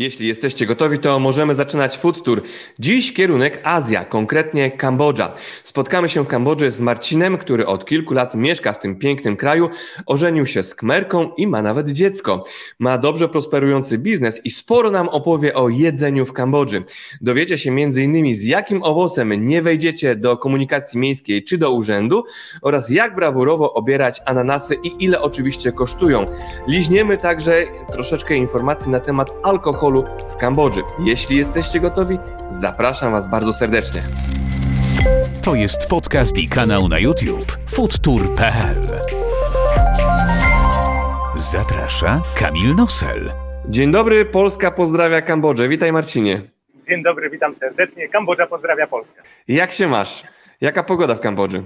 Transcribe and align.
Jeśli 0.00 0.28
jesteście 0.28 0.66
gotowi, 0.66 0.98
to 0.98 1.18
możemy 1.18 1.54
zaczynać 1.54 1.98
food 1.98 2.22
tour. 2.22 2.42
Dziś 2.78 3.12
kierunek 3.12 3.60
Azja, 3.64 4.04
konkretnie 4.04 4.70
Kambodża. 4.70 5.32
Spotkamy 5.64 6.08
się 6.08 6.24
w 6.24 6.26
Kambodży 6.26 6.70
z 6.70 6.80
Marcinem, 6.80 7.38
który 7.38 7.66
od 7.66 7.84
kilku 7.84 8.14
lat 8.14 8.34
mieszka 8.34 8.72
w 8.72 8.78
tym 8.78 8.96
pięknym 8.96 9.36
kraju, 9.36 9.70
ożenił 10.06 10.46
się 10.46 10.62
z 10.62 10.74
Kmerką 10.74 11.30
i 11.36 11.46
ma 11.46 11.62
nawet 11.62 11.90
dziecko. 11.90 12.44
Ma 12.78 12.98
dobrze 12.98 13.28
prosperujący 13.28 13.98
biznes 13.98 14.40
i 14.44 14.50
sporo 14.50 14.90
nam 14.90 15.08
opowie 15.08 15.54
o 15.54 15.68
jedzeniu 15.68 16.26
w 16.26 16.32
Kambodży. 16.32 16.82
Dowiecie 17.20 17.58
się 17.58 17.70
m.in. 17.70 18.34
z 18.34 18.42
jakim 18.42 18.82
owocem 18.82 19.46
nie 19.46 19.62
wejdziecie 19.62 20.16
do 20.16 20.36
komunikacji 20.36 21.00
miejskiej 21.00 21.44
czy 21.44 21.58
do 21.58 21.70
urzędu 21.70 22.24
oraz 22.62 22.90
jak 22.90 23.14
brawurowo 23.14 23.74
obierać 23.74 24.20
ananasy 24.26 24.76
i 24.84 25.04
ile 25.04 25.20
oczywiście 25.20 25.72
kosztują. 25.72 26.24
Liźniemy 26.68 27.18
także 27.18 27.64
troszeczkę 27.92 28.34
informacji 28.34 28.90
na 28.90 29.00
temat 29.00 29.30
alkoholu 29.42 29.89
w 30.28 30.36
Kambodży. 30.36 30.80
Jeśli 31.04 31.36
jesteście 31.36 31.80
gotowi, 31.80 32.18
zapraszam 32.48 33.12
Was 33.12 33.30
bardzo 33.30 33.52
serdecznie. 33.52 34.00
To 35.44 35.54
jest 35.54 35.88
podcast 35.88 36.38
i 36.38 36.48
kanał 36.48 36.88
na 36.88 36.98
YouTube 36.98 37.58
foodtour.pl. 37.68 38.90
Zaprasza 41.36 42.22
Kamil 42.38 42.74
Nosel. 42.76 43.32
Dzień 43.68 43.92
dobry, 43.92 44.24
Polska 44.24 44.70
pozdrawia 44.70 45.22
Kambodżę. 45.22 45.68
Witaj 45.68 45.92
Marcinie. 45.92 46.40
Dzień 46.88 47.02
dobry, 47.02 47.30
witam 47.30 47.54
serdecznie. 47.56 48.08
Kambodża 48.08 48.46
pozdrawia 48.46 48.86
Polskę. 48.86 49.22
Jak 49.48 49.72
się 49.72 49.88
masz? 49.88 50.22
Jaka 50.60 50.82
pogoda 50.82 51.14
w 51.14 51.20
Kambodży? 51.20 51.62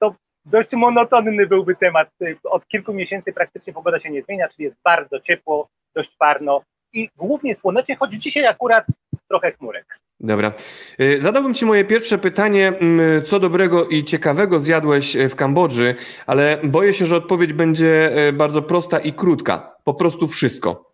to 0.00 0.14
dość 0.44 0.72
monotonny 0.72 1.46
byłby 1.46 1.76
temat. 1.76 2.08
Od 2.44 2.68
kilku 2.68 2.92
miesięcy 2.92 3.32
praktycznie 3.32 3.72
pogoda 3.72 4.00
się 4.00 4.10
nie 4.10 4.22
zmienia, 4.22 4.48
czyli 4.48 4.64
jest 4.64 4.76
bardzo 4.84 5.20
ciepło, 5.20 5.68
dość 5.94 6.16
parno 6.18 6.62
i 6.92 7.08
głównie 7.16 7.54
słonecznie, 7.54 7.96
choć 7.96 8.12
dzisiaj 8.12 8.46
akurat 8.46 8.84
trochę 9.28 9.52
chmurek. 9.52 9.98
Dobra. 10.20 10.52
Y, 11.00 11.20
zadałbym 11.20 11.54
Ci 11.54 11.66
moje 11.66 11.84
pierwsze 11.84 12.18
pytanie, 12.18 12.68
mm, 12.68 13.24
co 13.24 13.40
dobrego 13.40 13.86
i 13.86 14.04
ciekawego 14.04 14.60
zjadłeś 14.60 15.16
w 15.16 15.34
Kambodży, 15.34 15.94
ale 16.26 16.58
boję 16.64 16.94
się, 16.94 17.06
że 17.06 17.16
odpowiedź 17.16 17.52
będzie 17.52 18.18
y, 18.28 18.32
bardzo 18.32 18.62
prosta 18.62 18.98
i 18.98 19.12
krótka. 19.12 19.76
Po 19.84 19.94
prostu 19.94 20.28
wszystko. 20.28 20.90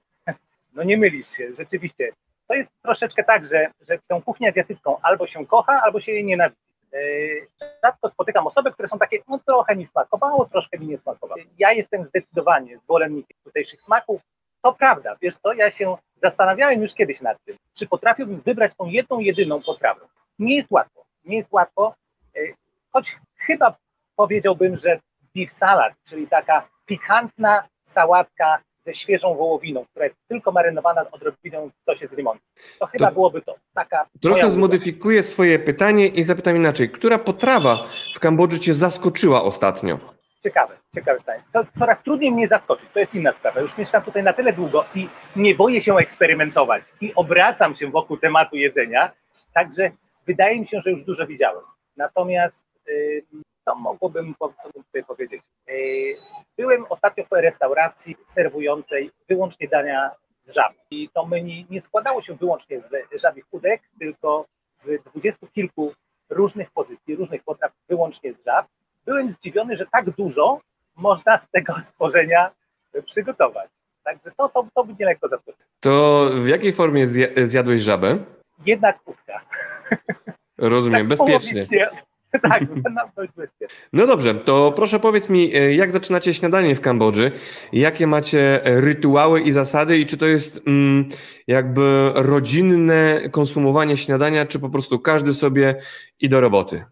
No 0.74 0.82
nie 0.82 0.96
mylisz 0.96 1.28
się, 1.28 1.52
rzeczywiście. 1.58 2.12
To 2.48 2.54
jest 2.54 2.70
troszeczkę 2.82 3.24
tak, 3.24 3.46
że, 3.46 3.70
że 3.88 3.98
tę 4.08 4.20
kuchnię 4.24 4.48
azjatycką 4.48 4.96
albo 5.02 5.26
się 5.26 5.46
kocha, 5.46 5.80
albo 5.84 6.00
się 6.00 6.12
jej 6.12 6.24
nienawidzi. 6.24 6.60
Y, 6.94 7.46
rzadko 7.84 8.08
spotykam 8.08 8.46
osoby, 8.46 8.72
które 8.72 8.88
są 8.88 8.98
takie, 8.98 9.18
no 9.28 9.40
trochę 9.46 9.76
mi 9.76 9.86
smakowało, 9.86 10.44
troszkę 10.44 10.78
mi 10.78 10.86
nie 10.86 10.98
smakowało. 10.98 11.40
Ja 11.58 11.72
jestem 11.72 12.04
zdecydowanie 12.04 12.78
zwolennikiem 12.78 13.36
tutejszych 13.44 13.80
smaków, 13.82 14.20
to 14.62 14.72
prawda, 14.72 15.16
wiesz 15.22 15.36
co, 15.36 15.52
ja 15.52 15.70
się 15.70 15.96
zastanawiałem 16.16 16.82
już 16.82 16.94
kiedyś 16.94 17.20
nad 17.20 17.44
tym, 17.44 17.56
czy 17.74 17.86
potrafiłbym 17.86 18.40
wybrać 18.40 18.72
tą 18.78 18.86
jedną, 18.86 19.20
jedyną 19.20 19.62
potrawę. 19.62 20.00
Nie 20.38 20.56
jest 20.56 20.70
łatwo, 20.70 21.04
nie 21.24 21.36
jest 21.36 21.52
łatwo, 21.52 21.94
e, 22.36 22.40
choć 22.92 23.16
chyba 23.36 23.76
powiedziałbym, 24.16 24.76
że 24.76 25.00
beef 25.36 25.52
salad, 25.52 25.94
czyli 26.08 26.26
taka 26.26 26.68
pikantna 26.86 27.68
sałatka 27.82 28.58
ze 28.86 28.94
świeżą 28.94 29.34
wołowiną, 29.34 29.84
która 29.90 30.04
jest 30.04 30.16
tylko 30.28 30.52
marynowana 30.52 31.10
odrobiną 31.10 31.70
w 31.80 31.84
sosie 31.84 32.08
z 32.08 32.12
limonu. 32.12 32.40
To 32.78 32.86
chyba 32.86 33.06
to 33.06 33.12
byłoby 33.12 33.42
to. 33.42 33.54
Taka 33.74 34.06
trochę 34.22 34.50
zmodyfikuję 34.50 35.22
swoje 35.22 35.58
pytanie 35.58 36.06
i 36.06 36.22
zapytam 36.22 36.56
inaczej. 36.56 36.90
Która 36.90 37.18
potrawa 37.18 37.86
w 38.14 38.20
Kambodży 38.20 38.60
Cię 38.60 38.74
zaskoczyła 38.74 39.42
ostatnio? 39.42 40.15
Ciekawe, 40.46 40.76
ciekawe 40.94 41.18
pytanie. 41.18 41.42
Coraz 41.78 42.02
trudniej 42.02 42.32
mnie 42.32 42.48
zaskoczyć, 42.48 42.90
to 42.92 42.98
jest 42.98 43.14
inna 43.14 43.32
sprawa. 43.32 43.60
Już 43.60 43.78
mieszkam 43.78 44.02
tutaj 44.02 44.22
na 44.22 44.32
tyle 44.32 44.52
długo 44.52 44.84
i 44.94 45.08
nie 45.36 45.54
boję 45.54 45.80
się 45.80 45.96
eksperymentować 45.96 46.84
i 47.00 47.14
obracam 47.14 47.76
się 47.76 47.90
wokół 47.90 48.16
tematu 48.16 48.56
jedzenia, 48.56 49.12
także 49.54 49.90
wydaje 50.26 50.60
mi 50.60 50.68
się, 50.68 50.80
że 50.80 50.90
już 50.90 51.04
dużo 51.04 51.26
widziałem. 51.26 51.64
Natomiast 51.96 52.64
yy, 52.86 53.22
co 53.64 53.74
mogłbym, 53.74 54.34
co 54.38 54.72
tutaj 54.72 55.04
powiedzieć? 55.08 55.42
Yy, 55.68 55.74
byłem 56.58 56.86
ostatnio 56.88 57.24
w 57.24 57.32
restauracji 57.32 58.16
serwującej 58.26 59.10
wyłącznie 59.28 59.68
dania 59.68 60.10
z 60.40 60.50
żab. 60.50 60.72
I 60.90 61.08
to 61.08 61.26
menu 61.26 61.66
nie 61.70 61.80
składało 61.80 62.22
się 62.22 62.34
wyłącznie 62.34 62.80
z 62.80 63.22
żabich 63.22 63.44
udek, 63.50 63.82
tylko 63.98 64.46
z 64.76 65.04
dwudziestu 65.04 65.46
kilku 65.46 65.92
różnych 66.30 66.70
pozycji, 66.70 67.16
różnych 67.16 67.44
potraw 67.44 67.72
wyłącznie 67.88 68.34
z 68.34 68.44
żab 68.44 68.66
byłem 69.06 69.32
zdziwiony, 69.32 69.76
że 69.76 69.86
tak 69.92 70.10
dużo 70.10 70.60
można 70.96 71.38
z 71.38 71.48
tego 71.50 71.80
stworzenia 71.86 72.50
przygotować. 73.06 73.70
Także 74.04 74.30
to, 74.36 74.48
to, 74.48 74.66
to 74.74 74.84
mnie 74.84 75.06
lekko 75.06 75.28
zaskoczyło. 75.28 75.64
To 75.80 76.26
w 76.34 76.48
jakiej 76.48 76.72
formie 76.72 77.06
zjadłeś 77.36 77.82
żabę? 77.82 78.18
Jednak 78.66 79.02
kłódka. 79.02 79.40
Rozumiem, 80.58 81.08
tak 81.08 81.08
bezpiecznie. 81.08 81.88
Tak, 82.42 82.62
dość 83.16 83.32
bezpiecznie. 83.36 83.76
No 83.92 84.06
dobrze, 84.06 84.34
to 84.34 84.72
proszę 84.72 85.00
powiedz 85.00 85.28
mi, 85.28 85.56
e, 85.56 85.74
jak 85.74 85.92
zaczynacie 85.92 86.34
śniadanie 86.34 86.74
w 86.74 86.80
Kambodży? 86.80 87.32
Jakie 87.72 88.06
macie 88.06 88.60
rytuały 88.64 89.40
i 89.40 89.52
zasady 89.52 89.98
i 89.98 90.06
czy 90.06 90.18
to 90.18 90.26
jest 90.26 90.60
mm, 90.66 91.08
jakby 91.46 92.12
rodzinne 92.14 93.20
konsumowanie 93.30 93.96
śniadania, 93.96 94.46
czy 94.46 94.60
po 94.60 94.70
prostu 94.70 94.98
każdy 94.98 95.34
sobie 95.34 95.74
i 96.20 96.28
do 96.28 96.40
roboty? 96.40 96.84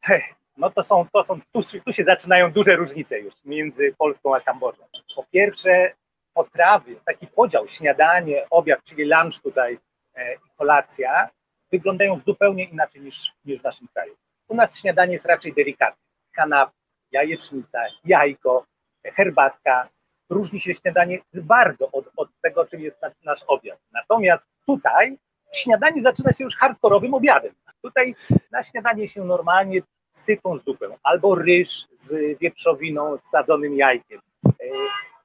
Hej, 0.00 0.22
no 0.58 0.70
to 0.70 0.82
są, 0.82 1.06
to 1.12 1.24
są 1.24 1.40
tu, 1.52 1.60
tu 1.86 1.92
się 1.92 2.02
zaczynają 2.02 2.52
duże 2.52 2.76
różnice 2.76 3.20
już 3.20 3.34
między 3.44 3.94
Polską 3.98 4.34
a 4.34 4.40
Kambodżą. 4.40 4.84
Po 5.16 5.24
pierwsze, 5.32 5.92
potrawy, 6.34 6.96
taki 7.06 7.26
podział 7.26 7.68
śniadanie, 7.68 8.46
obiad, 8.50 8.80
czyli 8.84 9.04
lunch 9.04 9.42
tutaj 9.42 9.78
e, 10.14 10.36
kolacja, 10.56 11.28
wyglądają 11.72 12.18
zupełnie 12.18 12.64
inaczej 12.64 13.02
niż, 13.02 13.32
niż 13.44 13.60
w 13.60 13.64
naszym 13.64 13.88
kraju. 13.94 14.16
U 14.48 14.54
nas 14.54 14.78
śniadanie 14.78 15.12
jest 15.12 15.26
raczej 15.26 15.52
delikatne. 15.52 16.02
Kanap, 16.32 16.70
jajecznica, 17.12 17.78
jajko, 18.04 18.64
herbatka. 19.04 19.88
Różni 20.30 20.60
się 20.60 20.74
śniadanie 20.74 21.18
bardzo 21.34 21.90
od, 21.92 22.10
od 22.16 22.28
tego, 22.42 22.66
czym 22.66 22.80
jest 22.80 22.98
nasz 23.24 23.44
obiad. 23.46 23.78
Natomiast 23.92 24.48
tutaj 24.66 25.18
śniadanie 25.52 26.02
zaczyna 26.02 26.32
się 26.32 26.44
już 26.44 26.56
hardkorowym 26.56 27.14
obiadem. 27.14 27.54
Tutaj 27.82 28.14
na 28.52 28.62
śniadanie 28.62 29.08
się 29.08 29.24
normalnie 29.24 29.82
sypą 30.18 30.58
zupę, 30.58 30.88
albo 31.02 31.34
ryż 31.34 31.86
z 31.94 32.38
wieprzowiną, 32.38 33.16
z 33.22 33.30
sadzonym 33.30 33.76
jajkiem. 33.76 34.20
E, 34.46 34.50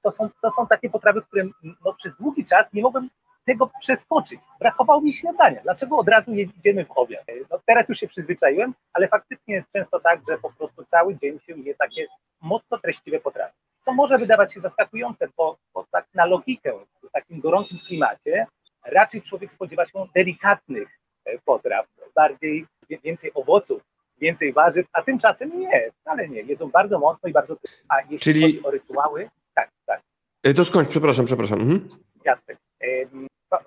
to 0.01 0.11
są, 0.11 0.29
to 0.41 0.51
są 0.51 0.67
takie 0.67 0.89
potrawy, 0.89 1.21
które 1.21 1.43
no, 1.85 1.93
przez 1.93 2.13
długi 2.19 2.45
czas 2.45 2.73
nie 2.73 2.81
mogłem 2.81 3.09
tego 3.45 3.69
przeskoczyć. 3.81 4.39
Brakowało 4.59 5.01
mi 5.01 5.13
śniadania. 5.13 5.61
Dlaczego 5.63 5.97
od 5.97 6.07
razu 6.07 6.33
jedziemy 6.33 6.85
w 6.85 6.91
obiad? 6.91 7.23
E, 7.27 7.33
no, 7.51 7.59
teraz 7.65 7.89
już 7.89 7.99
się 7.99 8.07
przyzwyczaiłem, 8.07 8.73
ale 8.93 9.07
faktycznie 9.07 9.55
jest 9.55 9.67
często 9.73 9.99
tak, 9.99 10.21
że 10.29 10.37
po 10.37 10.53
prostu 10.53 10.85
cały 10.85 11.15
dzień 11.15 11.39
się 11.39 11.53
je 11.59 11.75
takie 11.75 12.05
mocno 12.41 12.77
treściwe 12.77 13.19
potrawy. 13.19 13.53
Co 13.81 13.93
może 13.93 14.17
wydawać 14.17 14.53
się 14.53 14.61
zaskakujące, 14.61 15.27
bo, 15.37 15.57
bo 15.73 15.85
tak 15.91 16.05
na 16.13 16.25
logikę 16.25 16.73
w 17.03 17.11
takim 17.11 17.39
gorącym 17.39 17.79
klimacie 17.87 18.47
raczej 18.85 19.21
człowiek 19.21 19.51
spodziewa 19.51 19.85
się 19.85 20.05
delikatnych 20.15 20.99
e, 21.25 21.39
potraw, 21.39 21.85
bardziej 22.15 22.65
więcej 23.03 23.31
owoców, 23.33 23.81
więcej 24.21 24.53
warzyw, 24.53 24.85
a 24.93 25.01
tymczasem 25.01 25.59
nie, 25.59 25.91
wcale 26.01 26.29
nie. 26.29 26.41
Jedzą 26.41 26.71
bardzo 26.71 26.99
mocno 26.99 27.29
i 27.29 27.31
bardzo. 27.31 27.57
A 27.89 28.01
jeśli 28.01 28.19
Czyli... 28.19 28.41
chodzi 28.41 28.63
o 28.63 28.71
rytuały, 28.71 29.29
tak, 29.53 29.69
tak. 29.85 30.01
E, 30.43 30.53
to 30.53 30.65
skończ, 30.65 30.89
przepraszam, 30.89 31.25
przepraszam. 31.25 31.61
Mhm. 31.61 31.89
Jasne. 32.25 32.55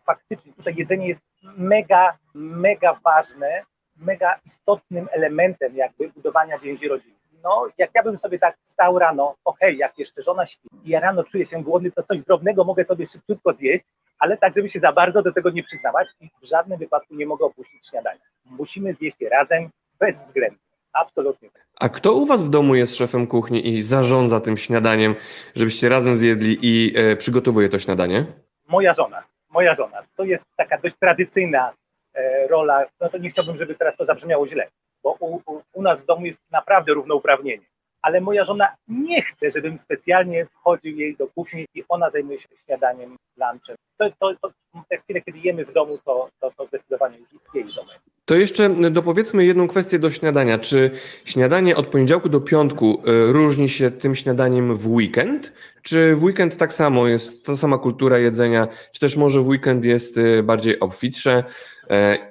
Faktycznie 0.07 0.53
tutaj 0.53 0.75
jedzenie 0.77 1.09
jest 1.09 1.21
mega, 1.57 2.19
mega 2.35 3.01
ważne, 3.05 3.63
mega 3.97 4.39
istotnym 4.47 5.09
elementem 5.13 5.77
jakby 5.77 6.09
budowania 6.09 6.59
więzi 6.59 6.89
rodziny. 6.89 7.17
No, 7.43 7.69
jak 7.79 7.91
ja 7.95 8.03
bym 8.03 8.19
sobie 8.19 8.39
tak 8.39 8.57
stał 8.65 8.99
rano, 8.99 9.35
okej, 9.45 9.69
okay, 9.69 9.75
jak 9.75 9.99
jeszcze 9.99 10.23
żona 10.23 10.47
śpi 10.47 10.69
i 10.85 10.91
ja 10.91 11.01
rano 11.01 11.25
czuję 11.25 11.47
się 11.47 11.63
głodny, 11.63 11.91
to 11.91 12.03
coś 12.03 12.19
drobnego 12.21 12.65
mogę 12.65 12.85
sobie 12.85 13.07
szybciutko 13.07 13.53
zjeść, 13.53 13.85
ale 14.19 14.37
tak, 14.37 14.55
żeby 14.57 14.71
się 14.71 14.81
za 14.81 14.93
bardzo 14.93 15.23
do 15.23 15.33
tego 15.33 15.51
nie 15.51 15.63
przyznawać 15.63 16.09
i 16.21 16.31
w 16.43 16.47
żadnym 16.47 16.79
wypadku 16.79 17.15
nie 17.15 17.27
mogę 17.27 17.45
opuścić 17.45 17.89
śniadania. 17.89 18.21
Musimy 18.45 18.95
zjeść 18.95 19.17
je 19.21 19.29
razem, 19.29 19.71
bez 20.01 20.21
względu. 20.21 20.59
Absolutnie. 20.93 21.49
A 21.81 21.89
kto 21.89 22.15
u 22.15 22.27
Was 22.27 22.45
w 22.45 22.51
domu 22.51 22.75
jest 22.75 22.97
szefem 22.97 23.27
kuchni 23.27 23.69
i 23.69 23.83
zarządza 23.83 24.41
tym 24.41 24.57
śniadaniem, 24.57 25.15
żebyście 25.55 25.89
razem 25.89 26.17
zjedli 26.17 26.59
i 26.63 26.93
e, 26.97 27.17
przygotowuje 27.17 27.69
to 27.69 27.79
śniadanie? 27.79 28.27
Moja 28.69 28.93
żona. 28.93 29.23
Moja 29.51 29.75
żona. 29.75 30.03
To 30.17 30.25
jest 30.25 30.45
taka 30.57 30.79
dość 30.79 30.97
tradycyjna 30.97 31.73
e, 32.15 32.47
rola. 32.49 32.85
No 33.01 33.09
to 33.09 33.19
nie 33.19 33.31
chciałbym, 33.31 33.59
żeby 33.59 33.75
teraz 33.75 33.97
to 33.97 34.05
zabrzmiało 34.05 34.49
źle, 34.49 34.69
bo 35.03 35.17
u, 35.21 35.37
u, 35.37 35.63
u 35.73 35.83
nas 35.83 36.03
w 36.03 36.07
domu 36.07 36.27
jest 36.27 36.41
naprawdę 36.51 36.93
równouprawnienie. 36.93 37.67
Ale 38.03 38.21
moja 38.21 38.45
żona 38.45 38.77
nie 38.89 39.23
chce, 39.23 39.51
żebym 39.51 39.79
specjalnie 39.79 40.47
wchodził 40.47 40.97
jej 40.97 41.17
do 41.17 41.27
kuchni 41.27 41.67
i 41.75 41.85
ona 41.89 42.11
zajmuje 42.11 42.41
się 42.41 42.49
śniadaniem, 42.65 43.17
lunchem. 43.37 43.77
To, 43.99 44.11
to, 44.21 44.35
to 44.43 44.49
te 44.91 44.97
chwile, 44.97 45.23
kiedy 45.23 45.39
jemy 45.39 45.65
w 45.65 45.73
domu, 45.73 45.99
to, 46.05 46.29
to, 46.41 46.51
to 46.57 46.67
zdecydowanie 46.67 47.19
już 47.19 47.33
jest 47.33 47.55
jej 47.55 47.65
domen. 47.65 47.97
To 48.25 48.35
jeszcze 48.35 48.91
dopowiedzmy 48.91 49.45
jedną 49.45 49.69
kwestię 49.69 49.99
do 49.99 50.11
śniadania. 50.11 50.59
Czy 50.59 50.91
śniadanie 51.25 51.77
od 51.77 51.87
poniedziałku 51.87 52.29
do 52.29 52.41
piątku 52.41 53.03
e, 53.07 53.33
różni 53.33 53.69
się 53.69 53.91
tym 53.91 54.15
śniadaniem 54.15 54.77
w 54.77 54.87
weekend? 54.87 55.53
Czy 55.83 56.17
w 56.17 56.23
weekend 56.23 56.57
tak 56.57 56.73
samo 56.73 57.07
jest 57.07 57.47
ta 57.47 57.57
sama 57.57 57.79
kultura 57.79 58.19
jedzenia, 58.19 58.69
czy 58.93 59.01
też 59.01 59.17
może 59.17 59.41
w 59.41 59.49
weekend 59.49 59.85
jest 59.85 60.19
e, 60.19 60.43
bardziej 60.43 60.81
obfitsze 60.81 61.45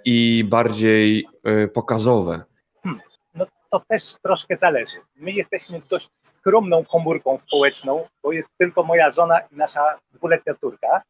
i 0.05 0.43
bardziej 0.49 1.27
pokazowe? 1.73 2.43
Hmm, 2.83 3.01
no 3.35 3.45
to 3.71 3.81
też 3.87 4.15
troszkę 4.23 4.57
zależy. 4.57 4.95
My 5.15 5.31
jesteśmy 5.31 5.81
dość 5.89 6.09
skromną 6.45 6.85
komórką 6.85 7.39
społeczną, 7.39 8.07
bo 8.23 8.31
jest 8.31 8.49
tylko 8.57 8.83
moja 8.83 9.11
żona 9.11 9.39
i 9.39 9.55
nasza 9.55 9.99
dwuletnia 10.13 10.53
córka. 10.53 11.01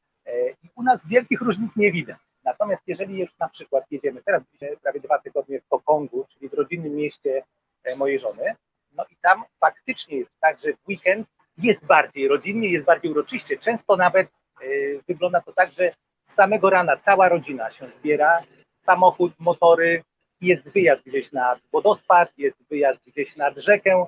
I 0.63 0.69
u 0.75 0.83
nas 0.83 1.07
wielkich 1.07 1.41
różnic 1.41 1.75
nie 1.75 1.91
widać. 1.91 2.17
Natomiast 2.43 2.83
jeżeli 2.87 3.19
już 3.19 3.37
na 3.37 3.49
przykład 3.49 3.85
jedziemy, 3.91 4.21
teraz 4.25 4.43
prawie 4.81 4.99
dwa 4.99 5.19
tygodnie 5.19 5.61
w 5.61 5.67
Kokongu, 5.67 6.25
czyli 6.29 6.49
w 6.49 6.53
rodzinnym 6.53 6.95
mieście 6.95 7.43
e, 7.83 7.95
mojej 7.95 8.19
żony, 8.19 8.55
no 8.97 9.05
i 9.09 9.15
tam 9.21 9.43
faktycznie 9.59 10.17
jest 10.17 10.31
tak, 10.39 10.59
że 10.59 10.73
w 10.73 10.87
weekend 10.87 11.27
jest 11.57 11.85
bardziej 11.85 12.27
rodzinnie, 12.27 12.69
jest 12.69 12.85
bardziej 12.85 13.11
uroczyście. 13.11 13.57
Często 13.57 13.95
nawet 13.95 14.27
y, 14.63 14.99
wygląda 15.07 15.41
to 15.41 15.53
tak, 15.53 15.71
że 15.71 15.91
z 16.23 16.33
samego 16.33 16.69
rana 16.69 16.97
cała 16.97 17.29
rodzina 17.29 17.71
się 17.71 17.87
zbiera, 17.99 18.41
samochód, 18.81 19.33
motory, 19.39 20.03
jest 20.41 20.69
wyjazd 20.69 21.03
gdzieś 21.05 21.31
nad 21.31 21.59
wodospad, 21.71 22.37
jest 22.37 22.63
wyjazd 22.69 22.99
gdzieś 23.07 23.35
nad 23.35 23.57
rzekę 23.57 23.91
e, 23.91 24.07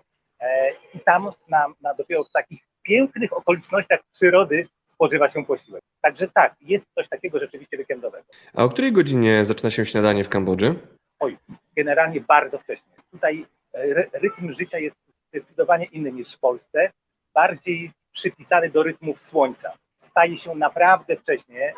i 0.94 1.00
tam 1.00 1.32
na, 1.50 1.66
na 1.82 1.94
dopiero 1.94 2.24
w 2.24 2.32
takich 2.32 2.68
pięknych 2.84 3.34
okolicznościach 3.34 4.00
przyrody 4.14 4.68
spożywa 4.86 5.30
się 5.30 5.46
posiłek. 5.46 5.84
Także 6.02 6.28
tak, 6.28 6.56
jest 6.62 6.86
coś 6.96 7.10
takiego 7.10 7.40
rzeczywiście 7.40 7.78
weekendowego. 7.78 8.26
A 8.54 8.64
o 8.64 8.70
której 8.70 8.92
godzinie 8.92 9.46
zaczyna 9.46 9.72
się 9.72 9.86
śniadanie 9.86 10.24
w 10.24 10.30
Kambodży? 10.30 10.76
Oj, 11.20 11.38
generalnie 11.76 12.22
bardzo 12.22 12.58
wcześnie. 12.60 12.94
Tutaj 13.12 13.46
e, 13.74 14.20
rytm 14.20 14.54
życia 14.54 14.78
jest 14.80 14.98
zdecydowanie 15.28 15.86
inny 15.86 16.12
niż 16.12 16.36
w 16.36 16.40
Polsce, 16.40 16.92
bardziej 17.34 17.92
przypisany 18.12 18.70
do 18.70 18.84
rytmów 18.84 19.22
słońca. 19.22 19.74
Staje 19.98 20.38
się 20.38 20.56
naprawdę 20.56 21.16
wcześnie. 21.16 21.68
E, 21.68 21.74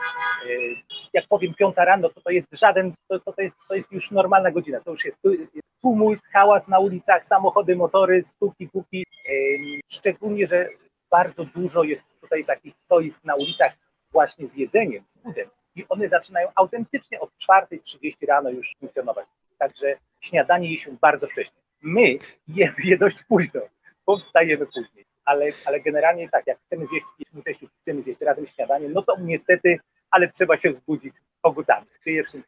jak 1.13 1.27
powiem 1.27 1.53
piąta 1.53 1.85
rano, 1.85 2.09
to 2.09 2.21
to 2.21 2.29
jest 2.29 2.47
żaden, 2.51 2.93
to, 3.07 3.19
to, 3.19 3.41
jest, 3.41 3.55
to 3.67 3.75
jest 3.75 3.91
już 3.91 4.11
normalna 4.11 4.51
godzina. 4.51 4.79
To 4.79 4.91
już 4.91 5.05
jest 5.05 5.19
tumult, 5.81 6.21
hałas 6.33 6.67
na 6.67 6.79
ulicach, 6.79 7.25
samochody, 7.25 7.75
motory, 7.75 8.23
stuki, 8.23 8.67
puki. 8.67 9.05
E, 9.29 9.31
szczególnie, 9.87 10.47
że 10.47 10.69
bardzo 11.11 11.45
dużo 11.45 11.83
jest 11.83 12.03
tutaj 12.21 12.45
takich 12.45 12.77
stoisk 12.77 13.23
na 13.23 13.35
ulicach 13.35 13.73
właśnie 14.11 14.47
z 14.47 14.55
jedzeniem, 14.55 15.03
z 15.07 15.23
foodem 15.23 15.49
i 15.75 15.85
one 15.89 16.09
zaczynają 16.09 16.47
autentycznie 16.55 17.19
od 17.19 17.29
4.30 17.49 18.27
rano 18.27 18.49
już 18.49 18.75
funkcjonować. 18.79 19.27
Także 19.57 19.95
śniadanie 20.21 20.71
je 20.71 20.79
się 20.79 20.97
bardzo 21.01 21.27
wcześnie. 21.27 21.59
My 21.81 22.17
jemy 22.47 22.75
je 22.83 22.97
dość 22.97 23.23
późno, 23.23 23.61
bo 24.05 24.17
wstajemy 24.17 24.65
później. 24.65 25.05
Ale, 25.25 25.49
ale 25.65 25.79
generalnie 25.79 26.29
tak, 26.29 26.47
jak 26.47 26.59
chcemy 26.59 26.87
zjeść, 26.87 27.05
chcemy 27.89 28.03
zjeść 28.03 28.21
razem 28.21 28.47
śniadanie, 28.47 28.89
no 28.89 29.01
to 29.01 29.15
niestety 29.19 29.79
ale 30.11 30.27
trzeba 30.27 30.57
się 30.57 30.71
wzbudzić 30.71 31.15
z 31.39 31.41
kogutami. 31.41 31.85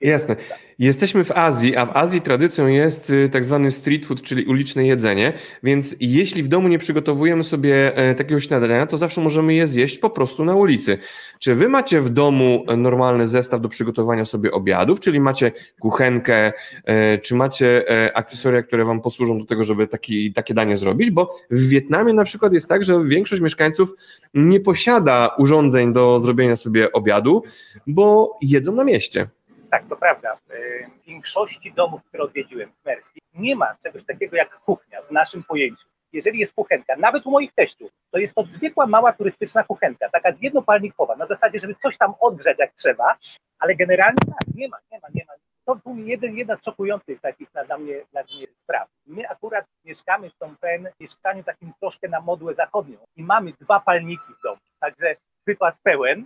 Jasne. 0.02 0.36
Jesteśmy 0.80 1.24
w 1.24 1.32
Azji, 1.32 1.76
a 1.76 1.86
w 1.86 1.98
Azji 1.98 2.22
tradycją 2.22 2.68
jest 2.68 3.10
y, 3.10 3.30
tak 3.30 3.46
zwany 3.46 3.72
street 3.72 4.06
food, 4.06 4.22
czyli 4.22 4.46
uliczne 4.46 4.86
jedzenie, 4.86 5.34
więc 5.64 5.96
jeśli 6.00 6.44
w 6.44 6.48
domu 6.48 6.68
nie 6.68 6.80
przygotowujemy 6.80 7.44
sobie 7.44 7.98
e, 7.98 8.16
takiego 8.16 8.40
śniadania, 8.40 8.88
to 8.88 8.98
zawsze 8.98 9.22
możemy 9.22 9.54
je 9.54 9.68
zjeść 9.68 9.98
po 9.98 10.10
prostu 10.10 10.46
na 10.46 10.56
ulicy. 10.56 10.98
Czy 11.40 11.56
wy 11.56 11.70
macie 11.70 12.02
w 12.02 12.10
domu 12.10 12.66
normalny 12.78 13.28
zestaw 13.28 13.62
do 13.62 13.70
przygotowania 13.70 14.26
sobie 14.26 14.52
obiadów, 14.52 15.00
czyli 15.00 15.20
macie 15.20 15.52
kuchenkę, 15.80 16.54
e, 16.86 17.18
czy 17.18 17.36
macie 17.36 17.90
e, 17.90 18.18
akcesoria, 18.18 18.64
które 18.64 18.86
wam 18.86 19.02
posłużą 19.02 19.40
do 19.40 19.46
tego, 19.46 19.64
żeby 19.64 19.88
taki, 19.88 20.34
takie 20.34 20.54
danie 20.54 20.78
zrobić? 20.78 21.12
Bo 21.12 21.30
w 21.52 21.70
Wietnamie 21.70 22.14
na 22.14 22.24
przykład 22.24 22.54
jest 22.54 22.70
tak, 22.70 22.84
że 22.84 23.06
większość 23.06 23.42
mieszkańców 23.42 23.94
nie 24.34 24.60
posiada 24.60 25.36
urządzeń 25.38 25.94
do 25.94 26.20
zrobienia 26.20 26.56
sobie 26.56 26.92
obiadu, 26.92 27.44
bo 27.88 28.36
jedzą 28.42 28.72
na 28.72 28.81
mieście. 28.84 29.28
Tak, 29.72 29.84
to 29.90 29.96
prawda. 29.96 30.38
W 30.48 31.06
większości 31.06 31.74
domów, 31.74 32.04
które 32.04 32.24
odwiedziłem 32.24 32.72
w 32.72 32.86
Merski, 32.86 33.22
nie 33.34 33.56
ma 33.56 33.76
czegoś 33.84 34.06
takiego 34.06 34.36
jak 34.36 34.60
kuchnia 34.60 35.02
w 35.02 35.12
naszym 35.12 35.44
pojęciu. 35.44 35.88
Jeżeli 36.14 36.40
jest 36.40 36.54
kuchenka, 36.54 36.96
nawet 36.96 37.26
u 37.26 37.32
moich 37.32 37.54
teściów, 37.54 37.92
to 38.12 38.18
jest 38.18 38.36
to 38.36 38.46
zwykła, 38.50 38.88
mała 38.88 39.14
turystyczna 39.14 39.64
kuchenka, 39.64 40.10
taka 40.10 40.34
jednopalnikowa, 40.42 41.16
na 41.16 41.28
zasadzie, 41.28 41.60
żeby 41.60 41.76
coś 41.76 41.98
tam 41.98 42.14
odgrzać 42.20 42.60
jak 42.60 42.74
trzeba, 42.74 43.18
ale 43.60 43.76
generalnie 43.76 44.20
tak, 44.26 44.56
nie 44.56 44.68
ma, 44.68 44.78
nie 44.92 45.00
ma, 45.00 45.08
nie 45.14 45.26
ma. 45.28 45.34
To 45.66 45.76
był 45.76 45.98
jeden, 45.98 46.38
jedna 46.38 46.58
z 46.58 46.64
szokujących 46.64 47.22
takich 47.22 47.54
na, 47.54 47.64
dla, 47.64 47.78
mnie, 47.78 48.06
dla 48.12 48.24
mnie 48.24 48.48
spraw. 48.56 48.90
My 49.08 49.30
akurat 49.30 49.66
mieszkamy 49.86 50.30
w 50.30 50.34
Phnom 50.34 50.56
Penh, 50.62 50.94
mieszkaniu 51.00 51.44
takim 51.44 51.74
troszkę 51.80 52.10
na 52.10 52.22
modłę 52.22 52.56
zachodnią 52.56 52.98
i 53.16 53.24
mamy 53.24 53.54
dwa 53.60 53.80
palniki 53.80 54.34
w 54.40 54.44
domu, 54.44 54.60
także 54.80 55.14
wypas 55.48 55.80
pełen, 55.80 56.26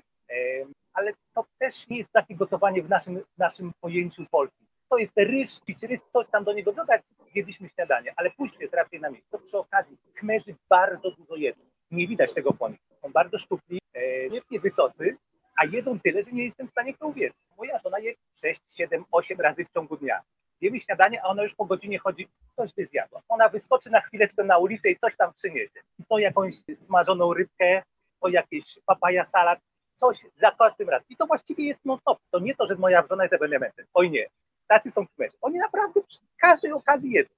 ale 0.95 1.13
to 1.33 1.45
też 1.59 1.87
nie 1.87 1.97
jest 1.97 2.11
takie 2.11 2.35
gotowanie 2.35 2.83
w 2.83 2.89
naszym, 2.89 3.19
w 3.19 3.37
naszym 3.37 3.71
pojęciu 3.81 4.25
polskim. 4.31 4.67
To 4.89 4.97
jest 4.97 5.17
ryż, 5.17 5.59
pić 5.65 5.79
coś 6.13 6.27
tam 6.31 6.43
do 6.43 6.53
niego 6.53 6.73
dodać, 6.73 7.01
zjedliśmy 7.27 7.69
śniadanie, 7.69 8.13
ale 8.15 8.31
później 8.31 8.59
jest 8.61 8.73
raczej 8.73 9.01
na 9.01 9.09
miejscu. 9.09 9.31
To 9.31 9.39
przy 9.39 9.57
okazji 9.57 9.97
Khmerzy 10.13 10.55
bardzo 10.69 11.11
dużo 11.11 11.35
jedzą. 11.35 11.61
Nie 11.91 12.07
widać 12.07 12.33
tego 12.33 12.53
po 12.53 12.69
nich. 12.69 12.79
Są 13.01 13.11
bardzo 13.11 13.39
szczupli, 13.39 13.79
e, 13.93 14.59
wysocy, 14.59 15.17
a 15.57 15.65
jedzą 15.65 15.99
tyle, 15.99 16.23
że 16.23 16.31
nie 16.31 16.45
jestem 16.45 16.67
w 16.67 16.71
stanie 16.71 16.93
w 16.93 16.97
to 16.97 17.07
uwierzyć. 17.07 17.37
Moja 17.57 17.79
żona 17.79 17.99
je 17.99 18.13
6, 18.41 18.61
7, 18.77 19.05
8 19.11 19.41
razy 19.41 19.65
w 19.65 19.73
ciągu 19.73 19.97
dnia. 19.97 20.21
Zjemy 20.61 20.79
śniadanie, 20.81 21.21
a 21.23 21.27
ona 21.27 21.43
już 21.43 21.55
po 21.55 21.65
godzinie 21.65 21.99
chodzi, 21.99 22.27
coś 22.55 22.73
by 22.73 22.85
zjadła. 22.85 23.21
Ona 23.29 23.49
wyskoczy 23.49 23.89
na 23.89 24.01
chwileczkę 24.01 24.43
na 24.43 24.57
ulicę 24.57 24.89
i 24.89 24.97
coś 24.97 25.17
tam 25.17 25.33
przyniesie. 25.33 25.79
I 25.99 26.03
to 26.09 26.19
jakąś 26.19 26.55
smażoną 26.73 27.33
rybkę, 27.33 27.83
to 28.21 28.27
jakieś 28.29 28.79
papaja 28.85 29.25
salat, 29.25 29.59
coś 29.95 30.25
za 30.35 30.51
każdym 30.51 30.89
razem. 30.89 31.05
I 31.09 31.15
to 31.15 31.25
właściwie 31.25 31.67
jest 31.67 31.85
non-stop. 31.85 32.19
To 32.31 32.39
nie 32.39 32.55
to, 32.55 32.67
że 32.67 32.75
moja 32.75 33.03
żona 33.09 33.23
jest 33.23 33.33
ewenementem. 33.33 33.85
Oj 33.93 34.11
nie. 34.11 34.27
Tacy 34.67 34.91
są 34.91 35.07
kmerzy. 35.15 35.37
Oni 35.41 35.57
naprawdę 35.57 36.01
przy 36.07 36.19
każdej 36.37 36.71
okazji 36.71 37.11
jedzą. 37.11 37.29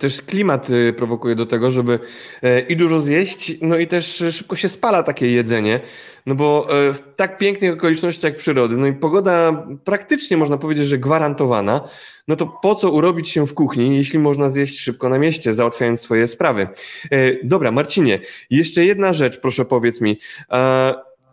Też 0.00 0.22
klimat 0.22 0.70
y, 0.70 0.92
prowokuje 0.92 1.34
do 1.34 1.46
tego, 1.46 1.70
żeby 1.70 1.98
e, 2.42 2.60
i 2.60 2.76
dużo 2.76 3.00
zjeść, 3.00 3.52
no 3.62 3.78
i 3.78 3.86
też 3.86 4.24
szybko 4.30 4.56
się 4.56 4.68
spala 4.68 5.02
takie 5.02 5.30
jedzenie, 5.30 5.80
no 6.26 6.34
bo 6.34 6.66
w 6.70 6.98
tak 7.16 7.38
pięknych 7.38 7.74
okolicznościach 7.74 8.34
przyrody, 8.34 8.76
no 8.76 8.86
i 8.86 8.92
pogoda 8.92 9.66
praktycznie 9.84 10.36
można 10.36 10.58
powiedzieć, 10.58 10.86
że 10.86 10.98
gwarantowana, 10.98 11.88
no 12.28 12.36
to 12.36 12.46
po 12.46 12.74
co 12.74 12.90
urobić 12.90 13.28
się 13.28 13.46
w 13.46 13.54
kuchni, 13.54 13.96
jeśli 13.96 14.18
można 14.18 14.48
zjeść 14.48 14.80
szybko 14.80 15.08
na 15.08 15.18
mieście, 15.18 15.52
załatwiając 15.52 16.00
swoje 16.00 16.26
sprawy. 16.26 16.68
Dobra, 17.42 17.72
Marcinie, 17.72 18.20
jeszcze 18.50 18.84
jedna 18.84 19.12
rzecz, 19.12 19.40
proszę 19.40 19.64
powiedz 19.64 20.00
mi. 20.00 20.18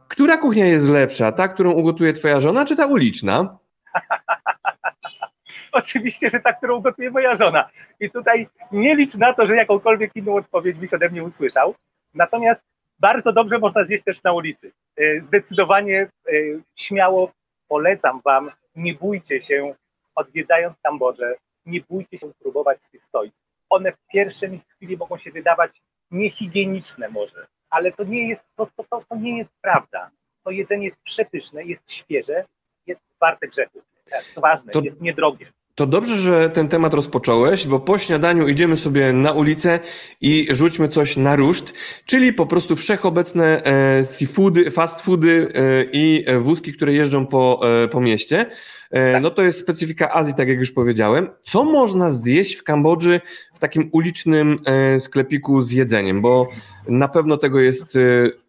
Która 0.07 0.37
kuchnia 0.37 0.65
jest 0.65 0.89
lepsza? 0.89 1.31
Ta, 1.31 1.47
którą 1.47 1.71
ugotuje 1.71 2.13
twoja 2.13 2.39
żona, 2.39 2.65
czy 2.65 2.75
ta 2.75 2.85
uliczna? 2.85 3.57
Oczywiście, 5.71 6.29
że 6.29 6.39
ta, 6.39 6.53
którą 6.53 6.77
ugotuje 6.77 7.11
moja 7.11 7.35
żona. 7.35 7.69
I 7.99 8.09
tutaj 8.09 8.47
nie 8.71 8.95
licz 8.95 9.15
na 9.15 9.33
to, 9.33 9.47
że 9.47 9.55
jakąkolwiek 9.55 10.11
inną 10.15 10.35
odpowiedź 10.35 10.77
byś 10.77 10.93
ode 10.93 11.09
mnie 11.09 11.23
usłyszał. 11.23 11.75
Natomiast 12.13 12.63
bardzo 12.99 13.33
dobrze 13.33 13.59
można 13.59 13.85
zjeść 13.85 14.03
też 14.03 14.23
na 14.23 14.33
ulicy. 14.33 14.71
E, 14.97 15.21
zdecydowanie 15.21 16.01
e, 16.01 16.31
śmiało 16.75 17.31
polecam 17.67 18.21
Wam, 18.25 18.51
nie 18.75 18.93
bójcie 18.93 19.41
się, 19.41 19.75
odwiedzając 20.15 20.79
Kambodżę, 20.79 21.35
nie 21.65 21.81
bójcie 21.89 22.17
się 22.17 22.31
próbować 22.39 22.83
z 22.83 22.89
tych 22.89 23.03
stoisk. 23.03 23.43
One 23.69 23.91
w 23.91 23.97
pierwszej 24.11 24.61
chwili 24.75 24.97
mogą 24.97 25.17
się 25.17 25.31
wydawać 25.31 25.81
niehigieniczne 26.11 27.09
może, 27.09 27.47
ale 27.73 27.91
to 27.91 28.03
nie 28.03 28.27
jest, 28.27 28.43
to, 28.55 28.67
to, 28.77 28.83
to, 28.89 29.03
to 29.09 29.15
nie 29.15 29.37
jest 29.37 29.51
prawda. 29.61 30.11
To 30.43 30.51
jedzenie 30.51 30.85
jest 30.85 30.97
przepyszne, 31.03 31.63
jest 31.63 31.91
świeże, 31.91 32.45
jest 32.87 33.01
warte 33.19 33.47
grzechu. 33.47 33.81
Tak, 34.09 34.23
to 34.35 34.41
ważne, 34.41 34.71
to, 34.71 34.81
jest 34.81 35.01
niedrogie. 35.01 35.51
To 35.75 35.87
dobrze, 35.87 36.17
że 36.17 36.49
ten 36.49 36.67
temat 36.69 36.93
rozpocząłeś, 36.93 37.67
bo 37.67 37.79
po 37.79 37.97
śniadaniu 37.97 38.47
idziemy 38.47 38.77
sobie 38.77 39.13
na 39.13 39.31
ulicę 39.31 39.79
i 40.21 40.47
rzućmy 40.49 40.87
coś 40.87 41.17
na 41.17 41.35
ruszt, 41.35 41.73
czyli 42.05 42.33
po 42.33 42.45
prostu 42.45 42.75
wszechobecne 42.75 43.63
e, 43.63 44.05
seafoody, 44.05 44.71
fast 44.71 45.01
foody 45.01 45.51
e, 45.55 45.83
i 45.91 46.25
wózki, 46.39 46.73
które 46.73 46.93
jeżdżą 46.93 47.27
po, 47.27 47.61
e, 47.83 47.87
po 47.87 48.01
mieście. 48.01 48.45
Tak. 48.91 49.21
No 49.21 49.29
to 49.29 49.41
jest 49.41 49.59
specyfika 49.59 50.09
Azji, 50.13 50.33
tak 50.33 50.47
jak 50.47 50.59
już 50.59 50.71
powiedziałem. 50.71 51.29
Co 51.43 51.63
można 51.63 52.11
zjeść 52.11 52.55
w 52.55 52.63
Kambodży 52.63 53.21
w 53.53 53.59
takim 53.59 53.89
ulicznym 53.91 54.59
sklepiku 54.99 55.61
z 55.61 55.71
jedzeniem? 55.71 56.21
Bo 56.21 56.47
na 56.87 57.07
pewno 57.07 57.37
tego 57.37 57.59
jest 57.59 57.97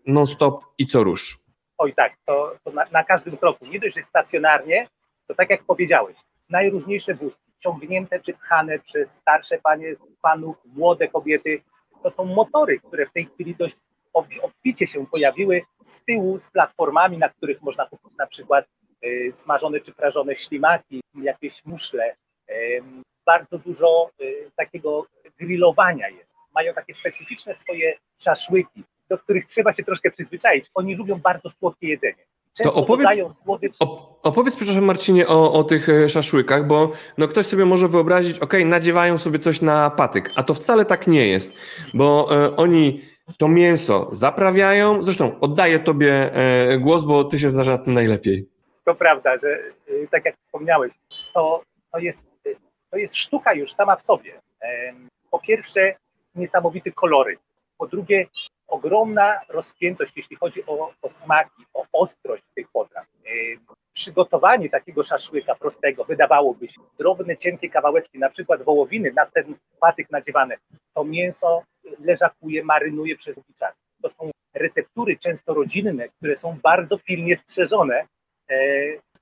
non-stop 0.06 0.64
i 0.78 0.86
co 0.86 1.04
rusz. 1.04 1.38
Oj 1.78 1.94
tak, 1.94 2.12
to, 2.26 2.56
to 2.64 2.70
na, 2.70 2.84
na 2.92 3.04
każdym 3.04 3.36
kroku. 3.36 3.66
Nie 3.66 3.80
dość, 3.80 3.96
że 3.96 4.02
stacjonarnie, 4.02 4.88
to 5.26 5.34
tak 5.34 5.50
jak 5.50 5.64
powiedziałeś, 5.64 6.16
najróżniejsze 6.50 7.14
wózki, 7.14 7.52
ciągnięte 7.60 8.20
czy 8.20 8.32
pchane 8.32 8.78
przez 8.78 9.12
starsze 9.12 9.58
panie, 9.58 9.96
panów, 10.22 10.56
młode 10.64 11.08
kobiety. 11.08 11.62
To 12.02 12.10
są 12.10 12.24
motory, 12.24 12.80
które 12.80 13.06
w 13.06 13.12
tej 13.12 13.26
chwili 13.26 13.54
dość 13.54 13.76
obficie 14.42 14.86
się 14.86 15.06
pojawiły 15.06 15.62
z 15.82 16.04
tyłu, 16.04 16.38
z 16.38 16.48
platformami, 16.48 17.18
na 17.18 17.28
których 17.28 17.62
można 17.62 17.86
kupić 17.86 18.18
na 18.18 18.26
przykład 18.26 18.66
y, 19.04 19.30
smażone 19.32 19.80
czy 19.80 19.92
prażone 19.92 20.36
ślimaki, 20.36 21.00
jakieś 21.14 21.64
muszle, 21.64 22.16
Bardzo 23.26 23.58
dużo 23.58 24.10
y, 24.20 24.50
takiego 24.56 25.06
grillowania 25.38 26.08
jest. 26.08 26.36
Mają 26.54 26.74
takie 26.74 26.94
specyficzne 26.94 27.54
swoje 27.54 27.98
szaszłyki, 28.18 28.84
do 29.08 29.18
których 29.18 29.46
trzeba 29.46 29.72
się 29.72 29.84
troszkę 29.84 30.10
przyzwyczaić. 30.10 30.70
Oni 30.74 30.94
lubią 30.94 31.20
bardzo 31.20 31.50
słodkie 31.50 31.88
jedzenie. 31.88 32.24
Często 32.54 32.72
to 32.72 32.78
opowiedz, 32.78 33.08
opowiedz, 34.22 34.56
przepraszam 34.56 34.84
Marcinie, 34.84 35.26
o, 35.26 35.52
o 35.52 35.64
tych 35.64 35.88
e, 35.88 36.08
szaszłykach, 36.08 36.66
bo 36.66 36.90
no 37.18 37.28
ktoś 37.28 37.46
sobie 37.46 37.64
może 37.64 37.88
wyobrazić, 37.88 38.38
ok, 38.38 38.54
nadziewają 38.64 39.18
sobie 39.18 39.38
coś 39.38 39.60
na 39.60 39.90
patyk, 39.90 40.30
a 40.36 40.42
to 40.42 40.54
wcale 40.54 40.84
tak 40.84 41.06
nie 41.06 41.26
jest, 41.26 41.56
bo 41.94 42.28
e, 42.30 42.56
oni 42.56 43.00
to 43.38 43.48
mięso 43.48 44.08
zaprawiają, 44.12 45.02
zresztą 45.02 45.40
oddaję 45.40 45.78
tobie 45.78 46.34
e, 46.34 46.78
głos, 46.78 47.04
bo 47.04 47.24
ty 47.24 47.38
się 47.38 47.50
znasz 47.50 47.66
na 47.66 47.78
tym 47.78 47.94
najlepiej. 47.94 48.48
To 48.84 48.94
prawda, 48.94 49.38
że 49.38 49.48
e, 49.48 50.06
tak 50.10 50.24
jak 50.24 50.36
wspomniałeś, 50.40 50.92
to, 51.34 51.62
to, 51.92 51.98
jest, 51.98 52.24
e, 52.46 52.50
to 52.90 52.96
jest 52.96 53.16
sztuka 53.16 53.54
już 53.54 53.72
sama 53.72 53.96
w 53.96 54.02
sobie. 54.02 54.40
Po 55.30 55.38
pierwsze, 55.38 55.94
niesamowite 56.34 56.92
kolory. 56.92 57.36
Po 57.78 57.86
drugie, 57.86 58.26
ogromna 58.68 59.40
rozpiętość, 59.48 60.12
jeśli 60.16 60.36
chodzi 60.36 60.66
o, 60.66 60.92
o 61.02 61.10
smaki, 61.10 61.64
o 61.74 61.84
ostrość 61.92 62.42
tych 62.54 62.68
potraw. 62.72 63.04
E, 63.04 63.30
przygotowanie 63.92 64.70
takiego 64.70 65.02
szaszłyka 65.02 65.54
prostego, 65.54 66.04
wydawałoby 66.04 66.68
się, 66.68 66.80
drobne, 66.98 67.36
cienkie 67.36 67.70
kawałeczki, 67.70 68.18
na 68.18 68.30
przykład 68.30 68.62
wołowiny, 68.62 69.12
na 69.16 69.26
ten 69.26 69.54
patyk 69.80 70.10
nadziewane, 70.10 70.56
to 70.94 71.04
mięso 71.04 71.62
leżakuje, 71.98 72.64
marynuje 72.64 73.16
przez 73.16 73.34
długi 73.34 73.54
czas. 73.54 73.76
To 74.02 74.10
są 74.10 74.30
receptury 74.54 75.18
często 75.18 75.54
rodzinne, 75.54 76.08
które 76.08 76.36
są 76.36 76.58
bardzo 76.62 76.98
pilnie 76.98 77.36
strzeżone 77.36 78.06
e, 78.50 78.56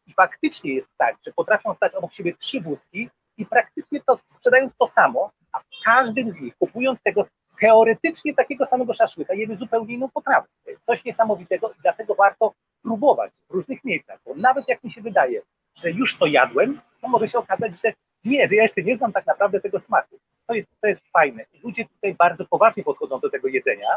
i 0.07 0.13
faktycznie 0.17 0.75
jest 0.75 0.89
tak, 0.99 1.17
że 1.27 1.33
potrafią 1.33 1.75
stać 1.75 1.95
obok 1.95 2.13
siebie 2.13 2.37
trzy 2.37 2.61
wózki 2.61 3.09
i 3.37 3.47
praktycznie 3.47 4.01
to 4.07 4.19
sprzedając 4.29 4.77
to 4.77 4.89
samo, 4.89 5.31
a 5.53 5.61
w 5.61 5.65
każdym 5.85 6.33
z 6.33 6.41
nich, 6.41 6.57
kupując 6.57 7.03
tego 7.03 7.25
teoretycznie 7.63 8.35
takiego 8.35 8.67
samego 8.67 8.95
szaszłyka, 8.95 9.35
jemy 9.35 9.57
zupełnie 9.57 9.95
inną 9.95 10.09
potrawę. 10.09 10.47
Coś 10.83 11.05
niesamowitego 11.05 11.71
i 11.71 11.83
dlatego 11.83 12.15
warto 12.15 12.55
próbować 12.83 13.33
w 13.49 13.55
różnych 13.55 13.85
miejscach, 13.85 14.21
bo 14.27 14.35
nawet 14.35 14.69
jak 14.69 14.85
mi 14.85 14.93
się 14.93 15.03
wydaje, 15.03 15.43
że 15.75 15.91
już 15.91 16.19
to 16.19 16.27
jadłem, 16.27 16.81
to 17.01 17.09
może 17.09 17.29
się 17.29 17.39
okazać, 17.39 17.81
że 17.83 17.93
nie, 18.25 18.49
że 18.49 18.57
ja 18.57 18.63
jeszcze 18.63 18.83
nie 18.83 18.97
znam 18.97 19.13
tak 19.13 19.27
naprawdę 19.27 19.61
tego 19.61 19.81
smaku. 19.81 20.19
To 20.47 20.55
jest, 20.55 20.69
to 20.81 20.87
jest 20.87 21.01
fajne. 21.13 21.45
Ludzie 21.65 21.85
tutaj 21.85 22.15
bardzo 22.15 22.45
poważnie 22.45 22.85
podchodzą 22.85 23.21
do 23.21 23.31
tego 23.31 23.49
jedzenia. 23.49 23.89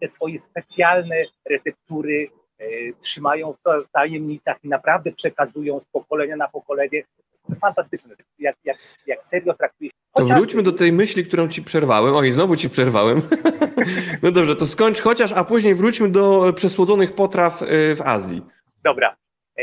Te 0.00 0.08
swoje 0.08 0.38
specjalne 0.38 1.16
receptury 1.50 2.28
e, 2.58 2.64
trzymają 3.00 3.52
w 3.52 3.58
tajemnicach 3.92 4.64
i 4.64 4.68
naprawdę 4.68 5.12
przekazują 5.12 5.80
z 5.80 5.84
pokolenia 5.84 6.36
na 6.36 6.48
pokolenie. 6.48 7.02
Fantastyczne, 7.60 8.14
jak, 8.38 8.56
jak, 8.64 8.78
jak 9.06 9.22
serio 9.24 9.54
traktuje 9.54 9.90
to 10.14 10.24
wróćmy 10.24 10.62
do 10.62 10.72
tej 10.72 10.92
myśli, 10.92 11.24
którą 11.24 11.48
ci 11.48 11.62
przerwałem. 11.62 12.16
Oj, 12.16 12.32
znowu 12.32 12.56
ci 12.56 12.70
przerwałem. 12.70 13.22
no 14.22 14.30
dobrze, 14.30 14.56
to 14.56 14.66
skończ 14.66 15.00
chociaż, 15.00 15.32
a 15.32 15.44
później 15.44 15.74
wróćmy 15.74 16.08
do 16.08 16.52
przesłodzonych 16.52 17.14
potraw 17.14 17.62
e, 17.62 17.66
w 17.94 18.00
Azji. 18.00 18.42
Dobra. 18.84 19.16
E, 19.58 19.62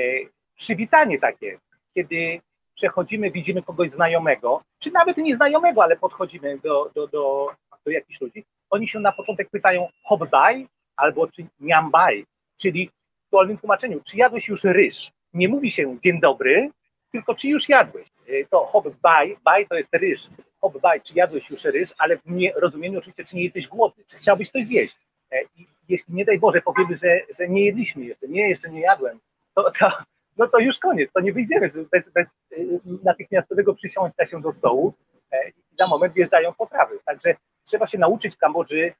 przywitanie 0.55 1.19
takie, 1.19 1.59
kiedy 1.93 2.41
przechodzimy, 2.75 3.31
widzimy 3.31 3.63
kogoś 3.63 3.91
znajomego, 3.91 4.63
czy 4.79 4.91
nawet 4.91 5.17
nieznajomego, 5.17 5.83
ale 5.83 5.97
podchodzimy 5.97 6.59
do, 6.63 6.91
do, 6.95 7.07
do, 7.07 7.47
do 7.85 7.91
jakichś 7.91 8.21
ludzi, 8.21 8.45
oni 8.69 8.87
się 8.87 8.99
na 8.99 9.11
początek 9.11 9.49
pytają 9.49 9.87
hobbaj 10.03 10.67
albo 10.95 11.27
czy 11.27 11.45
niambaj, 11.59 12.25
czyli 12.57 12.89
w 13.27 13.31
wolnym 13.31 13.57
tłumaczeniu, 13.57 14.01
czy 14.05 14.17
jadłeś 14.17 14.47
już 14.47 14.63
ryż? 14.63 15.11
Nie 15.33 15.47
mówi 15.47 15.71
się 15.71 15.97
dzień 16.03 16.19
dobry, 16.19 16.69
tylko 17.11 17.35
czy 17.35 17.47
już 17.47 17.69
jadłeś. 17.69 18.07
E, 18.27 18.45
to 18.45 18.65
hobbaj, 18.65 19.37
baj 19.43 19.67
to 19.67 19.75
jest 19.75 19.93
ryż, 19.93 20.29
hobbaj, 20.61 21.01
czy 21.01 21.13
jadłeś 21.15 21.49
już 21.49 21.63
ryż, 21.63 21.93
ale 21.97 22.17
w 22.17 22.25
nie, 22.25 22.53
rozumieniu 22.55 22.99
oczywiście, 22.99 23.23
czy 23.23 23.35
nie 23.35 23.43
jesteś 23.43 23.67
głodny, 23.67 24.03
czy 24.07 24.17
chciałbyś 24.17 24.49
coś 24.49 24.65
zjeść. 24.65 24.97
E, 25.31 25.41
I 25.57 25.67
jeśli 25.89 26.13
nie 26.13 26.25
daj 26.25 26.39
Boże 26.39 26.61
powiemy, 26.61 26.97
że, 26.97 27.19
że 27.37 27.47
nie 27.47 27.65
jedliśmy 27.65 28.05
jeszcze, 28.05 28.27
nie, 28.27 28.49
jeszcze 28.49 28.69
nie 28.69 28.81
jadłem, 28.81 29.19
to, 29.55 29.71
to, 29.79 29.91
no 30.37 30.47
to 30.47 30.59
już 30.59 30.79
koniec, 30.79 31.11
to 31.11 31.19
nie 31.19 31.33
wyjdziemy 31.33 31.69
bez, 31.91 32.09
bez 32.09 32.35
y, 32.51 32.79
natychmiastowego 33.03 33.73
przysiąścia 33.73 34.25
się 34.25 34.41
do 34.41 34.51
stołu 34.51 34.93
e, 35.31 35.49
i 35.49 35.75
za 35.79 35.87
moment 35.87 36.13
wjeżdżają 36.13 36.53
potrawy. 36.53 36.99
Także 37.05 37.35
trzeba 37.65 37.87
się 37.87 37.97
nauczyć 37.97 38.35
w 38.35 38.37
Kambodży 38.37 38.93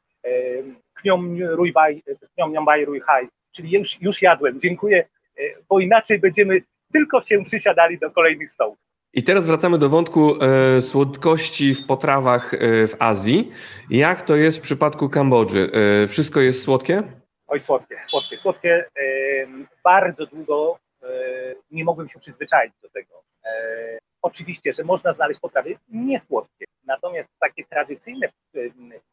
kniom 0.94 1.44
rujbaj, 1.44 2.04
kniom 2.36 2.56
rujhaj, 2.86 3.28
czyli 3.52 3.72
już, 3.72 4.02
już 4.02 4.22
jadłem, 4.22 4.62
dziękuję, 4.62 5.08
e, 5.38 5.42
bo 5.70 5.80
inaczej 5.80 6.20
będziemy 6.20 6.62
tylko 6.94 7.22
się 7.22 7.46
przysiadali 7.46 8.00
do 8.00 8.12
kolejnych 8.12 8.52
stołów. 8.52 8.78
I 9.14 9.24
teraz 9.24 9.48
wracamy 9.48 9.78
do 9.78 9.90
wątku 9.90 10.36
e, 10.42 10.82
słodkości 10.82 11.76
w 11.76 11.86
potrawach 11.86 12.54
e, 12.54 12.88
w 12.88 12.96
Azji. 13.00 13.52
Jak 13.90 14.22
to 14.22 14.36
jest 14.36 14.58
w 14.58 14.62
przypadku 14.62 15.10
Kambodży? 15.10 15.72
E, 16.04 16.08
wszystko 16.08 16.40
jest 16.40 16.64
słodkie? 16.64 17.04
Oj, 17.48 17.60
słodkie, 17.60 17.98
słodkie, 18.10 18.38
słodkie. 18.38 18.86
bardzo 19.84 20.26
długo 20.26 20.80
nie 21.72 21.84
mogłem 21.84 22.10
się 22.10 22.20
przyzwyczaić 22.20 22.74
do 22.82 22.90
tego. 22.90 23.24
E, 23.46 23.98
oczywiście, 24.22 24.74
że 24.74 24.84
można 24.84 25.14
znaleźć 25.14 25.40
potrawy 25.40 25.78
niesłodkie, 25.88 26.66
natomiast 26.86 27.30
takie 27.40 27.66
tradycyjne 27.66 28.30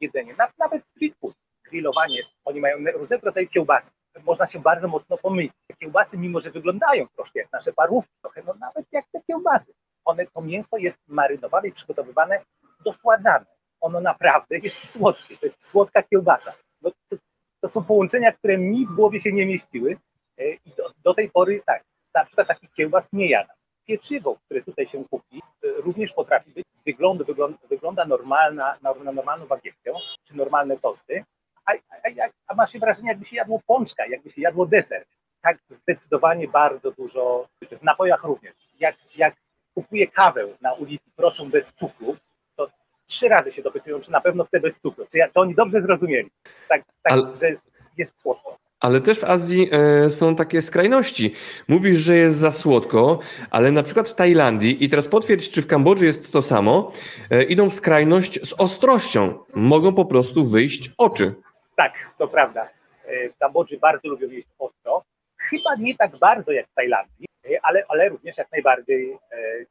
jedzenie, 0.01 0.35
nawet 0.59 0.87
street 0.87 1.15
food, 1.21 1.35
grillowanie, 1.71 2.23
oni 2.45 2.61
mają 2.61 2.77
różnego 2.93 3.27
rodzaju 3.27 3.49
kiełbasy. 3.49 3.93
Można 4.23 4.47
się 4.47 4.59
bardzo 4.59 4.89
mocno 4.89 5.19
pomylić. 5.19 5.53
Te 5.67 5.77
kiełbasy, 5.77 6.19
mimo 6.19 6.41
że 6.41 6.51
wyglądają 6.51 7.07
troszkę 7.17 7.41
jak 7.41 7.53
nasze 7.53 7.73
parówki, 7.73 8.13
trochę, 8.23 8.43
no 8.47 8.55
nawet 8.61 8.87
jak 8.93 9.05
te 9.13 9.21
kiełbasy. 9.23 9.73
One, 10.05 10.27
to 10.27 10.41
mięso 10.41 10.77
jest 10.77 10.99
marynowane 11.09 11.69
i 11.69 11.73
przygotowywane, 11.73 12.41
dosładzane. 12.85 13.47
Ono 13.81 14.01
naprawdę 14.01 14.59
jest 14.59 14.91
słodkie, 14.91 15.37
to 15.37 15.47
jest 15.47 15.69
słodka 15.69 16.03
kiełbasa. 16.03 16.53
No, 16.83 16.91
to, 17.09 17.17
to 17.61 17.69
są 17.69 17.85
połączenia, 17.85 18.33
które 18.33 18.59
mi 18.59 18.87
w 18.87 18.95
głowie 18.95 19.21
się 19.21 19.33
nie 19.33 19.47
mieściły 19.47 19.97
e, 20.39 20.51
i 20.51 20.71
do, 20.77 20.93
do 21.05 21.15
tej 21.15 21.31
pory 21.31 21.63
tak, 21.67 21.85
na 22.15 22.25
przykład 22.25 22.49
takich 22.49 22.73
kiełbas 22.73 23.13
nie 23.13 23.29
jadam. 23.29 23.57
Pieczywo, 23.87 24.37
które 24.45 24.63
tutaj 24.63 24.87
się 24.87 25.05
kupi, 25.05 25.43
y, 25.65 25.73
również 25.81 26.13
potrafi 26.13 26.51
być 26.51 26.65
z 26.73 26.83
wyglądu, 26.83 27.25
wygląda, 27.25 27.59
wygląda 27.69 28.05
normalna, 28.05 28.77
na 28.83 29.13
normalną 29.13 29.47
bagietkę, 29.47 29.93
czy 30.25 30.37
normalne 30.37 30.79
tosty, 30.79 31.25
a, 31.67 31.73
a, 31.73 32.29
a, 32.47 32.55
ma 32.55 32.67
się 32.67 32.79
wrażenie, 32.79 33.09
jakby 33.09 33.27
się 33.27 33.37
jadło 33.37 33.61
pączka, 33.67 34.07
jakby 34.07 34.31
się 34.31 34.41
jadło 34.41 34.67
deser. 34.67 35.05
Tak 35.43 35.59
zdecydowanie 35.71 36.49
bardzo 36.49 36.91
dużo, 36.91 37.49
w 37.81 37.83
napojach 37.83 38.25
również. 38.25 38.55
Jak, 38.79 38.97
jak 39.17 39.35
kupuję 39.75 40.07
kawę 40.07 40.47
na 40.61 40.73
ulicy, 40.73 41.11
proszę 41.17 41.47
bez 41.47 41.73
cukru, 41.73 42.17
to 42.57 42.71
trzy 43.07 43.29
razy 43.29 43.53
się 43.53 43.63
dopytują, 43.63 44.01
czy 44.01 44.11
na 44.11 44.21
pewno 44.21 44.45
chcę 44.45 44.61
bez 44.61 44.79
cukru, 44.79 45.07
czy, 45.13 45.19
ja, 45.19 45.29
czy 45.29 45.41
oni 45.41 45.55
dobrze 45.55 45.83
zrozumieli, 45.83 46.31
tak, 46.69 46.83
tak 47.03 47.13
Ale... 47.13 47.23
że 47.41 47.51
jest, 47.51 47.71
jest 47.97 48.21
słodko. 48.21 48.59
Ale 48.81 49.01
też 49.01 49.19
w 49.19 49.25
Azji 49.25 49.69
e, 49.73 50.11
są 50.11 50.37
takie 50.37 50.63
skrajności. 50.63 51.33
Mówisz, 51.69 51.99
że 51.99 52.17
jest 52.17 52.39
za 52.39 52.53
słodko, 52.53 53.19
ale 53.51 53.73
na 53.73 53.83
przykład 53.83 54.09
w 54.09 54.15
Tajlandii, 54.15 54.85
i 54.85 54.89
teraz 54.89 55.09
potwierdź, 55.09 55.51
czy 55.51 55.63
w 55.63 55.67
Kambodży 55.67 56.07
jest 56.07 56.33
to 56.33 56.43
samo, 56.43 56.93
e, 57.31 57.43
idą 57.43 57.71
w 57.71 57.75
skrajność 57.75 58.47
z 58.49 58.53
ostrością. 58.53 59.39
Mogą 59.55 59.95
po 59.95 60.05
prostu 60.05 60.45
wyjść 60.45 60.91
oczy. 60.99 61.35
Tak, 61.77 61.93
to 62.19 62.29
prawda. 62.29 62.69
E, 63.05 63.29
Kambodży 63.41 63.79
bardzo 63.79 64.09
lubią 64.09 64.29
jeść 64.29 64.49
ostro. 64.59 65.05
Chyba 65.51 65.75
nie 65.79 65.97
tak 65.97 66.17
bardzo 66.17 66.53
jak 66.53 66.67
w 66.67 66.75
Tajlandii, 66.75 67.27
ale, 67.63 67.85
ale 67.89 68.09
również 68.09 68.37
jak 68.37 68.53
najbardziej 68.53 69.19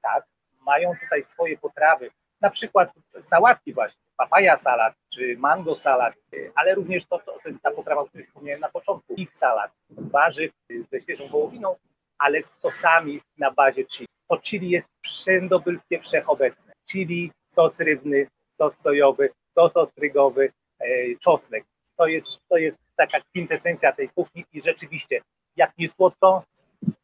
tak. 0.01 0.23
Mają 0.65 0.93
tutaj 1.03 1.23
swoje 1.23 1.57
potrawy, 1.57 2.09
na 2.41 2.49
przykład 2.49 2.91
sałatki 3.21 3.73
właśnie, 3.73 4.01
papaya 4.17 4.57
salat 4.57 4.93
czy 5.13 5.37
mango 5.37 5.75
salat, 5.75 6.13
ale 6.55 6.75
również 6.75 7.05
to, 7.05 7.19
co, 7.19 7.33
ta 7.63 7.71
potrawa, 7.71 8.01
o 8.01 8.05
której 8.05 8.27
wspomniałem 8.27 8.61
na 8.61 8.69
początku, 8.69 9.13
ich 9.13 9.35
salat, 9.35 9.71
warzyw 9.89 10.51
ze 10.91 11.01
świeżą 11.01 11.27
wołowiną, 11.27 11.75
ale 12.17 12.43
z 12.43 12.59
sosami 12.59 13.21
na 13.37 13.51
bazie 13.51 13.85
chili. 13.85 14.07
To 14.29 14.37
chili 14.37 14.69
jest 14.69 14.89
wszędobylskie 15.03 15.99
wszechobecne. 15.99 16.73
Chili, 16.91 17.31
sos 17.47 17.79
rybny, 17.79 18.27
sos 18.51 18.77
sojowy, 18.77 19.29
sos 19.55 19.77
ostrygowy, 19.77 20.51
e, 20.79 20.85
czosnek. 21.19 21.63
To 22.03 22.07
jest, 22.07 22.27
to 22.49 22.57
jest 22.57 22.77
taka 22.97 23.19
kwintesencja 23.19 23.93
tej 23.93 24.09
kuchni 24.09 24.45
i 24.53 24.61
rzeczywiście, 24.61 25.21
jak 25.55 25.71
nie 25.77 25.89
słodko, 25.89 26.43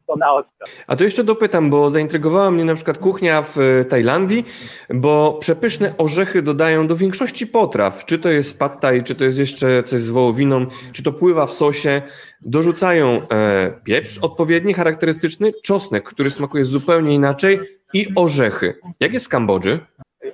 to 0.08 0.16
na 0.16 0.34
ostro. 0.34 0.68
A 0.88 0.96
to 0.96 1.04
jeszcze 1.04 1.24
dopytam, 1.24 1.70
bo 1.70 1.90
zaintrygowała 1.90 2.52
mnie 2.52 2.66
na 2.66 2.76
przykład 2.76 2.98
kuchnia 2.98 3.42
w 3.42 3.58
e, 3.58 3.86
Tajlandii, 3.86 4.46
bo 4.90 5.34
przepyszne 5.34 5.98
orzechy 5.98 6.42
dodają 6.42 6.88
do 6.88 6.96
większości 6.96 7.48
potraw. 7.48 8.06
Czy 8.06 8.20
to 8.20 8.30
jest 8.30 8.60
pad 8.60 8.82
thai, 8.82 9.04
czy 9.04 9.16
to 9.16 9.24
jest 9.24 9.38
jeszcze 9.38 9.84
coś 9.84 10.02
z 10.02 10.10
wołowiną, 10.10 10.66
czy 10.92 11.04
to 11.04 11.12
pływa 11.12 11.46
w 11.46 11.54
sosie. 11.54 12.02
Dorzucają 12.42 13.28
e, 13.28 13.72
pieprz 13.84 14.18
odpowiedni, 14.18 14.74
charakterystyczny, 14.74 15.54
czosnek, 15.64 16.04
który 16.04 16.32
smakuje 16.32 16.66
zupełnie 16.66 17.16
inaczej 17.16 17.60
i 17.94 18.08
orzechy. 18.16 18.80
Jak 19.00 19.14
jest 19.14 19.26
w 19.26 19.30
Kambodży? 19.30 19.80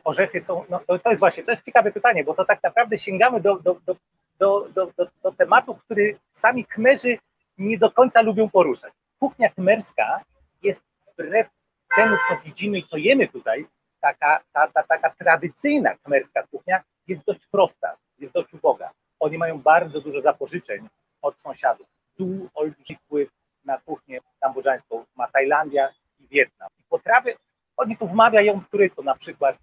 Orzechy 0.04 0.42
są, 0.42 0.64
no 0.70 0.80
to, 0.88 1.00
to 1.00 1.10
jest 1.10 1.20
właśnie, 1.20 1.44
to 1.44 1.52
jest 1.52 1.64
ciekawe 1.64 1.92
pytanie, 1.92 2.24
bo 2.24 2.34
to 2.34 2.46
tak 2.46 2.64
naprawdę 2.64 3.00
sięgamy 3.00 3.42
do, 3.42 3.56
do, 3.56 3.78
do, 3.86 3.96
do, 4.40 4.68
do, 4.76 4.92
do, 4.98 5.08
do 5.24 5.32
tematu, 5.32 5.76
który 5.76 6.20
sami 6.32 6.66
kmerzy 6.66 7.18
nie 7.58 7.78
do 7.78 7.92
końca 7.92 8.22
lubią 8.22 8.50
poruszać 8.50 8.94
kuchnia 9.20 9.50
khmerska 9.50 10.22
jest 10.64 10.82
wbrew 11.14 11.48
temu, 11.96 12.18
co 12.30 12.38
widzimy 12.46 12.78
i 12.78 12.88
co 12.88 12.98
jemy 12.98 13.28
tutaj, 13.28 13.66
taka, 14.02 14.44
ta, 14.54 14.68
ta, 14.68 14.84
taka 14.84 15.10
tradycyjna 15.10 15.96
kmerska 15.96 16.44
kuchnia 16.52 16.84
jest 17.08 17.24
dość 17.26 17.48
prosta, 17.52 17.92
jest 18.20 18.34
dość 18.34 18.54
uboga. 18.54 18.92
Oni 19.20 19.38
mają 19.38 19.62
bardzo 19.62 20.02
dużo 20.02 20.22
zapożyczeń 20.22 20.88
od 21.22 21.40
sąsiadów. 21.40 21.88
Tu 22.18 22.50
olbrzymi 22.54 22.98
wpływ 23.06 23.30
na 23.66 23.78
kuchnię 23.78 24.20
kambodżańską 24.40 25.06
ma 25.16 25.28
Tajlandia 25.28 25.90
i 26.20 26.28
Wietnam. 26.28 26.70
I 26.80 26.84
potrawy, 26.90 27.36
oni 27.78 27.98
tu 27.98 28.08
wmawiają 28.08 28.62
turystom 28.72 29.06
na 29.06 29.16
przykład, 29.16 29.58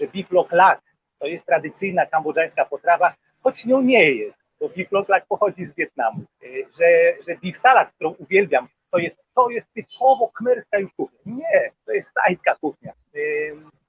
że 0.00 0.06
beef 0.06 0.50
lak 0.50 0.80
to 1.18 1.26
jest 1.26 1.46
tradycyjna 1.46 2.06
kambodżańska 2.06 2.64
potrawa, 2.64 3.14
choć 3.42 3.64
nią 3.64 3.80
nie 3.80 4.10
jest, 4.10 4.38
bo 4.60 4.68
beef 4.68 4.92
lok 4.92 5.08
lak 5.08 5.26
pochodzi 5.28 5.64
z 5.64 5.74
Wietnamu. 5.74 6.20
E, 6.42 6.46
że, 6.78 7.14
że 7.28 7.38
beef 7.42 7.58
salad, 7.58 7.92
którą 7.92 8.10
uwielbiam, 8.10 8.68
to 8.90 8.98
jest, 8.98 9.22
to 9.34 9.50
jest 9.50 9.68
typowo 9.72 10.28
kmerska 10.28 10.78
już 10.78 10.92
kuchnia. 10.92 11.20
Nie, 11.26 11.70
to 11.86 11.92
jest 11.92 12.12
tajska 12.14 12.54
kuchnia. 12.54 12.92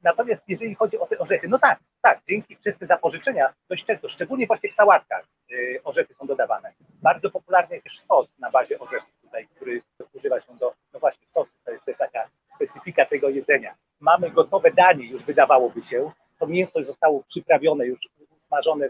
Natomiast 0.03 0.43
jeżeli 0.47 0.75
chodzi 0.75 0.97
o 0.99 1.07
te 1.07 1.19
orzechy, 1.19 1.47
no 1.47 1.59
tak, 1.59 1.79
tak, 2.01 2.19
dzięki 2.29 2.55
przez 2.55 2.77
te 2.77 2.85
zapożyczenia 2.85 3.53
dość 3.69 3.85
często, 3.85 4.09
szczególnie 4.09 4.47
właśnie 4.47 4.69
w 4.69 4.73
sałatkach, 4.73 5.25
y, 5.51 5.79
orzechy 5.83 6.13
są 6.13 6.27
dodawane. 6.27 6.73
Bardzo 7.01 7.29
popularny 7.29 7.75
jest 7.75 7.83
też 7.83 7.99
sos 7.99 8.39
na 8.39 8.51
bazie 8.51 8.79
orzechów 8.79 9.21
tutaj, 9.21 9.47
który 9.55 9.81
używa 10.13 10.41
się 10.41 10.57
do, 10.59 10.73
no 10.93 10.99
właśnie 10.99 11.27
sosu, 11.27 11.53
to 11.65 11.71
jest 11.71 11.85
też 11.85 11.97
taka 11.97 12.29
specyfika 12.55 13.05
tego 13.05 13.29
jedzenia. 13.29 13.75
Mamy 13.99 14.31
gotowe 14.31 14.71
danie, 14.71 15.07
już 15.07 15.23
wydawałoby 15.23 15.83
się, 15.83 16.11
to 16.39 16.47
mięso 16.47 16.83
zostało 16.83 17.23
przyprawione, 17.23 17.85
już 17.85 17.99
smażone, 18.39 18.89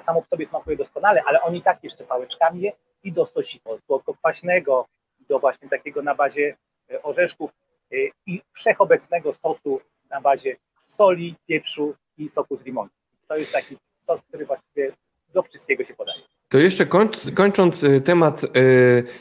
samo 0.00 0.22
w 0.22 0.28
sobie 0.28 0.46
smakuje 0.46 0.76
doskonale, 0.76 1.22
ale 1.26 1.42
oni 1.42 1.62
tak 1.62 1.84
jeszcze 1.84 2.04
pałeczkami 2.04 2.60
je 2.60 2.72
i 3.04 3.12
do 3.12 3.26
sosiku 3.26 3.78
słodko-kwaśnego, 3.86 4.86
do 5.28 5.38
właśnie 5.38 5.68
takiego 5.68 6.02
na 6.02 6.14
bazie 6.14 6.56
e, 6.90 7.02
orzeszków 7.02 7.50
e, 7.92 7.96
i 8.26 8.42
wszechobecnego 8.52 9.34
sosu 9.34 9.80
na 10.10 10.20
bazie 10.20 10.56
soli, 10.84 11.36
pieprzu 11.46 11.94
i 12.18 12.28
soku 12.28 12.56
z 12.56 12.64
limonu. 12.64 12.90
To 13.28 13.36
jest 13.36 13.52
taki 13.52 13.76
sos, 14.06 14.20
który 14.28 14.46
właściwie 14.46 14.92
do 15.34 15.42
wszystkiego 15.42 15.84
się 15.84 15.94
podaje. 15.94 16.22
To 16.54 16.58
jeszcze 16.58 16.86
końc, 16.86 17.30
kończąc 17.34 17.84
e, 17.84 18.00
temat 18.00 18.40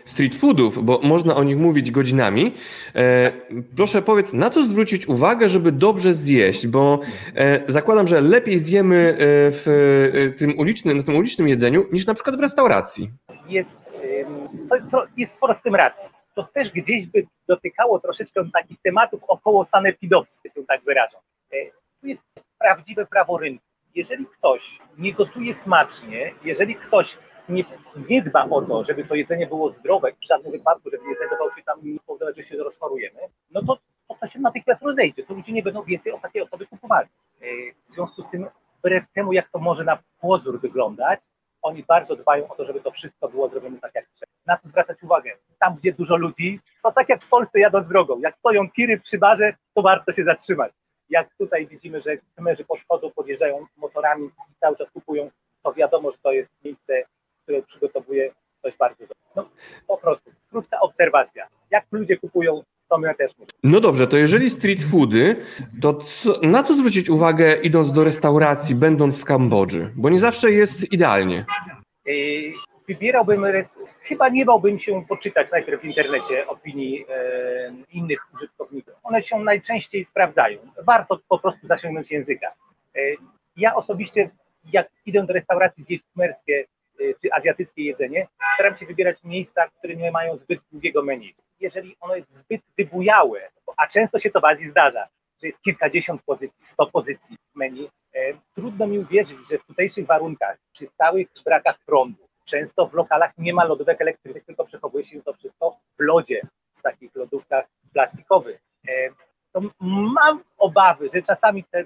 street 0.05 0.35
foodów, 0.35 0.85
bo 0.85 0.99
można 1.03 1.35
o 1.35 1.43
nich 1.43 1.57
mówić 1.57 1.91
godzinami, 1.91 2.53
proszę 3.75 4.01
powiedz, 4.01 4.33
na 4.33 4.49
co 4.49 4.63
zwrócić 4.63 5.07
uwagę, 5.07 5.49
żeby 5.49 5.71
dobrze 5.71 6.13
zjeść, 6.13 6.67
bo 6.67 6.99
zakładam, 7.67 8.07
że 8.07 8.21
lepiej 8.21 8.59
zjemy 8.59 9.15
w 9.19 10.33
tym 10.37 10.59
ulicznym, 10.59 10.97
na 10.97 11.03
tym 11.03 11.15
ulicznym 11.15 11.47
jedzeniu 11.47 11.85
niż 11.91 12.07
na 12.07 12.13
przykład 12.13 12.37
w 12.37 12.39
restauracji. 12.39 13.09
Jest 13.49 13.77
jest 15.17 15.35
sporo 15.35 15.53
w 15.53 15.61
tym 15.61 15.75
racji. 15.75 16.09
To 16.35 16.43
też 16.43 16.71
gdzieś 16.71 17.07
by 17.07 17.25
dotykało 17.47 17.99
troszeczkę 17.99 18.41
takich 18.53 18.77
tematów 18.81 19.21
około 19.27 19.65
sanepidowskich, 19.65 20.53
się 20.53 20.65
tak 20.65 20.83
wyrażą. 20.83 21.17
E, 21.53 21.55
tu 22.01 22.07
jest 22.07 22.23
prawdziwe 22.59 23.05
prawo 23.05 23.37
rynku. 23.37 23.72
Jeżeli 23.95 24.25
ktoś 24.25 24.79
nie 24.97 25.13
gotuje 25.13 25.53
smacznie, 25.53 26.33
jeżeli 26.43 26.75
ktoś 26.75 27.17
nie, 27.49 27.63
nie 28.09 28.21
dba 28.21 28.49
o 28.49 28.61
to, 28.61 28.83
żeby 28.83 29.03
to 29.03 29.15
jedzenie 29.15 29.47
było 29.47 29.71
zdrowe 29.71 30.11
w 30.11 30.27
żadnym 30.27 30.51
wypadku, 30.51 30.89
żeby 30.91 31.07
nie 31.07 31.15
znajdował 31.15 31.49
się 31.55 31.63
tam 31.63 31.81
i 31.81 31.99
spowodować, 31.99 32.37
że 32.37 32.43
się 32.43 32.57
rozchorujemy, 32.57 33.19
no 33.51 33.61
to, 33.61 33.77
to, 34.07 34.15
to 34.21 34.27
się 34.27 34.39
natychmiast 34.39 34.83
rozejdzie. 34.83 35.23
To 35.23 35.33
ludzie 35.33 35.53
nie 35.53 35.63
będą 35.63 35.83
więcej 35.83 36.11
o 36.11 36.19
takiej 36.19 36.41
osoby 36.41 36.67
kupowali. 36.67 37.09
E, 37.41 37.45
w 37.85 37.91
związku 37.91 38.21
z 38.21 38.29
tym, 38.29 38.47
wbrew 38.79 39.03
temu, 39.13 39.33
jak 39.33 39.49
to 39.49 39.59
może 39.59 39.83
na 39.83 39.97
pozór 40.21 40.59
wyglądać, 40.59 41.19
oni 41.61 41.83
bardzo 41.83 42.15
dbają 42.15 42.47
o 42.47 42.55
to, 42.55 42.65
żeby 42.65 42.79
to 42.81 42.91
wszystko 42.91 43.29
było 43.29 43.49
zrobione 43.49 43.79
tak 43.79 43.95
jak 43.95 44.05
trzeba. 44.07 44.31
Na 44.45 44.57
co 44.57 44.67
zwracać 44.67 45.03
uwagę? 45.03 45.31
Tam, 45.59 45.75
gdzie 45.75 45.93
dużo 45.93 46.15
ludzi, 46.15 46.59
to 46.83 46.91
tak 46.91 47.09
jak 47.09 47.23
w 47.23 47.29
Polsce 47.29 47.59
jadąc 47.59 47.87
drogą. 47.87 48.19
Jak 48.19 48.37
stoją 48.37 48.69
tiry 48.71 48.99
przy 48.99 49.17
barze, 49.17 49.53
to 49.73 49.81
warto 49.81 50.13
się 50.13 50.23
zatrzymać. 50.23 50.71
Jak 51.13 51.27
tutaj 51.37 51.67
widzimy, 51.67 52.01
że 52.01 52.17
kamerzy 52.35 52.63
podchodzą, 52.63 53.11
podjeżdżają 53.11 53.65
motorami 53.77 54.25
i 54.25 54.59
cały 54.59 54.77
czas 54.77 54.87
kupują, 54.91 55.29
to 55.63 55.73
wiadomo, 55.73 56.11
że 56.11 56.17
to 56.23 56.31
jest 56.31 56.49
miejsce, 56.65 57.03
które 57.43 57.61
przygotowuje 57.61 58.31
coś 58.61 58.77
bardzo 58.77 58.99
dobrego. 58.99 59.23
No, 59.35 59.49
po 59.87 59.97
prostu, 59.97 60.31
krótka 60.49 60.79
obserwacja. 60.79 61.47
Jak 61.71 61.85
ludzie 61.91 62.17
kupują, 62.17 62.63
to 62.89 62.97
my 62.97 63.15
też 63.15 63.31
musimy. 63.31 63.59
No 63.63 63.79
dobrze, 63.79 64.07
to 64.07 64.17
jeżeli 64.17 64.49
street 64.49 64.83
foody, 64.83 65.35
to 65.81 65.93
co, 65.93 66.39
na 66.41 66.63
co 66.63 66.73
zwrócić 66.73 67.09
uwagę 67.09 67.55
idąc 67.63 67.91
do 67.91 68.03
restauracji, 68.03 68.75
będąc 68.75 69.21
w 69.21 69.25
Kambodży? 69.25 69.91
Bo 69.95 70.09
nie 70.09 70.19
zawsze 70.19 70.51
jest 70.51 70.93
idealnie. 70.93 71.45
Yy, 72.05 72.53
wybierałbym, 72.87 73.45
chyba 74.01 74.29
nie 74.29 74.45
bałbym 74.45 74.79
się 74.79 75.05
poczytać 75.05 75.51
najpierw 75.51 75.81
w 75.81 75.85
internecie 75.85 76.47
opinii 76.47 77.05
e, 77.09 77.73
innych 77.91 78.33
użytkowników. 78.33 78.93
One 79.03 79.23
się 79.23 79.39
najczęściej 79.39 80.03
sprawdzają. 80.03 80.59
Warto 80.85 81.19
po 81.29 81.39
prostu 81.39 81.67
zasięgnąć 81.67 82.11
języka. 82.11 82.47
E, 82.95 82.99
ja 83.57 83.75
osobiście, 83.75 84.29
jak 84.73 84.89
idę 85.05 85.25
do 85.25 85.33
restauracji 85.33 85.83
zjeść 85.83 86.03
kumerskie 86.13 86.65
e, 86.99 87.03
czy 87.21 87.33
azjatyckie 87.33 87.83
jedzenie, 87.83 88.27
staram 88.53 88.77
się 88.77 88.85
wybierać 88.85 89.23
miejsca, 89.23 89.67
które 89.67 89.95
nie 89.95 90.11
mają 90.11 90.37
zbyt 90.37 90.59
długiego 90.71 91.03
menu. 91.03 91.35
Jeżeli 91.59 91.95
ono 91.99 92.15
jest 92.15 92.29
zbyt 92.29 92.61
wybujałe, 92.77 93.39
a 93.77 93.87
często 93.87 94.19
się 94.19 94.29
to 94.31 94.41
w 94.41 94.45
Azji 94.45 94.65
zdarza, 94.65 95.07
że 95.41 95.47
jest 95.47 95.61
kilkadziesiąt 95.61 96.21
pozycji, 96.21 96.63
sto 96.63 96.85
pozycji 96.85 97.37
w 97.53 97.55
menu, 97.55 97.89
trudno 98.55 98.87
mi 98.87 98.99
uwierzyć, 98.99 99.37
że 99.49 99.57
w 99.57 99.65
tutejszych 99.65 100.05
warunkach, 100.05 100.57
przy 100.71 100.87
stałych 100.87 101.27
brakach 101.45 101.79
prądu, 101.85 102.27
Często 102.45 102.87
w 102.87 102.93
lokalach 102.93 103.37
nie 103.37 103.53
ma 103.53 103.63
lodówek 103.63 104.01
elektrycznych, 104.01 104.45
tylko 104.45 104.65
przechowuje 104.65 105.03
się 105.03 105.21
to 105.21 105.33
wszystko 105.33 105.77
w 105.99 106.03
lodzie, 106.03 106.41
w 106.73 106.81
takich 106.81 107.15
lodówkach 107.15 107.65
plastikowych. 107.93 108.61
E, 108.87 109.09
to 109.51 109.61
mam 109.79 110.43
obawy, 110.57 111.09
że 111.13 111.21
czasami 111.21 111.63
te, 111.63 111.83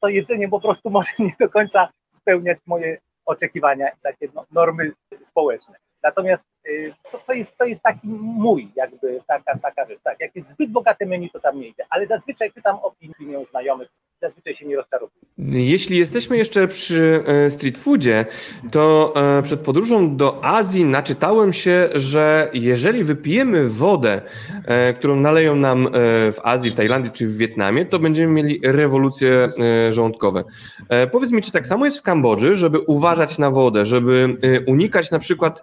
to 0.00 0.08
jedzenie 0.08 0.48
po 0.48 0.60
prostu 0.60 0.90
może 0.96 1.10
nie 1.18 1.34
do 1.40 1.48
końca 1.48 1.88
spełniać 2.08 2.58
moje 2.66 2.98
oczekiwania 3.26 3.90
takie 4.02 4.28
no, 4.34 4.46
normy 4.50 4.92
społeczne. 5.20 5.74
Natomiast 6.02 6.46
to, 7.12 7.18
to, 7.26 7.32
jest, 7.32 7.58
to 7.58 7.64
jest 7.64 7.82
taki 7.82 8.08
mój, 8.18 8.68
jakby 8.76 9.20
taka, 9.26 9.58
taka 9.58 9.86
rzecz. 9.86 10.00
Tak, 10.00 10.20
jak 10.20 10.36
jest 10.36 10.50
zbyt 10.50 10.70
bogate 10.70 11.06
menu, 11.06 11.30
to 11.30 11.40
tam 11.40 11.60
nie 11.60 11.68
idę. 11.68 11.84
Ale 11.90 12.06
zazwyczaj 12.06 12.50
pytam 12.50 12.76
opinię 12.82 13.46
znajomych, 13.50 13.88
zazwyczaj 14.22 14.56
się 14.56 14.66
nie 14.66 14.76
rozczarowuję. 14.76 15.20
Jeśli 15.48 15.98
jesteśmy 15.98 16.36
jeszcze 16.36 16.68
przy 16.68 17.24
e, 17.26 17.50
street 17.50 17.78
foodzie, 17.78 18.26
to 18.70 19.12
e, 19.38 19.42
przed 19.42 19.60
podróżą 19.60 20.16
do 20.16 20.44
Azji 20.44 20.84
naczytałem 20.84 21.52
się, 21.52 21.88
że 21.94 22.50
jeżeli 22.54 23.04
wypijemy 23.04 23.68
wodę, 23.68 24.22
e, 24.64 24.94
którą 24.94 25.16
naleją 25.16 25.56
nam 25.56 25.88
w 26.32 26.36
Azji, 26.42 26.70
w 26.70 26.74
Tajlandii 26.74 27.10
czy 27.10 27.26
w 27.26 27.36
Wietnamie, 27.36 27.86
to 27.86 27.98
będziemy 27.98 28.32
mieli 28.32 28.60
rewolucje 28.64 29.52
żołądkowe. 29.90 30.44
Powiedz 31.12 31.32
mi, 31.32 31.42
czy 31.42 31.52
tak 31.52 31.66
samo 31.66 31.84
jest 31.84 31.98
w 31.98 32.02
Kambodży, 32.02 32.56
żeby 32.56 32.80
uważać 32.80 33.38
na 33.38 33.50
wodę, 33.50 33.84
żeby 33.84 34.36
unikać 34.66 35.10
na 35.10 35.18
przykład 35.18 35.62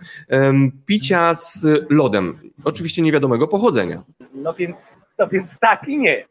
picia 0.86 0.97
z 1.34 1.66
lodem, 1.90 2.52
oczywiście 2.64 3.02
niewiadomego 3.02 3.48
pochodzenia? 3.48 4.04
No 4.34 4.54
więc, 4.54 5.00
no 5.20 5.28
więc 5.28 5.60
tak 5.60 5.88
i 5.88 5.98
nie. 5.98 6.26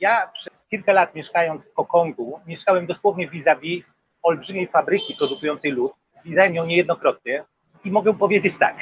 Ja 0.00 0.30
przez 0.34 0.64
kilka 0.70 0.92
lat 0.92 1.14
mieszkając 1.14 1.64
w 1.64 1.72
Kokongu, 1.72 2.40
mieszkałem 2.46 2.86
dosłownie 2.86 3.28
vis-a-vis 3.28 3.98
olbrzymiej 4.22 4.66
fabryki 4.66 5.14
produkującej 5.14 5.70
lód. 5.70 5.92
Zwiedzałem 6.12 6.54
ją 6.54 6.66
niejednokrotnie 6.66 7.44
i 7.84 7.90
mogę 7.90 8.14
powiedzieć 8.14 8.54
tak. 8.58 8.76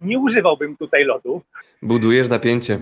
Nie 0.00 0.18
używałbym 0.18 0.76
tutaj 0.76 1.04
lodu. 1.04 1.42
Budujesz 1.82 2.28
napięcie. 2.28 2.78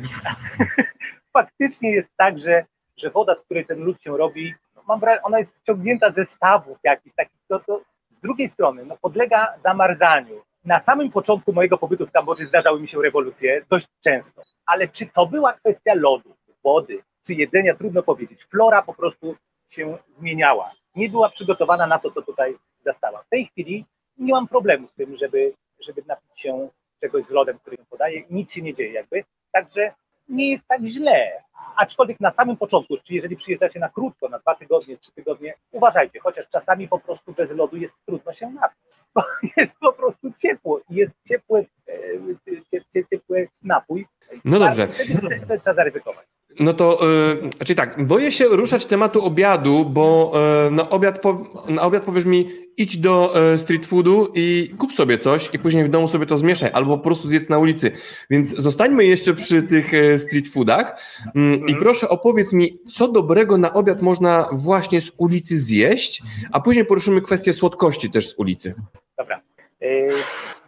Faktycznie 1.32 1.90
jest 1.90 2.10
tak, 2.16 2.38
że, 2.38 2.64
że 2.96 3.10
woda, 3.10 3.36
z 3.36 3.40
której 3.40 3.66
ten 3.66 3.78
lód 3.78 4.02
się 4.02 4.16
robi, 4.16 4.54
no 4.76 4.82
mam 4.88 5.00
ona 5.22 5.38
jest 5.38 5.60
ściągnięta 5.60 6.12
ze 6.12 6.24
stawów 6.24 6.78
jakichś 6.84 7.14
takich. 7.16 7.40
To, 7.48 7.60
to, 7.60 7.80
z 8.16 8.20
drugiej 8.20 8.48
strony 8.48 8.84
no, 8.84 8.96
podlega 8.96 9.58
zamarzaniu. 9.60 10.42
Na 10.64 10.80
samym 10.80 11.10
początku 11.10 11.52
mojego 11.52 11.78
pobytu 11.78 12.06
w 12.06 12.10
Kambodży 12.10 12.46
zdarzały 12.46 12.80
mi 12.80 12.88
się 12.88 13.02
rewolucje 13.02 13.64
dość 13.70 13.86
często. 14.04 14.42
Ale 14.66 14.88
czy 14.88 15.06
to 15.06 15.26
była 15.26 15.52
kwestia 15.52 15.94
lodu, 15.94 16.36
wody, 16.64 16.98
czy 17.26 17.34
jedzenia, 17.34 17.74
trudno 17.74 18.02
powiedzieć. 18.02 18.44
Flora 18.44 18.82
po 18.82 18.94
prostu 18.94 19.36
się 19.70 19.98
zmieniała. 20.10 20.72
Nie 20.94 21.08
była 21.08 21.28
przygotowana 21.28 21.86
na 21.86 21.98
to, 21.98 22.10
co 22.10 22.22
tutaj 22.22 22.54
zastała. 22.84 23.22
W 23.22 23.28
tej 23.28 23.46
chwili 23.46 23.84
nie 24.18 24.32
mam 24.32 24.48
problemu 24.48 24.88
z 24.88 24.94
tym, 24.94 25.16
żeby, 25.16 25.52
żeby 25.80 26.02
napić 26.06 26.40
się 26.40 26.68
czegoś 27.00 27.26
z 27.26 27.30
lodem, 27.30 27.58
który 27.58 27.76
mi 27.78 27.86
podaje. 27.90 28.22
Nic 28.30 28.52
się 28.52 28.62
nie 28.62 28.74
dzieje 28.74 28.92
jakby. 28.92 29.24
Także 29.52 29.88
nie 30.28 30.50
jest 30.50 30.68
tak 30.68 30.84
źle. 30.84 31.42
Aczkolwiek 31.76 32.20
na 32.20 32.30
samym 32.30 32.56
początku, 32.56 32.96
czy 33.04 33.14
jeżeli 33.14 33.36
przyjeżdżacie 33.36 33.80
na 33.80 33.88
krótko, 33.88 34.28
na 34.28 34.38
dwa 34.38 34.54
tygodnie, 34.54 34.96
trzy 34.96 35.12
tygodnie, 35.12 35.54
uważajcie, 35.72 36.20
chociaż 36.20 36.48
czasami 36.48 36.88
po 36.88 36.98
prostu 36.98 37.32
bez 37.32 37.50
lodu 37.50 37.76
jest 37.76 37.94
trudno 38.06 38.32
się 38.32 38.50
napić. 38.50 38.78
Bo 39.14 39.22
jest 39.56 39.78
po 39.78 39.92
prostu 39.92 40.32
ciepło 40.42 40.80
i 40.90 40.94
jest 40.94 41.12
ciepły, 41.28 41.66
e, 42.94 43.04
ciepły 43.10 43.48
napój. 43.62 44.06
No 44.44 44.58
dobrze. 44.58 44.88
Wtedy, 44.88 45.14
wtedy 45.14 45.60
trzeba 45.60 45.74
zaryzykować. 45.74 46.26
No 46.60 46.72
to, 46.72 46.98
yy, 47.42 47.50
czyli 47.64 47.76
tak, 47.76 48.06
boję 48.06 48.32
się 48.32 48.44
ruszać 48.44 48.86
tematu 48.86 49.24
obiadu, 49.24 49.84
bo 49.84 50.32
yy, 50.64 50.70
na, 50.70 50.88
obiad 50.88 51.20
po, 51.20 51.46
na 51.68 51.82
obiad 51.82 52.04
powiesz 52.04 52.24
mi, 52.24 52.50
idź 52.76 52.98
do 52.98 53.34
yy, 53.50 53.58
street 53.58 53.86
foodu 53.86 54.32
i 54.34 54.74
kup 54.78 54.92
sobie 54.92 55.18
coś 55.18 55.54
i 55.54 55.58
później 55.58 55.84
w 55.84 55.88
domu 55.88 56.08
sobie 56.08 56.26
to 56.26 56.38
zmieszaj, 56.38 56.70
albo 56.72 56.98
po 56.98 57.04
prostu 57.04 57.28
zjedz 57.28 57.48
na 57.48 57.58
ulicy. 57.58 57.90
Więc 58.30 58.56
zostańmy 58.56 59.04
jeszcze 59.04 59.34
przy 59.34 59.62
tych 59.62 59.92
yy, 59.92 60.18
street 60.18 60.48
foodach 60.48 61.02
mm, 61.34 61.54
i 61.58 61.60
mhm. 61.60 61.78
proszę 61.78 62.08
opowiedz 62.08 62.52
mi, 62.52 62.78
co 62.88 63.08
dobrego 63.08 63.58
na 63.58 63.72
obiad 63.72 64.02
można 64.02 64.48
właśnie 64.52 65.00
z 65.00 65.12
ulicy 65.18 65.58
zjeść, 65.58 66.22
a 66.52 66.60
później 66.60 66.84
poruszymy 66.84 67.20
kwestię 67.20 67.52
słodkości 67.52 68.10
też 68.10 68.28
z 68.28 68.38
ulicy. 68.38 68.74
Dobra. 69.18 69.40
Yy, 69.80 70.10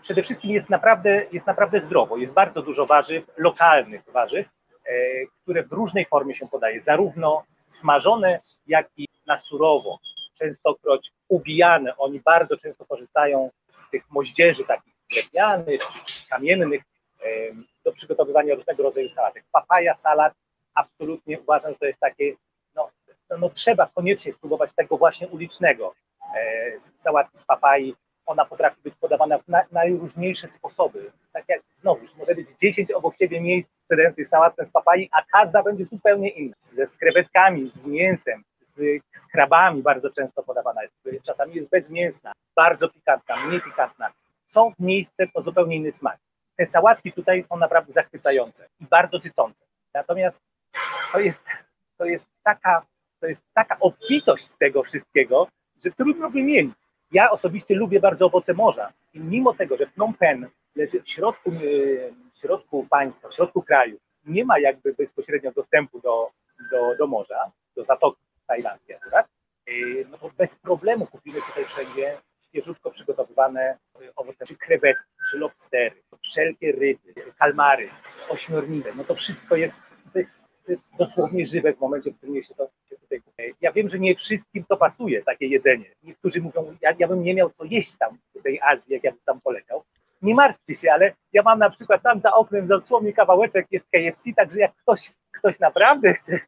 przede 0.03 0.23
wszystkim 0.23 0.51
jest 0.51 0.71
naprawdę, 0.71 1.27
jest 1.33 1.47
naprawdę 1.47 1.81
zdrowo. 1.81 2.17
Jest 2.17 2.33
bardzo 2.33 2.63
dużo 2.63 2.87
warzyw, 2.87 3.25
lokalnych 3.37 4.01
warzyw, 4.13 4.47
które 5.43 5.63
w 5.63 5.73
różnej 5.73 6.05
formie 6.05 6.35
się 6.35 6.49
podaje, 6.49 6.83
zarówno 6.83 7.45
smażone, 7.69 8.41
jak 8.67 8.89
i 8.97 9.09
na 9.27 9.39
surowo, 9.39 9.99
częstokroć 10.35 11.11
ubijane. 11.29 11.97
Oni 11.97 12.21
bardzo 12.21 12.57
często 12.57 12.85
korzystają 12.85 13.51
z 13.69 13.91
tych 13.91 14.11
moździerzy 14.11 14.65
takich 14.65 14.95
drewnianych 15.11 15.81
czy 16.05 16.29
kamiennych 16.29 16.83
do 17.85 17.93
przygotowywania 17.93 18.55
różnego 18.55 18.83
rodzaju 18.83 19.09
sałatek. 19.09 19.45
Papaja, 19.53 19.95
salat, 19.95 20.35
absolutnie 20.75 21.41
uważam, 21.41 21.73
że 21.73 21.79
to 21.79 21.87
jest 21.87 22.01
takie, 22.01 22.33
no, 22.75 22.91
no 23.39 23.49
trzeba 23.49 23.87
koniecznie 23.95 24.33
spróbować 24.33 24.71
tego 24.77 24.97
właśnie 24.97 25.29
ulicznego 25.29 25.95
e, 26.37 26.81
sałatki 26.81 27.39
z 27.39 27.45
papai, 27.45 27.95
ona 28.29 28.45
potrafi 28.45 28.83
być 28.83 28.95
podawana 28.95 29.39
w 29.39 29.49
na, 29.49 29.65
najróżniejsze 29.73 30.49
sposoby. 30.49 31.13
Tak 31.33 31.45
jak 31.49 31.61
znowu, 31.75 32.01
może 32.19 32.35
być 32.35 32.49
10 32.63 32.91
obok 32.91 33.17
siebie 33.17 33.41
miejsc 33.41 33.71
sprzedających 33.85 34.29
sałatkę 34.29 34.65
z 34.65 34.71
papai, 34.71 35.09
a 35.13 35.23
każda 35.33 35.63
będzie 35.63 35.85
zupełnie 35.85 36.29
inna. 36.29 36.55
Ze 36.61 36.87
z 36.87 36.97
krewetkami, 36.97 37.71
z 37.71 37.85
mięsem, 37.85 38.45
z, 38.61 39.03
z 39.15 39.27
krabami 39.27 39.83
bardzo 39.83 40.11
często 40.11 40.43
podawana 40.43 40.83
jest. 40.83 41.27
Czasami 41.27 41.55
jest 41.55 41.69
bezmięsna, 41.69 42.33
bardzo 42.57 42.89
pikantna, 42.89 43.47
mniej 43.47 43.61
pikantna. 43.63 44.13
Są 44.47 44.73
miejsce 44.79 45.27
po 45.27 45.43
zupełnie 45.43 45.77
inny 45.77 45.93
smak. 45.93 46.19
Te 46.57 46.67
sałatki 46.67 47.13
tutaj 47.13 47.45
są 47.45 47.57
naprawdę 47.57 47.93
zachwycające 47.93 48.69
i 48.81 48.85
bardzo 48.85 49.21
sycące. 49.21 49.65
Natomiast 49.95 50.41
to 51.13 51.21
jest, 51.21 51.45
to 51.99 52.05
jest 52.05 52.27
taka 52.43 52.87
to 53.21 53.27
jest 53.27 53.43
taka 53.55 53.77
obfitość 53.81 54.51
z 54.51 54.59
tego 54.59 54.83
wszystkiego, 54.83 55.49
że 55.85 55.91
trudno 55.91 56.31
wymienić. 56.31 56.75
Ja 57.13 57.31
osobiście 57.31 57.75
lubię 57.75 58.01
bardzo 58.01 58.27
owoce 58.27 58.55
morza 58.55 58.93
i 59.15 59.21
mimo 59.21 59.55
tego, 59.55 59.77
że 59.77 59.87
Phnom 59.87 60.15
Penh 60.15 60.51
leży 60.77 61.03
w 61.03 61.11
środku, 61.11 61.51
w 62.35 62.39
środku 62.41 62.87
państwa, 62.91 63.29
w 63.29 63.35
środku 63.35 63.63
kraju, 63.63 63.99
nie 64.27 64.45
ma 64.45 64.59
jakby 64.59 64.95
bezpośrednio 64.95 65.53
dostępu 65.53 66.01
do, 66.01 66.29
do, 66.71 66.97
do 66.97 67.07
morza, 67.07 67.51
do 67.77 67.85
zatoki 67.85 68.21
tajlandzkiej 68.47 68.97
akurat, 68.97 69.27
y, 69.69 70.07
no 70.11 70.19
to 70.19 70.31
bez 70.39 70.57
problemu 70.57 71.07
kupimy 71.07 71.41
tutaj 71.49 71.65
wszędzie 71.65 72.19
świeżutko 72.49 72.91
przygotowywane 72.91 73.79
owoce, 74.17 74.47
czy 74.47 74.57
krewetki, 74.57 75.05
czy 75.31 75.39
lobstery, 75.39 76.03
wszelkie 76.23 76.73
ryby, 76.73 77.33
kalmary, 77.39 77.91
ośmiornice, 78.29 78.95
no 78.95 79.05
to 79.05 79.15
wszystko 79.15 79.57
jest, 79.57 79.77
to 80.13 80.19
jest, 80.19 80.33
to 80.69 80.73
jest 80.73 80.85
dosłownie 80.99 81.47
żywe 81.47 81.73
w 81.73 81.81
momencie, 81.81 82.11
w 82.11 82.17
którym 82.17 82.43
się 82.43 82.55
to 82.55 82.69
ja 83.61 83.73
wiem, 83.73 83.89
że 83.89 83.99
nie 83.99 84.15
wszystkim 84.15 84.65
to 84.65 84.77
pasuje, 84.77 85.23
takie 85.23 85.47
jedzenie. 85.47 85.85
Niektórzy 86.03 86.41
mówią, 86.41 86.77
ja, 86.83 86.95
ja 86.99 87.09
bym 87.09 87.23
nie 87.23 87.35
miał 87.35 87.51
co 87.51 87.65
jeść 87.65 87.99
tam 87.99 88.19
w 88.35 88.43
tej 88.43 88.61
Azji, 88.61 88.95
jak 88.95 89.05
ja 89.05 89.11
bym 89.11 89.21
tam 89.27 89.41
poleciał. 89.41 89.83
Nie 90.23 90.35
martwcie 90.35 90.75
się, 90.75 90.93
ale 90.93 91.13
ja 91.33 91.43
mam 91.43 91.59
na 91.59 91.71
przykład 91.71 92.03
tam 92.03 92.21
za 92.21 92.35
oknem 92.35 92.67
dosłownie 92.67 93.13
kawałeczek 93.13 93.67
jest 93.71 93.87
KFC, 93.91 94.31
także 94.37 94.59
jak 94.59 94.75
ktoś, 94.75 95.13
ktoś 95.33 95.59
naprawdę 95.59 96.15
chce 96.15 96.41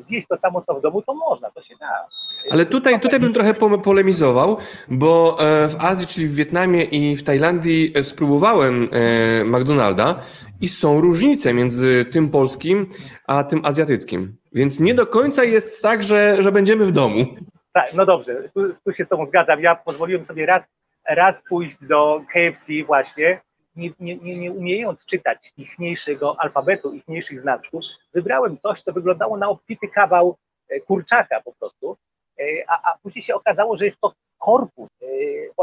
zjeść 0.00 0.28
to 0.28 0.36
samo 0.36 0.62
co 0.62 0.74
w 0.74 0.82
domu, 0.82 1.02
to 1.02 1.14
można, 1.14 1.50
to 1.50 1.62
się 1.62 1.74
da. 1.80 2.06
Ale 2.50 2.66
tutaj, 2.66 3.00
tutaj 3.00 3.20
bym 3.20 3.32
trochę 3.32 3.54
polemizował, 3.54 4.56
bo 4.88 5.36
e, 5.40 5.68
w 5.68 5.76
Azji, 5.78 6.06
czyli 6.06 6.26
w 6.26 6.34
Wietnamie 6.34 6.84
i 6.84 7.16
w 7.16 7.22
Tajlandii 7.22 7.92
e, 7.94 8.02
spróbowałem 8.02 8.88
e, 8.92 9.44
McDonalda 9.44 10.20
i 10.60 10.68
są 10.68 11.00
różnice 11.00 11.54
między 11.54 12.04
tym 12.04 12.30
polskim 12.30 12.86
a 13.26 13.44
tym 13.44 13.64
azjatyckim. 13.64 14.36
Więc 14.52 14.80
nie 14.80 14.94
do 14.94 15.06
końca 15.06 15.44
jest 15.44 15.82
tak, 15.82 16.02
że, 16.02 16.42
że 16.42 16.52
będziemy 16.52 16.86
w 16.86 16.92
domu. 16.92 17.26
Tak, 17.72 17.94
no 17.94 18.06
dobrze, 18.06 18.48
tu, 18.54 18.60
tu 18.84 18.92
się 18.92 19.04
z 19.04 19.08
Tobą 19.08 19.26
zgadzam. 19.26 19.60
Ja 19.60 19.74
pozwoliłem 19.74 20.24
sobie 20.24 20.46
raz, 20.46 20.68
raz 21.08 21.42
pójść 21.48 21.84
do 21.84 22.22
KFC 22.32 22.72
właśnie, 22.86 23.40
nie, 23.80 24.16
nie, 24.16 24.36
nie 24.36 24.52
umiejąc 24.52 25.04
czytać 25.04 25.52
ichniejszego 25.56 26.36
alfabetu, 26.40 26.92
ichniejszych 26.92 27.40
znaczków, 27.40 27.84
wybrałem 28.14 28.58
coś, 28.58 28.82
co 28.82 28.92
wyglądało 28.92 29.36
na 29.36 29.48
obfity 29.48 29.88
kawał 29.88 30.36
e, 30.68 30.80
kurczaka 30.80 31.40
po 31.40 31.52
prostu, 31.52 31.96
e, 32.38 32.42
a, 32.68 32.92
a 32.92 32.98
później 33.02 33.22
się 33.22 33.34
okazało, 33.34 33.76
że 33.76 33.84
jest 33.84 34.00
to 34.00 34.12
korpus, 34.38 34.88
e, 35.02 35.06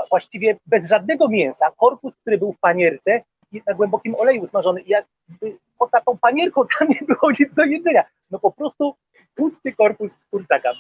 właściwie 0.10 0.58
bez 0.66 0.90
żadnego 0.90 1.28
mięsa, 1.28 1.72
korpus, 1.78 2.16
który 2.16 2.38
był 2.38 2.54
w 2.54 2.60
panierce 2.60 3.22
na 3.68 3.74
głębokim 3.74 4.16
oleju 4.16 4.48
smażony 4.48 4.82
i 4.82 4.90
jakby 4.90 5.58
poza 5.80 6.02
tą 6.02 6.18
panierką 6.18 6.62
tam 6.80 6.88
nie 6.90 7.02
było 7.08 7.32
nic 7.40 7.54
do 7.54 7.64
jedzenia. 7.64 8.04
No 8.32 8.40
po 8.40 8.52
prostu 8.52 8.96
pusty 9.36 9.74
korpus 9.74 10.28
kurczaka. 10.32 10.72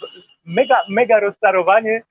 Mega, 0.45 0.77
mega 0.89 1.19
rozczarowanie, 1.19 2.03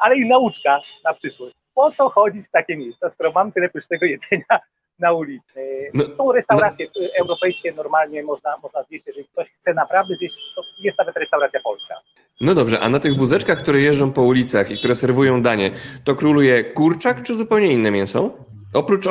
ale 0.00 0.16
i 0.16 0.28
nauczka 0.28 0.80
na 1.04 1.14
przyszłość 1.14 1.54
po 1.74 1.90
co 1.92 2.08
chodzić 2.08 2.46
w 2.46 2.50
takie 2.50 2.76
miejsca, 2.76 3.08
skoro 3.08 3.32
mam 3.32 3.52
tyle 3.52 3.68
pysznego 3.68 4.06
jedzenia 4.06 4.44
na 4.98 5.12
ulicy. 5.12 5.90
No, 5.94 6.04
Są 6.16 6.32
restauracje 6.32 6.86
no. 6.96 7.02
europejskie, 7.20 7.72
normalnie 7.72 8.22
można, 8.22 8.56
można 8.62 8.82
zjeść, 8.82 9.06
jeżeli 9.06 9.28
ktoś 9.28 9.50
chce 9.50 9.74
naprawdę 9.74 10.16
zjeść, 10.16 10.36
to 10.56 10.62
jest 10.80 10.98
nawet 10.98 11.16
restauracja 11.16 11.60
polska. 11.64 11.94
No 12.40 12.54
dobrze, 12.54 12.80
a 12.80 12.88
na 12.88 13.00
tych 13.00 13.16
wózeczkach, 13.16 13.58
które 13.58 13.80
jeżdżą 13.80 14.12
po 14.12 14.22
ulicach 14.22 14.70
i 14.70 14.78
które 14.78 14.94
serwują 14.94 15.42
danie, 15.42 15.70
to 16.04 16.14
króluje 16.14 16.64
kurczak 16.64 17.22
czy 17.22 17.34
zupełnie 17.34 17.72
inne 17.72 17.90
mięso? 17.90 18.30
Oprócz 18.74 19.06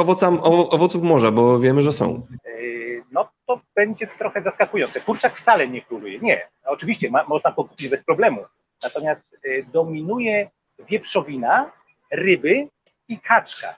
owoców 0.71 1.03
morza, 1.03 1.31
bo 1.31 1.59
wiemy, 1.59 1.81
że 1.81 1.93
są. 1.93 2.27
Yy, 2.45 3.03
no 3.11 3.29
to 3.47 3.61
będzie 3.75 4.07
trochę 4.07 4.41
zaskakujące. 4.41 5.01
Kurczak 5.01 5.39
wcale 5.39 5.67
nie 5.67 5.81
króluje. 5.81 6.19
Nie. 6.19 6.47
Oczywiście 6.65 7.09
ma, 7.09 7.23
można 7.27 7.51
go 7.51 7.63
kupić 7.63 7.89
bez 7.89 8.03
problemu. 8.03 8.45
Natomiast 8.83 9.37
yy, 9.43 9.65
dominuje 9.73 10.49
wieprzowina, 10.89 11.71
ryby 12.13 12.67
i 13.07 13.19
kaczka. 13.19 13.75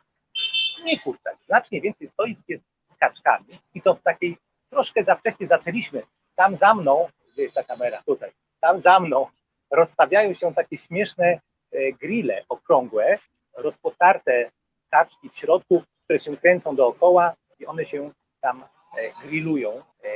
Nie 0.84 1.00
kurczak. 1.00 1.38
Znacznie 1.45 1.82
więcej 1.82 2.08
stoisk 2.08 2.50
jest 2.50 2.63
z 2.86 2.95
kaczkami 2.95 3.60
i 3.74 3.82
to 3.82 3.93
w 3.93 4.02
takiej 4.02 4.38
troszkę 4.69 5.04
za 5.04 5.15
wcześnie 5.15 5.48
zaczęliśmy. 5.48 6.02
Tam 6.36 6.56
za 6.56 6.74
mną, 6.74 7.08
gdzie 7.34 7.43
jest 7.43 7.56
ta 7.56 7.63
kamera? 7.63 8.04
Tutaj. 8.06 8.32
Tam 8.60 8.80
za 8.80 9.00
mną 9.00 9.28
rozstawiają 9.71 10.34
się 10.34 10.54
takie 10.54 10.78
śmieszne 10.78 11.26
e, 11.26 11.91
grille 11.91 12.43
okrągłe, 12.50 13.19
rozpostarte 13.58 14.52
kaczki 14.91 15.30
w 15.30 15.38
środku, 15.38 15.84
które 16.04 16.19
się 16.19 16.38
kręcą 16.38 16.76
dookoła 16.76 17.34
i 17.60 17.65
one 17.65 17.86
się 17.86 18.12
tam 18.41 18.63
e, 18.98 19.28
grillują. 19.28 19.71
E, 20.04 20.10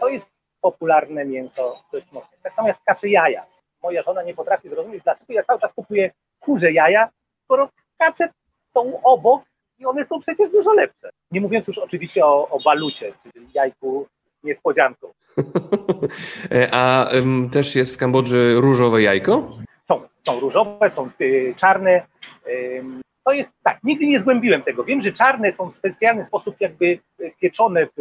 to 0.00 0.08
jest 0.08 0.26
popularne 0.60 1.24
mięso 1.24 1.82
dość 1.92 2.12
mocno. 2.12 2.30
Tak 2.42 2.54
samo 2.54 2.68
jak 2.68 2.78
kacze 2.84 3.08
jaja. 3.08 3.46
Moja 3.82 4.02
żona 4.02 4.22
nie 4.22 4.34
potrafi 4.34 4.68
zrozumieć, 4.68 5.04
dlaczego 5.04 5.32
ja 5.32 5.44
cały 5.44 5.60
czas 5.60 5.72
kupuję 5.72 6.10
kurze 6.40 6.72
jaja, 6.72 7.08
skoro 7.50 7.68
kacze 7.98 8.28
są 8.70 9.02
obok 9.02 9.42
i 9.78 9.86
one 9.86 10.04
są 10.04 10.20
przecież 10.20 10.50
dużo 10.50 10.72
lepsze. 10.72 11.10
Nie 11.30 11.40
mówiąc 11.40 11.66
już 11.66 11.78
oczywiście 11.78 12.26
o, 12.26 12.48
o 12.48 12.58
balucie, 12.64 13.12
czyli 13.22 13.46
jajku 13.54 14.06
niespodzianką. 14.44 15.12
A 16.72 17.10
um, 17.14 17.50
też 17.50 17.76
jest 17.76 17.94
w 17.94 17.98
Kambodży 17.98 18.54
różowe 18.54 19.02
jajko? 19.02 19.50
Są, 19.88 20.02
są 20.26 20.40
różowe, 20.40 20.90
są 20.90 21.10
y, 21.20 21.54
czarne. 21.56 22.06
Y, 22.46 22.84
to 23.24 23.32
jest 23.32 23.52
tak, 23.62 23.78
nigdy 23.84 24.06
nie 24.06 24.20
zgłębiłem 24.20 24.62
tego. 24.62 24.84
Wiem, 24.84 25.00
że 25.00 25.12
czarne 25.12 25.52
są 25.52 25.70
w 25.70 25.74
specjalny 25.74 26.24
sposób 26.24 26.56
jakby 26.60 26.98
pieczone 27.40 27.86
w, 27.86 28.00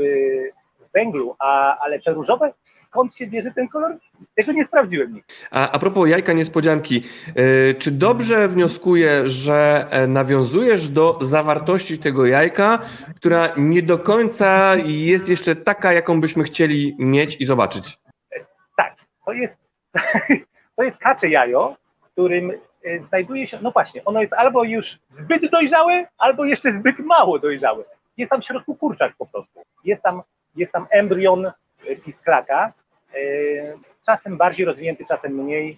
w 0.68 0.68
węglu, 0.93 1.35
a, 1.39 1.77
ale 1.79 1.99
te 1.99 2.13
różowe 2.13 2.53
skąd 2.89 3.15
się 3.15 3.27
bierze 3.27 3.51
ten 3.51 3.67
kolor? 3.67 3.97
Tego 4.35 4.51
nie 4.51 4.65
sprawdziłem 4.65 5.13
nigdy. 5.13 5.33
A, 5.51 5.71
a 5.71 5.79
propos 5.79 6.09
jajka 6.09 6.33
niespodzianki, 6.33 7.03
yy, 7.35 7.75
czy 7.79 7.91
dobrze 7.91 8.47
wnioskuję, 8.47 9.29
że 9.29 9.87
e, 9.89 10.07
nawiązujesz 10.07 10.89
do 10.89 11.17
zawartości 11.21 11.99
tego 11.99 12.25
jajka, 12.25 12.79
która 13.15 13.49
nie 13.57 13.81
do 13.81 13.97
końca 13.97 14.75
jest 14.85 15.29
jeszcze 15.29 15.55
taka, 15.55 15.93
jaką 15.93 16.21
byśmy 16.21 16.43
chcieli 16.43 16.95
mieć 16.99 17.41
i 17.41 17.45
zobaczyć? 17.45 17.97
Tak, 18.77 18.95
to 19.25 19.33
jest, 19.33 19.57
to 20.75 20.83
jest 20.83 20.97
kacze 20.97 21.29
jajo, 21.29 21.75
którym 22.11 22.51
e, 22.83 22.99
znajduje 22.99 23.47
się, 23.47 23.59
no 23.61 23.71
właśnie, 23.71 24.05
ono 24.05 24.21
jest 24.21 24.33
albo 24.33 24.63
już 24.63 24.99
zbyt 25.07 25.51
dojrzałe, 25.51 26.07
albo 26.17 26.45
jeszcze 26.45 26.71
zbyt 26.71 26.99
mało 26.99 27.39
dojrzałe. 27.39 27.83
Jest 28.17 28.31
tam 28.31 28.41
w 28.41 28.45
środku 28.45 28.75
kurczak 28.75 29.13
po 29.17 29.25
prostu. 29.25 29.59
Jest 29.83 30.03
tam, 30.03 30.21
jest 30.59 30.71
tam 30.71 30.85
embrion 30.91 31.51
pisklaka, 32.05 32.73
e, 33.15 33.19
czasem 34.05 34.37
bardziej 34.37 34.65
rozwinięty, 34.65 35.05
czasem 35.05 35.33
mniej. 35.33 35.77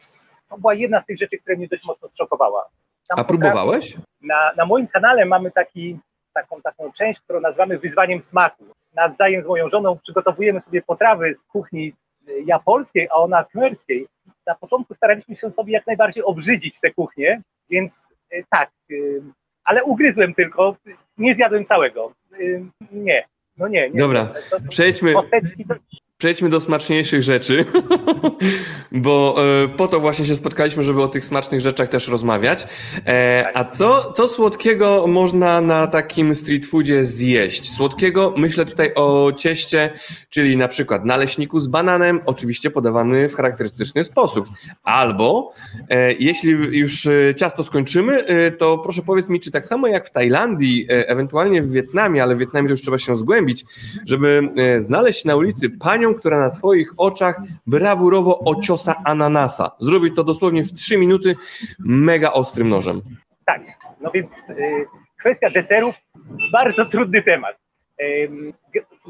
To 0.50 0.58
była 0.58 0.74
jedna 0.74 1.00
z 1.00 1.06
tych 1.06 1.18
rzeczy, 1.18 1.38
które 1.38 1.58
mnie 1.58 1.68
dość 1.68 1.84
mocno 1.84 2.10
szokowała. 2.18 2.66
Tam 3.08 3.20
A 3.20 3.24
próbowałeś? 3.24 3.98
Na, 4.22 4.52
na 4.58 4.66
moim 4.66 4.88
kanale 4.88 5.26
mamy 5.26 5.52
taki, 5.52 6.00
taką, 6.34 6.62
taką 6.62 6.92
część, 6.92 7.20
którą 7.20 7.42
nazywamy 7.42 7.80
wyzwaniem 7.80 8.22
smaku. 8.22 8.66
Nawzajem 8.94 9.44
z 9.44 9.48
moją 9.48 9.70
żoną 9.70 9.98
przygotowujemy 10.04 10.62
sobie 10.62 10.82
potrawy 10.82 11.34
z 11.34 11.44
kuchni 11.44 11.94
e, 12.28 12.32
japońskiej, 12.46 13.08
a 13.10 13.14
ona 13.14 13.44
kmerskiej, 13.44 14.08
na 14.48 14.56
początku 14.56 14.94
staraliśmy 14.94 15.36
się 15.36 15.52
sobie 15.52 15.74
jak 15.74 15.88
najbardziej 15.88 16.24
obrzydzić 16.24 16.80
tę 16.80 16.92
kuchnię, 16.92 17.42
więc 17.70 18.14
tak, 18.50 18.70
ale 19.64 19.84
ugryzłem 19.84 20.34
tylko, 20.34 20.76
nie 21.18 21.36
zjadłem 21.36 21.66
całego. 21.66 22.14
Nie, 22.92 23.28
no 23.62 23.68
nie. 23.68 23.90
nie 23.90 24.00
Dobra, 24.00 24.34
przejdźmy. 24.70 25.14
Przejdźmy 26.22 26.50
do 26.50 26.62
smaczniejszych 26.62 27.22
rzeczy, 27.22 27.66
bo 28.92 29.36
e, 29.64 29.68
po 29.68 29.88
to 29.88 30.00
właśnie 30.00 30.26
się 30.26 30.36
spotkaliśmy, 30.36 30.84
żeby 30.84 31.02
o 31.02 31.08
tych 31.08 31.26
smacznych 31.26 31.62
rzeczach 31.62 31.90
też 31.90 32.08
rozmawiać. 32.08 32.68
E, 33.08 33.52
a 33.54 33.66
co, 33.66 34.12
co 34.12 34.28
słodkiego 34.28 35.08
można 35.08 35.62
na 35.62 35.88
takim 35.88 36.36
street 36.36 36.66
foodzie 36.66 37.06
zjeść? 37.06 37.72
Słodkiego 37.72 38.34
myślę 38.38 38.66
tutaj 38.66 38.94
o 38.96 39.32
cieście, 39.38 39.90
czyli 40.30 40.58
na 40.58 40.68
przykład 40.68 41.06
naleśniku 41.06 41.60
z 41.60 41.68
bananem, 41.68 42.20
oczywiście 42.26 42.72
podawany 42.72 43.30
w 43.30 43.36
charakterystyczny 43.36 44.04
sposób. 44.04 44.46
Albo 44.84 45.52
e, 45.90 46.14
jeśli 46.14 46.52
już 46.52 47.08
ciasto 47.36 47.64
skończymy, 47.64 48.24
to 48.58 48.78
proszę 48.78 49.02
powiedz 49.02 49.30
mi, 49.30 49.40
czy 49.40 49.52
tak 49.52 49.66
samo 49.66 49.88
jak 49.88 50.08
w 50.08 50.12
Tajlandii, 50.12 50.86
ewentualnie 50.90 51.62
w 51.62 51.72
Wietnamie, 51.72 52.24
ale 52.24 52.36
w 52.36 52.40
Wietnamie 52.40 52.68
to 52.68 52.72
już 52.72 52.82
trzeba 52.82 52.98
się 52.98 53.16
zgłębić, 53.16 53.66
żeby 54.06 54.50
znaleźć 54.78 55.26
na 55.26 55.36
ulicy 55.36 55.70
panią, 55.70 56.11
która 56.16 56.40
na 56.40 56.50
Twoich 56.50 56.94
oczach 56.98 57.42
brawurowo 57.68 58.40
ociosa 58.40 58.96
ananasa. 59.06 59.72
Zrobi 59.80 60.14
to 60.14 60.24
dosłownie 60.24 60.64
w 60.64 60.74
3 60.74 60.98
minuty 60.98 61.36
mega 61.80 62.32
ostrym 62.32 62.70
nożem. 62.70 63.02
Tak, 63.46 63.62
no 64.02 64.12
więc 64.12 64.50
y, 64.50 64.86
kwestia 65.20 65.50
deserów, 65.50 65.96
bardzo 66.52 66.86
trudny 66.86 67.22
temat. 67.22 67.56
Y, 68.02 68.30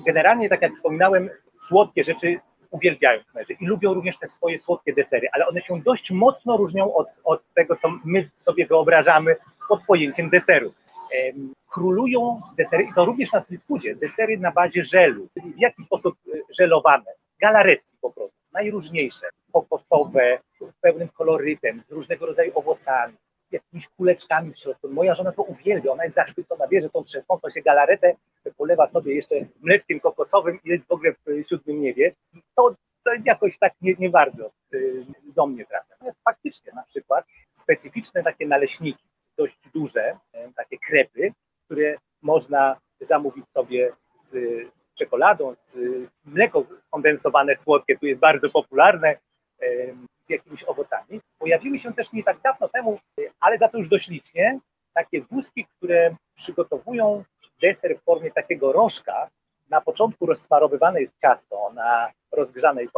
generalnie, 0.06 0.50
tak 0.50 0.62
jak 0.62 0.74
wspominałem, 0.74 1.30
słodkie 1.68 2.04
rzeczy 2.04 2.40
uwielbiają 2.72 3.24
Khmerzy 3.24 3.54
i 3.54 3.66
lubią 3.66 3.94
również 3.94 4.20
te 4.20 4.28
swoje 4.28 4.60
słodkie 4.60 4.94
desery, 4.94 5.28
ale 5.34 5.48
one 5.48 5.62
się 5.62 5.82
dość 5.82 6.12
mocno 6.12 6.58
różnią 6.58 6.94
od, 6.94 7.08
od 7.24 7.54
tego, 7.54 7.76
co 7.76 7.90
my 8.06 8.30
sobie 8.38 8.66
wyobrażamy 8.66 9.36
pod 9.70 9.82
pojęciem 9.86 10.30
deseru 10.30 10.74
królują 11.72 12.42
desery, 12.58 12.84
i 12.84 12.94
to 12.94 13.06
również 13.06 13.32
na 13.32 13.42
street 13.42 13.64
foodzie, 13.68 13.96
desery 13.96 14.38
na 14.38 14.52
bazie 14.52 14.84
żelu. 14.84 15.28
W 15.56 15.60
jaki 15.60 15.84
sposób 15.84 16.16
y, 16.28 16.42
żelowane? 16.60 17.12
Galaretki 17.42 17.98
po 18.02 18.14
prostu, 18.14 18.38
najróżniejsze, 18.54 19.26
kokosowe, 19.54 20.40
z 20.62 20.82
pełnym 20.82 21.08
kolorytem, 21.08 21.84
z 21.90 21.92
różnego 21.92 22.26
rodzaju 22.26 22.52
owocami, 22.56 23.14
jakimiś 23.52 23.88
kuleczkami 23.88 24.54
w 24.54 24.58
środku. 24.58 24.90
Moja 24.90 25.16
żona 25.16 25.32
to 25.32 25.44
uwielbia, 25.44 25.92
ona 25.92 26.04
jest 26.04 26.16
zachwycona, 26.16 26.68
bierze 26.68 26.90
tą 26.90 27.04
trzęsącą 27.04 27.50
się 27.50 27.62
galaretę, 27.62 28.16
polewa 28.58 28.88
sobie 28.88 29.16
jeszcze 29.16 29.36
mleczkiem 29.62 30.00
kokosowym 30.00 30.60
i 30.64 30.70
jest 30.70 30.88
w 30.88 30.92
ogóle 30.92 31.14
w 31.14 31.50
siódmym 31.50 31.82
niebie. 31.82 32.14
To, 32.56 32.76
to 33.04 33.12
jakoś 33.26 33.58
tak 33.58 33.74
nie, 33.82 33.94
nie 34.00 34.10
bardzo 34.10 34.52
y, 34.74 35.06
do 35.36 35.48
mnie 35.48 35.66
trafia. 35.66 35.88
Natomiast 35.90 36.20
faktycznie 36.24 36.72
na 36.76 36.84
przykład 36.84 37.26
specyficzne 37.54 38.24
takie 38.24 38.48
naleśniki, 38.48 39.04
dość 39.38 39.60
duże, 39.74 40.18
takie 40.56 40.71
krepy, 40.92 41.34
które 41.66 41.96
można 42.22 42.80
zamówić 43.02 43.46
sobie 43.54 43.92
z, 44.20 44.30
z 44.76 44.94
czekoladą, 44.94 45.54
z 45.56 45.78
mleko 46.26 46.66
skondensowane 46.78 47.56
słodkie, 47.56 47.98
tu 47.98 48.06
jest 48.06 48.22
bardzo 48.22 48.50
popularne, 48.50 49.16
z 50.24 50.30
jakimiś 50.30 50.64
owocami. 50.64 51.22
Pojawiły 51.40 51.80
się 51.80 51.94
też 51.94 52.14
nie 52.14 52.24
tak 52.24 52.42
dawno 52.42 52.70
temu, 52.70 53.00
ale 53.40 53.58
za 53.58 53.68
to 53.68 53.78
już 53.78 53.90
dość 53.90 54.08
licznie, 54.08 54.60
takie 54.94 55.22
wózki, 55.22 55.66
które 55.78 56.16
przygotowują 56.36 57.24
deser 57.62 57.98
w 57.98 58.04
formie 58.04 58.32
takiego 58.32 58.72
rożka. 58.72 59.30
Na 59.70 59.82
początku 59.82 60.26
rozsmarowywane 60.26 61.02
jest 61.02 61.20
ciasto 61.22 61.72
na 61.74 62.12
rozgrzanej 62.32 62.90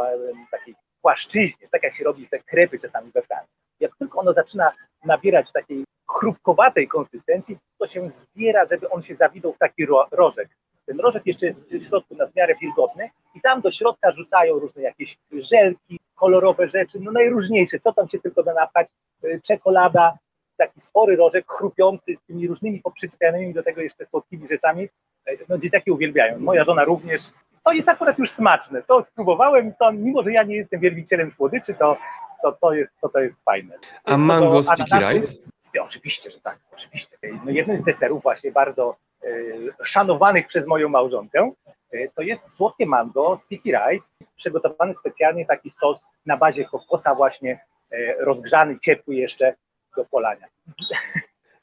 takiej 0.52 0.76
płaszczyźnie, 1.02 1.68
tak 1.72 1.84
jak 1.84 1.94
się 1.94 2.04
robi 2.04 2.28
te 2.28 2.40
krepy 2.40 2.80
czasami 2.80 3.12
we 3.12 3.22
Francji. 3.22 3.56
Jak 3.80 3.96
tylko 3.96 4.20
ono 4.20 4.34
zaczyna 4.34 4.72
nabierać 5.06 5.52
takiej 5.52 5.84
chrupkowatej 6.12 6.88
konsystencji, 6.88 7.58
to 7.80 7.88
się 7.88 8.10
zbiera, 8.10 8.66
żeby 8.72 8.90
on 8.90 9.02
się 9.02 9.16
zawidał 9.16 9.54
w 9.54 9.58
taki 9.58 9.86
ro 9.86 10.08
rożek. 10.12 10.50
Ten 10.86 11.00
rożek 11.00 11.24
jeszcze 11.26 11.46
jest 11.46 11.64
w 11.64 11.88
środku 11.88 12.16
na 12.16 12.28
miarę 12.36 12.56
wilgotny 12.62 13.10
i 13.36 13.42
tam 13.42 13.62
do 13.62 13.72
środka 13.72 14.12
rzucają 14.12 14.60
różne 14.60 14.82
jakieś 14.82 15.18
żelki, 15.32 16.00
kolorowe 16.16 16.68
rzeczy, 16.68 17.00
no 17.00 17.12
najróżniejsze, 17.12 17.80
co 17.80 17.94
tam 17.94 18.10
się 18.10 18.20
tylko 18.20 18.44
da 18.44 18.54
napchać, 18.54 18.88
y, 19.24 19.42
czekolada, 19.44 20.18
taki 20.58 20.82
spory 20.82 21.16
rożek, 21.16 21.46
chrupiący 21.48 22.16
z 22.16 22.28
tymi 22.28 22.48
różnymi 22.48 22.82
poprzycipianymi 22.82 23.54
do 23.54 23.64
tego 23.64 23.82
jeszcze 23.82 24.06
słodkimi 24.06 24.48
rzeczami. 24.48 24.84
Y, 25.30 25.38
no 25.50 25.58
dzieciaki 25.58 25.92
uwielbiają, 25.92 26.40
moja 26.40 26.64
żona 26.64 26.84
również. 26.84 27.22
To 27.64 27.74
jest 27.74 27.90
akurat 27.90 28.20
już 28.20 28.32
smaczne, 28.32 28.84
to 28.84 29.04
spróbowałem, 29.04 29.74
to 29.80 29.92
mimo, 29.92 30.24
że 30.24 30.32
ja 30.32 30.44
nie 30.44 30.56
jestem 30.56 30.80
wielbicielem 30.80 31.32
słodyczy, 31.32 31.74
to, 31.74 31.98
to, 32.42 32.52
to, 32.52 32.74
jest, 32.74 32.92
to, 33.02 33.10
to 33.10 33.20
jest 33.20 33.44
fajne. 33.44 33.76
A 34.04 34.18
mango 34.18 34.64
sticky 34.64 34.98
rice? 35.00 35.53
Oczywiście, 35.82 36.32
że 36.32 36.40
tak, 36.40 36.60
oczywiście. 36.74 37.18
No 37.46 37.52
jednym 37.52 37.78
z 37.78 37.84
deserów 37.84 38.24
właśnie 38.24 38.52
bardzo 38.52 38.96
y, 39.24 39.74
szanowanych 39.84 40.48
przez 40.48 40.68
moją 40.68 40.90
małżonkę 40.90 41.52
y, 41.94 42.12
to 42.16 42.22
jest 42.22 42.56
słodkie 42.56 42.86
mango 42.86 43.38
sticky 43.38 43.72
rice, 43.72 44.10
przygotowany 44.36 44.94
specjalnie 44.94 45.46
taki 45.46 45.70
sos 45.70 46.08
na 46.26 46.38
bazie 46.38 46.66
kokosa 46.66 47.16
właśnie 47.16 47.60
y, 47.94 48.16
rozgrzany, 48.20 48.80
ciepły 48.80 49.16
jeszcze 49.16 49.56
do 49.98 50.06
polania. 50.06 50.48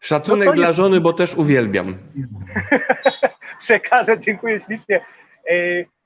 Szacunek 0.00 0.46
no 0.46 0.54
dla 0.54 0.66
jest... 0.66 0.76
żony, 0.76 1.00
bo 1.00 1.12
też 1.12 1.34
uwielbiam. 1.34 1.98
Przekażę, 3.60 4.18
dziękuję 4.18 4.60
ślicznie. 4.60 5.04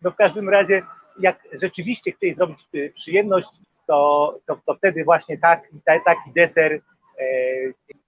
No 0.02 0.10
w 0.10 0.16
każdym 0.16 0.48
razie, 0.48 0.82
jak 1.18 1.38
rzeczywiście 1.52 2.12
jej 2.22 2.34
zrobić 2.34 2.58
przyjemność, 2.94 3.48
to, 3.86 4.38
to, 4.46 4.58
to 4.66 4.74
wtedy 4.74 5.04
właśnie 5.04 5.38
tak, 5.38 5.68
taki 5.84 6.32
deser 6.34 6.80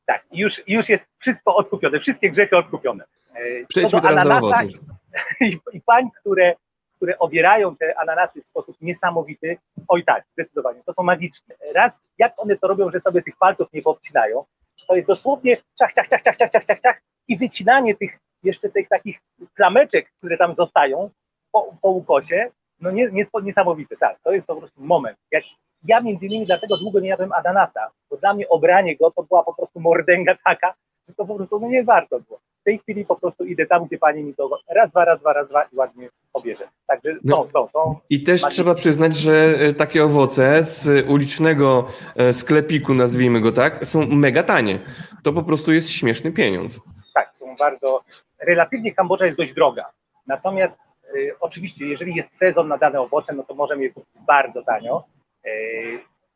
tak, 0.07 0.25
już, 0.33 0.63
już 0.67 0.89
jest 0.89 1.07
wszystko 1.19 1.57
odkupione, 1.57 2.01
wszystkie 2.01 2.31
grzechy 2.31 2.57
odkupione. 2.57 3.05
E, 3.35 3.67
Przejdźmy 3.69 4.01
teraz 4.01 4.29
do 4.29 4.37
owoców. 4.37 4.81
I, 5.41 5.59
i 5.73 5.81
pań, 5.81 6.09
które, 6.21 6.55
które 6.97 7.19
obierają 7.19 7.77
te 7.77 7.99
ananasy 7.99 8.43
w 8.43 8.47
sposób 8.47 8.77
niesamowity, 8.81 9.59
oj 9.89 10.05
tak, 10.05 10.25
zdecydowanie, 10.33 10.83
to 10.87 10.95
są 10.95 11.03
magiczne. 11.03 11.55
Raz, 11.75 12.03
jak 12.19 12.33
one 12.37 12.57
to 12.57 12.69
robią, 12.69 12.91
że 12.91 13.01
sobie 13.01 13.23
tych 13.23 13.37
palców 13.37 13.73
nie 13.73 13.83
popcinają, 13.83 14.45
to 14.89 14.97
jest 14.97 15.09
dosłownie 15.09 15.57
ciach, 15.57 15.93
ciach, 15.93 16.09
ciach, 16.09 16.23
ciach, 16.23 16.37
ciach, 16.37 16.51
ciach, 16.51 16.65
ciach, 16.65 16.81
ciach 16.81 17.01
i 17.29 17.39
wycinanie 17.39 17.95
tych 17.95 18.19
jeszcze 18.43 18.69
tych 18.69 18.89
takich 18.89 19.21
plameczek, 19.55 20.11
które 20.19 20.37
tam 20.37 20.55
zostają 20.55 21.11
po, 21.53 21.77
po 21.83 21.91
ukosie, 21.91 22.51
no 22.81 22.91
nie, 22.91 23.09
nie, 23.13 23.25
niesamowite, 23.43 23.97
tak, 23.97 24.19
to 24.23 24.33
jest 24.33 24.47
po 24.47 24.57
prostu 24.57 24.81
moment. 24.81 25.19
Jak 25.31 25.45
ja 25.85 26.01
między 26.01 26.27
innymi 26.27 26.47
dlatego 26.47 26.77
długo 26.77 27.01
nie 27.01 27.09
jadłem 27.09 27.33
ananasa, 27.33 27.91
bo 28.11 28.17
dla 28.17 28.35
mnie 28.35 28.49
obranie 28.49 28.97
go 28.97 29.11
to 29.11 29.23
była 29.23 29.43
po 29.43 29.55
prostu 29.55 29.81
mordęga 29.81 30.37
taka, 30.45 30.75
że 31.09 31.15
to 31.15 31.25
po 31.25 31.35
prostu 31.35 31.61
no 31.61 31.69
nie 31.69 31.85
warto 31.85 32.21
było. 32.21 32.41
W 32.61 32.65
tej 32.65 32.79
chwili 32.79 33.05
po 33.05 33.17
prostu 33.17 33.45
idę 33.45 33.67
tam, 33.67 33.85
gdzie 33.85 33.99
pani 33.99 34.25
mi 34.25 34.35
to 34.35 34.51
raz, 34.69 34.91
dwa, 34.91 35.05
raz, 35.05 35.21
dwa, 35.21 35.33
raz, 35.33 35.49
dwa 35.49 35.65
i 35.65 35.77
ładnie 35.77 36.09
pobierze. 36.33 36.69
Także 36.87 37.17
no, 37.25 37.37
są, 37.37 37.51
są, 37.51 37.69
są. 37.69 37.97
I 38.11 38.23
też 38.23 38.43
trzeba 38.43 38.75
przyznać, 38.75 39.17
że 39.17 39.33
e, 39.33 39.73
takie 39.73 40.05
owoce 40.05 40.65
z 40.65 41.09
ulicznego 41.09 41.87
e, 42.17 42.33
sklepiku, 42.33 42.95
nazwijmy 42.95 43.41
go 43.41 43.53
tak, 43.53 43.87
są 43.87 44.07
mega 44.07 44.43
tanie. 44.43 44.79
To 45.23 45.33
po 45.33 45.43
prostu 45.43 45.73
jest 45.73 45.91
śmieszny 45.91 46.33
pieniądz. 46.33 46.81
Tak, 47.15 47.37
są 47.37 47.57
bardzo, 47.57 48.05
relatywnie 48.41 48.95
Kambodża 48.95 49.27
jest 49.27 49.39
dość 49.39 49.55
droga. 49.55 49.85
Natomiast 50.27 50.79
y, 51.15 51.35
oczywiście, 51.41 51.87
jeżeli 51.87 52.15
jest 52.15 52.35
sezon 52.35 52.69
na 52.69 52.79
dane 52.79 53.01
owoce, 53.01 53.35
no 53.35 53.43
to 53.43 53.55
możemy 53.55 53.83
je 53.83 53.91
kupić 53.91 54.23
bardzo 54.27 54.63
tanio 54.63 55.05
E, 55.05 55.16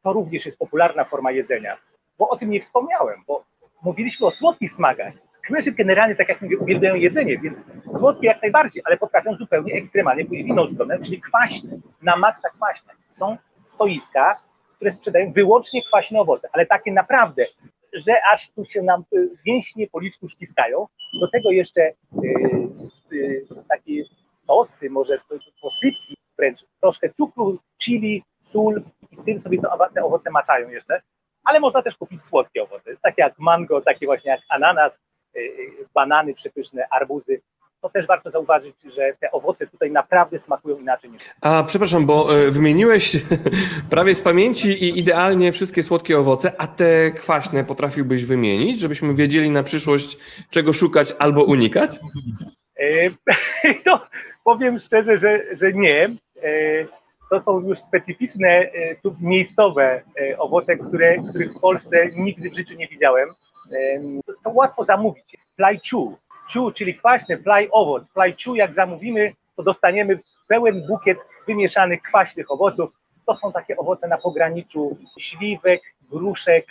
to 0.02 0.12
również 0.12 0.46
jest 0.46 0.58
popularna 0.58 1.04
forma 1.04 1.30
jedzenia. 1.30 1.76
Bo 2.18 2.28
o 2.28 2.36
tym 2.36 2.50
nie 2.50 2.60
wspomniałem, 2.60 3.22
bo 3.26 3.44
mówiliśmy 3.82 4.26
o 4.26 4.30
słodkich 4.30 4.72
smakach. 4.72 5.14
Khmerzy 5.42 5.72
generalnie, 5.72 6.16
tak 6.16 6.28
jak 6.28 6.42
mówię, 6.42 6.58
uwielbiają 6.58 6.94
jedzenie, 6.94 7.38
więc 7.38 7.62
słodkie 7.98 8.26
jak 8.26 8.42
najbardziej, 8.42 8.82
ale 8.86 8.96
potrafią 8.96 9.36
zupełnie 9.36 9.74
ekstremalnie 9.74 10.24
pójść 10.24 10.44
w 10.44 10.46
inną 10.46 10.68
stronę, 10.68 10.98
czyli 11.00 11.20
kwaśne, 11.20 11.70
na 12.02 12.16
maksa 12.16 12.48
kwaśne. 12.50 12.92
Są 13.10 13.36
stoiska, 13.64 14.36
które 14.76 14.90
sprzedają 14.90 15.32
wyłącznie 15.32 15.82
kwaśne 15.82 16.20
owoce, 16.20 16.48
ale 16.52 16.66
takie 16.66 16.92
naprawdę, 16.92 17.46
że 17.92 18.14
aż 18.32 18.50
tu 18.50 18.64
się 18.64 18.82
nam 18.82 19.04
y, 19.14 19.30
mięśnie 19.46 19.86
policzku 19.86 20.28
ściskają. 20.28 20.86
Do 21.20 21.28
tego 21.28 21.50
jeszcze 21.50 21.92
yy, 22.22 22.68
yy, 23.10 23.46
takie 23.68 23.92
sosy, 24.46 24.90
może 24.90 25.20
posypki 25.62 26.16
wręcz, 26.38 26.64
troszkę 26.80 27.10
cukru, 27.10 27.58
chili, 27.82 28.24
sól 28.44 28.82
tym 29.20 29.40
sobie 29.40 29.60
to, 29.60 29.88
te 29.94 30.04
owoce 30.04 30.30
maczają 30.30 30.68
jeszcze, 30.68 31.00
ale 31.44 31.60
można 31.60 31.82
też 31.82 31.96
kupić 31.96 32.22
słodkie 32.22 32.62
owoce, 32.62 32.96
takie 33.02 33.22
jak 33.22 33.38
mango, 33.38 33.80
takie 33.80 34.06
właśnie 34.06 34.30
jak 34.30 34.40
ananas, 34.48 35.00
y, 35.36 35.40
y, 35.40 35.88
banany 35.94 36.34
przepyszne, 36.34 36.86
arbuzy. 36.90 37.40
To 37.80 37.88
też 37.88 38.06
warto 38.06 38.30
zauważyć, 38.30 38.74
że 38.96 39.12
te 39.20 39.30
owoce 39.32 39.66
tutaj 39.66 39.90
naprawdę 39.90 40.38
smakują 40.38 40.78
inaczej 40.78 41.10
niż. 41.10 41.22
A 41.40 41.64
przepraszam, 41.64 42.06
bo 42.06 42.38
e, 42.38 42.50
wymieniłeś 42.50 43.16
prawie 43.90 44.14
z 44.14 44.20
pamięci 44.20 44.68
i 44.68 44.98
idealnie 44.98 45.52
wszystkie 45.52 45.82
słodkie 45.82 46.18
owoce, 46.18 46.52
a 46.58 46.66
te 46.66 47.10
kwaśne 47.10 47.64
potrafiłbyś 47.64 48.24
wymienić, 48.24 48.80
żebyśmy 48.80 49.14
wiedzieli 49.14 49.50
na 49.50 49.62
przyszłość, 49.62 50.18
czego 50.50 50.72
szukać 50.72 51.14
albo 51.18 51.44
unikać? 51.44 51.98
E, 52.80 53.10
no, 53.86 54.06
powiem 54.44 54.78
szczerze, 54.78 55.18
że, 55.18 55.56
że 55.56 55.72
nie. 55.72 56.16
E, 57.30 57.36
to 57.36 57.40
są 57.40 57.60
już 57.60 57.78
specyficzne, 57.78 58.48
e, 58.48 58.96
tu 59.02 59.16
miejscowe 59.20 60.02
e, 60.20 60.38
owoce, 60.38 60.76
które, 60.76 61.16
których 61.30 61.52
w 61.52 61.60
Polsce 61.60 62.08
nigdy 62.16 62.50
w 62.50 62.54
życiu 62.54 62.74
nie 62.74 62.88
widziałem. 62.88 63.28
To 64.44 64.50
łatwo 64.50 64.84
zamówić. 64.84 65.36
Fly 65.56 65.80
chu, 65.90 66.16
chu, 66.52 66.72
czyli 66.72 66.94
kwaśny 66.94 67.38
fly 67.38 67.68
owoc. 67.72 68.08
Chu, 68.44 68.54
jak 68.54 68.74
zamówimy, 68.74 69.32
to 69.56 69.62
dostaniemy 69.62 70.20
pełen 70.48 70.86
bukiet 70.86 71.18
wymieszanych 71.46 72.02
kwaśnych 72.02 72.50
owoców. 72.50 72.90
To 73.26 73.36
są 73.36 73.52
takie 73.52 73.76
owoce 73.76 74.08
na 74.08 74.18
pograniczu 74.18 74.96
śliwek, 75.18 75.80
gruszek, 76.10 76.66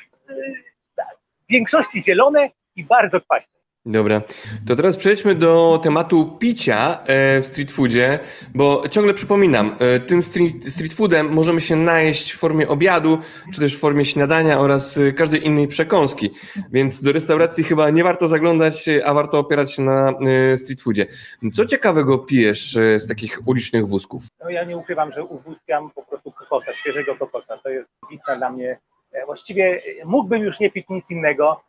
w 1.48 1.52
większości 1.52 2.04
zielone 2.04 2.50
i 2.76 2.84
bardzo 2.84 3.22
kwaśne. 3.22 3.59
Dobra, 3.90 4.22
to 4.68 4.76
teraz 4.76 4.98
przejdźmy 4.98 5.36
do 5.36 5.80
tematu 5.84 6.38
picia 6.40 7.04
e, 7.04 7.42
w 7.42 7.46
street 7.46 7.72
foodzie, 7.72 8.20
bo 8.56 8.84
ciągle 8.90 9.14
przypominam, 9.14 9.76
e, 9.80 10.00
tym 10.00 10.22
street, 10.22 10.70
street 10.70 10.94
foodem 10.94 11.34
możemy 11.34 11.62
się 11.62 11.76
najeść 11.76 12.32
w 12.32 12.40
formie 12.40 12.68
obiadu, 12.68 13.18
czy 13.54 13.62
też 13.62 13.78
w 13.78 13.80
formie 13.80 14.06
śniadania 14.06 14.60
oraz 14.60 14.98
e, 14.98 15.12
każdej 15.12 15.46
innej 15.46 15.68
przekąski, 15.68 16.30
więc 16.72 17.04
do 17.04 17.12
restauracji 17.12 17.64
chyba 17.64 17.90
nie 17.90 18.04
warto 18.04 18.28
zaglądać, 18.28 18.86
a 19.06 19.14
warto 19.14 19.40
opierać 19.40 19.74
się 19.74 19.82
na 19.82 20.14
street 20.58 20.82
foodzie. 20.82 21.06
Co 21.54 21.66
ciekawego 21.66 22.18
pijesz 22.18 22.74
z 22.74 23.08
takich 23.08 23.40
ulicznych 23.46 23.88
wózków? 23.88 24.24
No 24.44 24.50
ja 24.50 24.64
nie 24.64 24.78
ukrywam, 24.78 25.12
że 25.12 25.24
uwózkiam 25.24 25.92
po 25.92 26.04
prostu 26.04 26.32
kokosa, 26.32 26.74
świeżego 26.74 27.16
kokosa, 27.16 27.58
to 27.64 27.70
jest 27.70 27.90
bitne 28.10 28.38
dla 28.38 28.50
mnie. 28.50 28.80
Właściwie 29.26 29.82
mógłbym 30.06 30.42
już 30.42 30.60
nie 30.60 30.72
pić 30.72 30.90
nic 30.90 31.12
innego, 31.12 31.62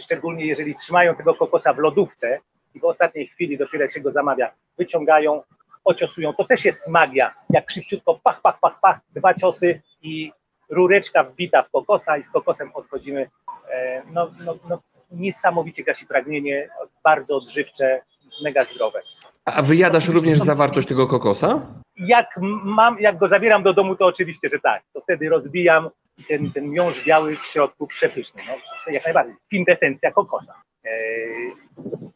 szczególnie 0.00 0.46
jeżeli 0.46 0.74
trzymają 0.74 1.14
tego 1.14 1.34
kokosa 1.34 1.72
w 1.72 1.78
lodówce 1.78 2.40
i 2.74 2.80
w 2.80 2.84
ostatniej 2.84 3.26
chwili 3.26 3.58
dopiero 3.58 3.84
jak 3.84 3.92
się 3.92 4.00
go 4.00 4.12
zamawia, 4.12 4.52
wyciągają, 4.78 5.42
ociosują. 5.84 6.34
To 6.34 6.44
też 6.44 6.64
jest 6.64 6.86
magia, 6.88 7.34
jak 7.50 7.70
szybciutko 7.70 8.20
pach, 8.24 8.40
pach, 8.40 8.60
pach, 8.60 8.80
pach, 8.80 9.00
dwa 9.14 9.34
ciosy 9.34 9.80
i 10.02 10.32
rureczka 10.70 11.24
wbita 11.24 11.62
w 11.62 11.70
kokosa 11.70 12.18
i 12.18 12.24
z 12.24 12.30
kokosem 12.30 12.70
odchodzimy. 12.74 13.30
E, 13.72 14.02
no, 14.12 14.30
no, 14.44 14.56
no, 14.68 14.82
niesamowicie 15.10 15.84
gasi 15.84 16.06
pragnienie, 16.06 16.68
bardzo 17.04 17.36
odżywcze, 17.36 18.02
mega 18.42 18.64
zdrowe. 18.64 19.00
A 19.44 19.62
wyjadasz 19.62 20.08
również 20.08 20.38
zawartość 20.38 20.88
tego 20.88 21.06
kokosa? 21.06 21.66
Jak 21.96 22.26
mam, 22.64 23.00
jak 23.00 23.18
go 23.18 23.28
zabieram 23.28 23.62
do 23.62 23.72
domu, 23.72 23.96
to 23.96 24.06
oczywiście, 24.06 24.48
że 24.48 24.58
tak. 24.58 24.82
To 24.92 25.00
wtedy 25.00 25.28
rozbijam 25.28 25.90
ten, 26.28 26.52
ten 26.52 26.74
biały 27.06 27.36
w 27.36 27.46
środku 27.46 27.86
przepyszny. 27.86 28.42
No, 28.48 28.92
jak 28.92 29.04
najbardziej. 29.04 29.34
Kwintesencja 29.46 30.10
kokosa. 30.10 30.54
E, 30.84 30.90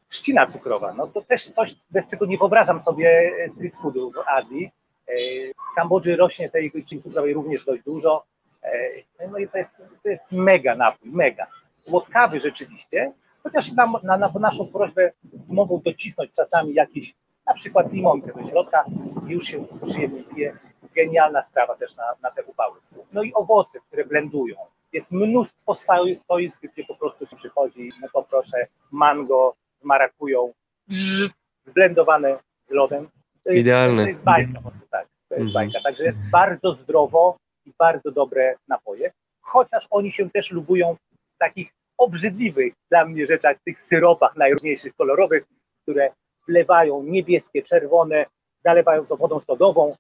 trzcina 0.08 0.46
cukrowa, 0.46 0.92
no 0.92 1.06
to 1.06 1.22
też 1.22 1.50
coś, 1.50 1.74
bez 1.90 2.08
czego 2.08 2.26
nie 2.26 2.38
wyobrażam 2.38 2.80
sobie 2.80 3.32
street 3.48 3.74
foodu 3.82 4.10
w 4.10 4.28
Azji. 4.28 4.70
E, 5.08 5.12
w 5.72 5.74
Kambodży 5.76 6.16
rośnie 6.16 6.50
tej 6.50 6.70
trzciny 6.70 7.02
cukrowej 7.02 7.34
również 7.34 7.64
dość 7.64 7.82
dużo. 7.82 8.24
E, 8.62 9.28
no 9.30 9.38
i 9.38 9.48
to 9.48 9.58
jest, 9.58 9.70
to 10.02 10.08
jest 10.08 10.32
mega 10.32 10.74
napój, 10.74 11.10
mega. 11.10 11.46
Słodkawy 11.76 12.40
rzeczywiście, 12.40 13.12
chociaż 13.42 13.72
na, 13.72 13.92
na, 14.02 14.16
na 14.16 14.30
naszą 14.40 14.66
prośbę 14.66 15.12
mogą 15.48 15.80
docisnąć 15.84 16.34
czasami 16.34 16.74
jakiś, 16.74 17.14
na 17.46 17.54
przykład 17.54 17.92
limonkę 17.92 18.32
do 18.32 18.48
środka 18.48 18.84
i 19.28 19.30
już 19.30 19.46
się 19.46 19.64
przyjemnie 19.86 20.22
pije. 20.22 20.56
Genialna 20.94 21.42
sprawa 21.42 21.76
też 21.76 21.96
na, 21.96 22.04
na 22.22 22.30
te 22.30 22.44
upały. 22.44 22.80
No 23.12 23.22
i 23.22 23.34
owoce, 23.34 23.80
które 23.80 24.04
blendują. 24.04 24.56
Jest 24.92 25.12
mnóstwo 25.12 25.74
stoisk, 26.16 26.62
gdzie 26.62 26.84
po 26.84 26.94
prostu 26.94 27.26
się 27.26 27.36
przychodzi, 27.36 27.90
no 28.02 28.08
poproszę, 28.12 28.66
mango 28.90 29.54
z 29.80 29.84
marakują, 29.84 30.46
zblendowane 31.66 32.38
z 32.62 32.70
lodem. 32.70 33.08
To 33.42 33.50
jest, 33.50 33.60
Idealne. 33.60 34.02
To 34.02 34.08
jest 34.08 34.22
bajka 34.22 34.52
po 34.54 34.70
prostu, 34.70 34.88
tak. 34.90 35.06
To 35.28 35.34
jest 35.34 35.46
mhm. 35.46 35.52
bajka. 35.52 35.80
Także 35.82 36.12
bardzo 36.32 36.72
zdrowo 36.72 37.36
i 37.66 37.72
bardzo 37.78 38.10
dobre 38.10 38.56
napoje. 38.68 39.12
Chociaż 39.40 39.86
oni 39.90 40.12
się 40.12 40.30
też 40.30 40.50
lubują 40.50 40.94
w 41.34 41.38
takich 41.38 41.72
obrzydliwych 41.98 42.74
dla 42.90 43.04
mnie 43.04 43.26
rzeczach, 43.26 43.56
tych 43.64 43.80
syropach 43.80 44.36
najróżniejszych, 44.36 44.94
kolorowych, 44.94 45.44
które 45.82 46.10
wlewają 46.48 47.02
niebieskie, 47.02 47.62
czerwone, 47.62 48.26
zalewają 48.58 49.06
to 49.06 49.16
wodą 49.16 49.40
sodową, 49.40 49.96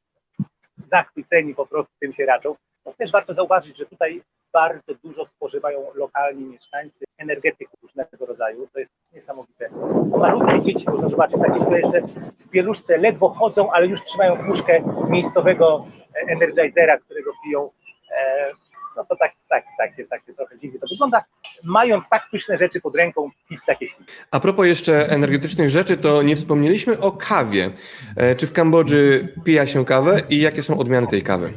zachwyceni 0.90 1.54
po 1.54 1.66
prostu 1.66 1.92
tym 2.00 2.12
się 2.12 2.26
raczą. 2.26 2.54
No, 2.86 2.92
też 2.92 3.12
warto 3.12 3.34
zauważyć, 3.34 3.76
że 3.76 3.86
tutaj 3.86 4.22
bardzo 4.52 4.94
dużo 5.04 5.26
spożywają 5.26 5.86
lokalni 5.94 6.44
mieszkańcy 6.44 7.04
energetyków 7.18 7.82
różnego 7.82 8.26
rodzaju. 8.26 8.68
To 8.72 8.78
jest 8.78 8.92
niesamowite. 9.12 9.70
Malutkie 10.18 10.60
dzieci, 10.60 10.84
można 10.90 11.08
zobaczyć 11.08 11.36
takie, 11.46 11.60
które 11.60 11.80
jeszcze 11.80 12.00
w 12.46 12.50
pieluszce 12.50 12.96
ledwo 12.98 13.28
chodzą, 13.28 13.72
ale 13.72 13.86
już 13.86 14.02
trzymają 14.02 14.46
puszkę 14.46 14.82
miejscowego 15.08 15.86
energizera, 16.28 16.98
którego 16.98 17.30
piją. 17.44 17.70
E, 18.16 18.50
no 18.96 19.04
to 19.04 19.16
tak, 19.16 19.32
tak, 19.48 19.64
takie, 19.78 20.06
takie 20.06 20.34
trochę 20.34 20.58
dziwnie 20.58 20.80
to 20.80 20.86
wygląda. 20.90 21.24
Mając 21.64 22.08
tak 22.08 22.28
pyszne 22.30 22.58
rzeczy 22.58 22.80
pod 22.80 22.94
ręką, 22.94 23.30
pić 23.48 23.64
takie 23.64 23.88
śliwki. 23.88 24.12
A 24.30 24.40
propos 24.40 24.66
jeszcze 24.66 25.08
energetycznych 25.08 25.70
rzeczy, 25.70 25.96
to 25.96 26.22
nie 26.22 26.36
wspomnieliśmy 26.36 27.00
o 27.00 27.12
kawie. 27.12 27.70
E, 28.16 28.36
czy 28.36 28.46
w 28.46 28.52
Kambodży 28.52 29.34
pija 29.44 29.66
się 29.66 29.84
kawę 29.84 30.20
i 30.28 30.40
jakie 30.40 30.62
są 30.62 30.78
odmiany 30.78 31.06
tej 31.06 31.22
kawy? 31.22 31.52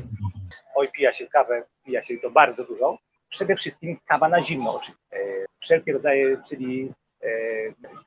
Oj, 0.75 0.87
pija 0.93 1.13
się 1.13 1.27
kawę, 1.27 1.63
pija 1.85 2.03
się 2.03 2.17
to 2.17 2.29
bardzo 2.29 2.63
dużo. 2.63 2.97
Przede 3.29 3.55
wszystkim 3.55 3.97
kawa 4.07 4.29
na 4.29 4.43
zimno 4.43 4.75
oczywiście. 4.75 5.03
E, 5.13 5.45
wszelkie 5.59 5.93
rodzaje, 5.93 6.37
czyli 6.49 6.93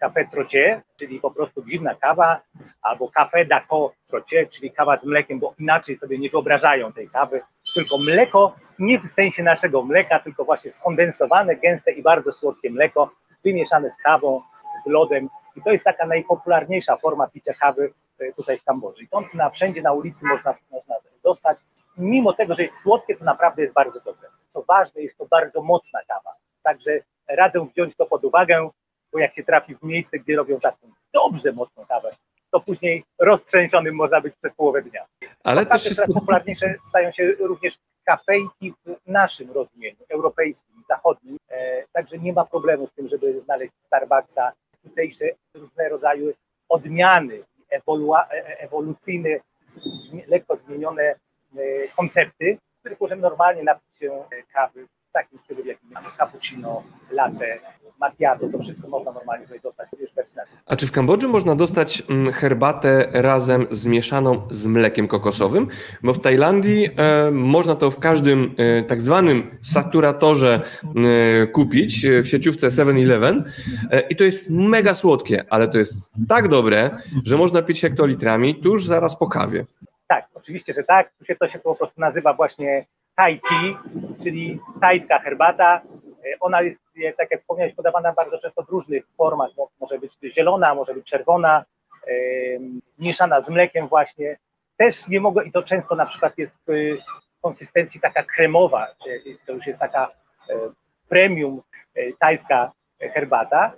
kafe 0.01 0.29
trocie, 0.33 0.83
czyli 0.97 1.21
po 1.21 1.31
prostu 1.31 1.65
zimna 1.69 1.95
kawa, 1.95 2.41
albo 2.83 3.11
kafe 3.11 3.45
dako 3.45 3.93
trocie, 4.07 4.47
czyli 4.47 4.71
kawa 4.71 4.97
z 4.97 5.05
mlekiem, 5.05 5.39
bo 5.39 5.55
inaczej 5.59 5.97
sobie 5.97 6.19
nie 6.19 6.31
wyobrażają 6.31 6.93
tej 6.93 7.09
kawy, 7.09 7.41
tylko 7.75 7.99
mleko, 7.99 8.55
nie 8.79 9.01
w 9.01 9.09
sensie 9.09 9.43
naszego 9.43 9.83
mleka, 9.83 10.19
tylko 10.19 10.45
właśnie 10.45 10.71
skondensowane, 10.71 11.57
gęste 11.57 11.93
i 11.93 12.03
bardzo 12.03 12.33
słodkie 12.33 12.71
mleko, 12.71 13.11
wymieszane 13.45 13.91
z 13.91 13.97
kawą, 13.97 14.43
z 14.85 14.87
lodem 14.87 15.29
i 15.57 15.63
to 15.63 15.71
jest 15.71 15.85
taka 15.85 16.07
najpopularniejsza 16.07 16.97
forma 16.97 17.27
picia 17.27 17.53
kawy 17.55 17.93
e, 18.19 18.33
tutaj 18.33 18.59
w 18.59 18.65
Kambodży. 18.65 19.03
I 19.03 19.09
to 19.09 19.23
na 19.35 19.51
wszędzie 19.51 19.83
na 19.83 19.93
ulicy 19.93 20.27
można, 20.27 20.55
można 20.71 20.95
dostać. 21.25 21.59
Mimo 21.97 22.33
tego, 22.33 22.55
że 22.55 22.63
jest 22.63 22.83
słodkie, 22.83 23.17
to 23.17 23.25
naprawdę 23.25 23.63
jest 23.63 23.75
bardzo 23.75 24.01
dobre. 24.01 24.29
Co 24.49 24.63
ważne, 24.63 25.03
jest 25.03 25.19
to 25.19 25.27
bardzo 25.27 25.63
mocna 25.63 26.01
kawa. 26.09 26.31
Także 26.63 27.01
radzę 27.29 27.67
wziąć 27.75 27.97
to 27.97 28.07
pod 28.07 28.25
uwagę, 28.25 28.71
bo 29.13 29.19
jak 29.19 29.35
się 29.35 29.45
trafi 29.45 29.75
w 29.75 29.83
miejsce, 29.83 30.19
gdzie 30.19 30.37
robią 30.37 30.61
taką 30.61 30.93
dobrze 31.13 31.53
mocną 31.53 31.87
kawę, 31.87 32.11
to 32.51 32.61
później 32.61 33.05
roztrzęsionym 33.19 33.95
można 33.95 34.21
być 34.21 34.35
przez 34.43 34.55
połowę 34.55 34.83
dnia. 34.83 35.07
Ale 35.45 35.67
też 35.67 35.85
jest... 35.85 35.97
coraz 35.97 36.13
popularniejsze 36.15 36.75
stają 36.89 37.13
się 37.13 37.33
również 37.39 37.79
kafejki 38.05 38.75
w 38.87 38.97
naszym 39.07 39.51
rozumieniu, 39.51 39.97
europejskim, 40.09 40.83
zachodnim, 40.89 41.37
e, 41.51 41.85
także 41.93 42.19
nie 42.19 42.33
ma 42.33 42.45
problemu 42.45 42.87
z 42.87 42.93
tym, 42.93 43.09
żeby 43.09 43.41
znaleźć 43.41 43.73
Starbucksa, 43.87 44.53
tutejsze 44.83 45.25
różne 45.55 45.89
rodzaju 45.89 46.33
odmiany, 46.69 47.43
ewolua, 47.71 48.29
e, 48.31 48.33
e, 48.33 48.61
ewolucyjne, 48.61 49.31
lekko 50.29 50.57
zmienione 50.57 51.03
e, 51.03 51.19
koncepty, 51.97 52.59
w 52.77 52.81
których 52.81 53.01
możemy 53.01 53.23
normalnie 53.23 53.63
napić 53.63 53.99
się 53.99 54.25
kawy 54.53 54.87
w 55.11 55.12
takim 55.12 55.38
stylu, 55.38 55.64
jak 55.64 55.79
mamy 55.90 56.07
cappuccino, 56.18 56.83
latte, 57.11 57.59
macchiato, 58.01 58.49
to 58.49 58.59
wszystko 58.59 58.88
można 58.88 59.12
normalnie 59.12 59.44
tutaj 59.44 59.61
dostać, 59.61 59.88
również 59.92 60.11
A 60.66 60.77
czy 60.77 60.87
w 60.87 60.92
Kambodży 60.92 61.29
można 61.29 61.55
dostać 61.55 62.03
mm, 62.11 62.33
herbatę 62.33 63.09
razem 63.12 63.66
zmieszaną 63.70 64.42
z 64.51 64.66
mlekiem 64.66 65.09
kokosowym? 65.09 65.68
Bo 66.03 66.14
w 66.14 66.20
Tajlandii 66.20 66.88
e, 66.96 67.31
można 67.31 67.75
to 67.75 67.90
w 67.90 67.99
każdym 67.99 68.55
e, 68.59 68.83
tak 68.83 69.01
zwanym 69.01 69.59
saturatorze 69.62 70.61
e, 71.42 71.46
kupić, 71.46 72.05
e, 72.05 72.23
w 72.23 72.29
sieciówce 72.29 72.66
7-Eleven 72.66 73.44
e, 73.90 74.01
i 74.01 74.16
to 74.16 74.25
jest 74.25 74.51
mega 74.51 74.94
słodkie, 74.94 75.44
ale 75.51 75.68
to 75.68 75.79
jest 75.79 76.12
tak 76.29 76.49
dobre, 76.49 76.90
że 77.25 77.37
można 77.37 77.62
pić 77.62 77.81
hektolitrami 77.81 78.55
tuż 78.55 78.85
zaraz 78.85 79.18
po 79.18 79.27
kawie. 79.27 79.64
Tak, 80.09 80.29
oczywiście, 80.35 80.75
że 80.75 80.83
tak. 80.83 81.12
Tu 81.18 81.25
się 81.25 81.37
to 81.37 81.49
się 81.49 81.59
po 81.59 81.75
prostu 81.75 82.01
nazywa 82.01 82.35
właśnie 82.35 82.87
Thai 83.21 83.41
tea, 83.41 83.83
czyli 84.23 84.59
tajska 84.81 85.19
herbata. 85.19 85.81
E, 86.25 86.39
ona 86.41 86.63
jest, 86.63 86.81
e, 87.05 87.13
tak 87.13 87.31
jak 87.31 87.41
wspomniałeś, 87.41 87.75
podawana 87.75 88.13
bardzo 88.13 88.39
często 88.39 88.63
w 88.63 88.69
różnych 88.69 89.05
formach. 89.17 89.51
Może 89.81 89.99
być 89.99 90.13
zielona, 90.35 90.75
może 90.75 90.95
być 90.95 91.07
czerwona, 91.07 91.65
e, 92.07 92.13
mieszana 92.99 93.41
z 93.41 93.49
mlekiem 93.49 93.89
właśnie. 93.89 94.39
Też 94.77 95.09
nie 95.09 95.21
mogę, 95.21 95.45
i 95.45 95.53
to 95.53 95.63
często 95.63 95.95
na 95.95 96.07
przykład 96.07 96.39
jest 96.39 96.57
w 96.67 97.41
konsystencji 97.43 98.01
taka 98.01 98.23
kremowa, 98.23 98.87
to 99.47 99.53
już 99.53 99.67
jest 99.67 99.79
taka 99.79 100.11
premium 101.09 101.62
tajska 102.18 102.73
herbata, 103.01 103.73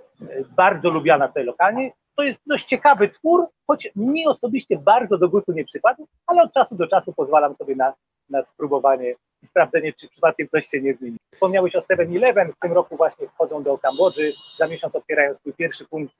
bardzo 0.55 0.89
lubiana 0.89 1.27
tutaj 1.27 1.43
lokalnie. 1.43 1.91
To 2.15 2.23
jest 2.23 2.41
dość 2.45 2.65
ciekawy 2.65 3.09
twór, 3.09 3.47
choć 3.67 3.89
mi 3.95 4.27
osobiście 4.27 4.77
bardzo 4.77 5.17
do 5.17 5.29
gustu 5.29 5.51
nie 5.51 5.65
przypadł, 5.65 6.07
ale 6.27 6.41
od 6.41 6.53
czasu 6.53 6.75
do 6.75 6.87
czasu 6.87 7.13
pozwalam 7.13 7.55
sobie 7.55 7.75
na, 7.75 7.93
na 8.29 8.43
spróbowanie 8.43 9.15
i 9.43 9.47
sprawdzenie, 9.47 9.93
czy 9.93 10.09
przypadkiem 10.09 10.47
coś 10.47 10.67
się 10.67 10.81
nie 10.81 10.93
zmieni. 10.93 11.17
Wspomniałeś 11.33 11.75
o 11.75 11.79
7-Eleven, 11.79 12.51
w 12.51 12.59
tym 12.59 12.73
roku 12.73 12.97
właśnie 12.97 13.27
wchodzą 13.27 13.63
do 13.63 13.77
Kambodży, 13.77 14.33
za 14.59 14.67
miesiąc 14.67 14.95
otwierają 14.95 15.35
swój 15.35 15.53
pierwszy 15.53 15.85
punkt. 15.85 16.15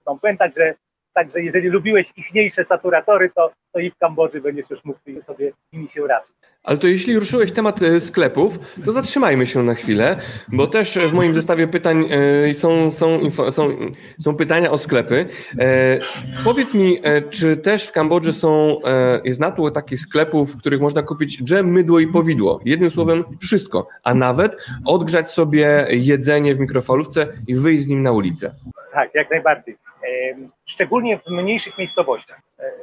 Chcą 0.00 0.18
pamiętać, 0.18 0.56
że 0.56 0.64
Także 0.64 0.91
jeżeli 1.36 1.68
lubiłeś 1.68 2.12
ichniejsze 2.16 2.64
saturatory, 2.64 3.30
to, 3.34 3.52
to 3.72 3.80
i 3.80 3.90
w 3.90 3.98
Kambodży 3.98 4.40
będziesz 4.40 4.70
już 4.70 4.84
mógł 4.84 4.98
sobie 5.22 5.52
nimi 5.72 5.90
się 5.90 6.06
raczyć. 6.06 6.34
Ale 6.62 6.78
to 6.78 6.86
jeśli 6.86 7.18
ruszyłeś 7.18 7.52
temat 7.52 7.82
e, 7.82 8.00
sklepów, 8.00 8.58
to 8.84 8.92
zatrzymajmy 8.92 9.46
się 9.46 9.62
na 9.62 9.74
chwilę, 9.74 10.16
bo 10.48 10.66
też 10.66 10.98
w 10.98 11.12
moim 11.12 11.34
zestawie 11.34 11.68
pytań 11.68 12.04
e, 12.50 12.54
są, 12.54 12.90
są, 12.90 13.30
są, 13.50 13.76
są 14.18 14.36
pytania 14.36 14.70
o 14.70 14.78
sklepy. 14.78 15.26
E, 15.58 15.98
powiedz 16.44 16.74
mi, 16.74 16.98
czy 17.30 17.56
też 17.56 17.88
w 17.88 17.92
Kambodży 17.92 18.32
są, 18.32 18.80
jest 19.24 19.40
natło 19.40 19.70
takich 19.70 20.00
sklepów, 20.00 20.52
w 20.52 20.58
których 20.58 20.80
można 20.80 21.02
kupić 21.02 21.44
dżem, 21.44 21.72
mydło 21.72 22.00
i 22.00 22.06
powidło. 22.06 22.60
Jednym 22.64 22.90
słowem 22.90 23.24
wszystko, 23.40 23.86
a 24.04 24.14
nawet 24.14 24.66
odgrzać 24.86 25.30
sobie 25.30 25.86
jedzenie 25.90 26.54
w 26.54 26.60
mikrofalówce 26.60 27.26
i 27.46 27.54
wyjść 27.54 27.84
z 27.84 27.88
nim 27.88 28.02
na 28.02 28.12
ulicę. 28.12 28.54
Tak, 28.92 29.14
jak 29.14 29.30
najbardziej. 29.30 29.76
Szczególnie 30.66 31.18
w 31.18 31.26
mniejszych 31.30 31.78
miejscowościach, 31.78 32.40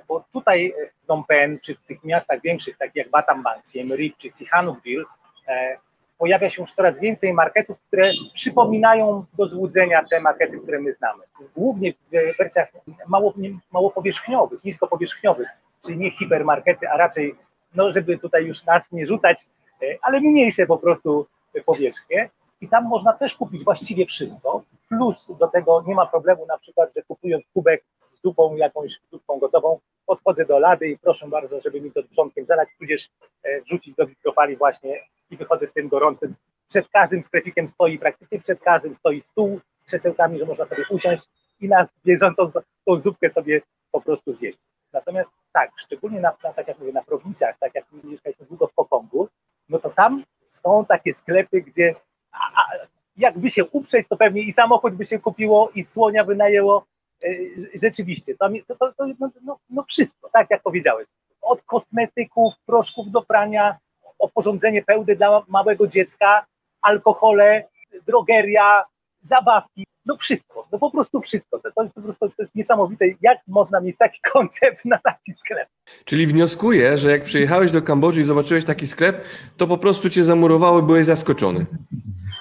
bo 0.08 0.24
tutaj 0.34 0.74
w 0.92 1.06
Phnom 1.06 1.24
Penh, 1.24 1.62
czy 1.62 1.76
w 1.76 1.82
tych 1.82 2.04
miastach 2.04 2.42
większych, 2.42 2.78
takich 2.78 2.96
jak 2.96 3.10
Battambang, 3.10 3.64
Siem 3.72 3.94
Reap 3.94 4.18
czy 4.18 4.30
Sihanoukville, 4.30 5.06
e, 5.48 5.78
pojawia 6.18 6.50
się 6.50 6.62
już 6.62 6.72
coraz 6.72 7.00
więcej 7.00 7.34
marketów, 7.34 7.78
które 7.88 8.12
przypominają 8.34 9.26
do 9.38 9.48
złudzenia 9.48 10.06
te 10.10 10.20
markety, 10.20 10.60
które 10.60 10.80
my 10.80 10.94
znamy. 10.94 11.24
Głównie 11.56 11.94
w 11.94 12.38
wersjach 12.38 12.72
mało, 13.08 13.34
mało 13.72 13.92
powierzchniowych, 13.92 14.64
nisko 14.64 14.88
powierzchniowych, 14.88 15.48
czyli 15.86 15.98
nie 15.98 16.12
hipermarkety, 16.12 16.90
a 16.90 16.98
raczej, 16.98 17.36
no 17.76 17.92
żeby 17.92 18.18
tutaj 18.18 18.46
już 18.46 18.66
nas 18.66 18.92
nie 18.92 19.08
rzucać, 19.08 19.46
e, 19.82 19.86
ale 20.02 20.20
mniejsze 20.20 20.66
po 20.66 20.78
prostu 20.78 21.28
powierzchnie. 21.66 22.30
I 22.62 22.68
tam 22.68 22.88
można 22.88 23.14
też 23.14 23.36
kupić 23.36 23.64
właściwie 23.64 24.06
wszystko, 24.06 24.64
plus 24.90 25.32
do 25.40 25.48
tego 25.48 25.84
nie 25.88 25.96
ma 25.96 26.06
problemu 26.06 26.46
na 26.46 26.58
przykład, 26.58 26.90
że 26.96 27.02
kupując 27.02 27.46
kubek 27.54 27.84
z 27.98 28.22
zupą 28.22 28.56
jakąś 28.56 29.02
zupą 29.12 29.40
gotową, 29.40 29.80
podchodzę 30.06 30.46
do 30.46 30.60
lady 30.60 30.88
i 30.88 30.98
proszę 30.98 31.28
bardzo, 31.28 31.62
żeby 31.62 31.82
mi 31.82 31.92
to 31.92 32.04
trzątkiem 32.04 32.46
zalać, 32.46 32.70
tudzież 32.80 33.10
e, 33.44 33.62
wrzucić 33.62 33.96
do 33.96 34.08
mikrofali 34.08 34.58
właśnie 34.58 35.04
i 35.30 35.38
wychodzę 35.38 35.68
z 35.68 35.74
tym 35.74 35.88
gorącym. 35.88 36.36
Przed 36.70 36.90
każdym 36.90 37.24
sklepikiem 37.24 37.68
stoi, 37.68 38.00
praktycznie 38.00 38.40
przed 38.40 38.60
każdym 38.60 38.96
stoi 38.96 39.22
stół 39.22 39.60
z 39.78 39.86
krzesełkami, 39.86 40.40
że 40.40 40.46
można 40.46 40.66
sobie 40.66 40.86
usiąść 40.90 41.24
i 41.60 41.68
na 41.68 41.88
bieżącą 42.06 42.48
tą 42.86 43.00
zupkę 43.00 43.30
sobie 43.30 43.62
po 43.92 44.02
prostu 44.02 44.34
zjeść. 44.34 44.60
Natomiast 44.94 45.32
tak, 45.54 45.72
szczególnie 45.78 46.20
na, 46.20 46.34
na, 46.44 46.54
tak 46.54 46.68
jak 46.68 46.80
mówię, 46.80 46.94
na 46.94 47.04
prowincjach, 47.04 47.56
tak 47.60 47.76
jak 47.76 47.86
mieszkaliśmy 48.04 48.46
długo 48.46 48.68
w 48.68 48.74
Pokongu, 48.74 49.28
no 49.70 49.80
to 49.80 49.90
tam 49.90 50.24
są 50.46 50.86
takie 50.86 51.14
sklepy, 51.14 51.62
gdzie 51.62 51.96
a, 52.32 52.38
a, 52.38 52.88
jakby 53.18 53.52
się 53.52 53.66
uprzeć, 53.66 54.08
to 54.08 54.18
pewnie 54.18 54.42
i 54.42 54.52
samochód 54.52 54.96
by 54.96 55.06
się 55.06 55.20
kupiło, 55.20 55.70
i 55.76 55.84
słonia 55.84 56.24
wynajęło. 56.24 56.86
E, 57.24 57.28
rzeczywiście, 57.74 58.36
to, 58.36 58.50
to, 58.68 58.94
to 58.94 59.08
no, 59.20 59.30
no, 59.42 59.58
no, 59.70 59.84
wszystko, 59.84 60.30
tak 60.34 60.48
jak 60.50 60.62
powiedziałeś. 60.62 61.08
Od 61.42 61.62
kosmetyków, 61.64 62.54
proszków 62.66 63.12
do 63.12 63.22
prania, 63.22 63.78
oporządzenie 64.20 64.82
pełny 64.82 65.16
dla 65.16 65.44
małego 65.48 65.88
dziecka, 65.88 66.46
alkohole, 66.82 67.68
drogeria, 68.08 68.86
zabawki, 69.22 69.86
no 70.06 70.18
wszystko, 70.18 70.68
no 70.72 70.80
po 70.80 70.92
prostu 70.92 71.22
wszystko. 71.22 71.60
To, 71.60 71.84
jest 71.84 71.96
po 71.96 72.02
prostu 72.02 72.30
to 72.30 72.34
jest 72.40 72.56
niesamowite, 72.56 73.06
jak 73.22 73.38
można 73.48 73.82
mieć 73.82 73.98
taki 73.98 74.20
koncept 74.34 74.86
na 74.86 74.98
taki 74.98 75.32
sklep. 75.32 75.68
Czyli 76.06 76.28
wnioskuję, 76.28 76.98
że 76.98 77.12
jak 77.12 77.24
przyjechałeś 77.24 77.72
do 77.72 77.82
Kambodży 77.82 78.22
i 78.22 78.24
zobaczyłeś 78.24 78.66
taki 78.66 78.88
sklep, 78.88 79.24
to 79.58 79.68
po 79.68 79.78
prostu 79.78 80.10
cię 80.10 80.24
zamurowało 80.24 80.82
byłeś 80.82 81.06
zaskoczony. 81.06 81.66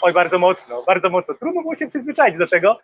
Oj, 0.03 0.13
bardzo 0.13 0.39
mocno, 0.39 0.83
bardzo 0.87 1.11
mocno. 1.11 1.35
Trudno 1.35 1.63
było 1.63 1.77
się 1.77 1.89
przyzwyczaić 1.89 2.39
do 2.39 2.47
czego. 2.47 2.79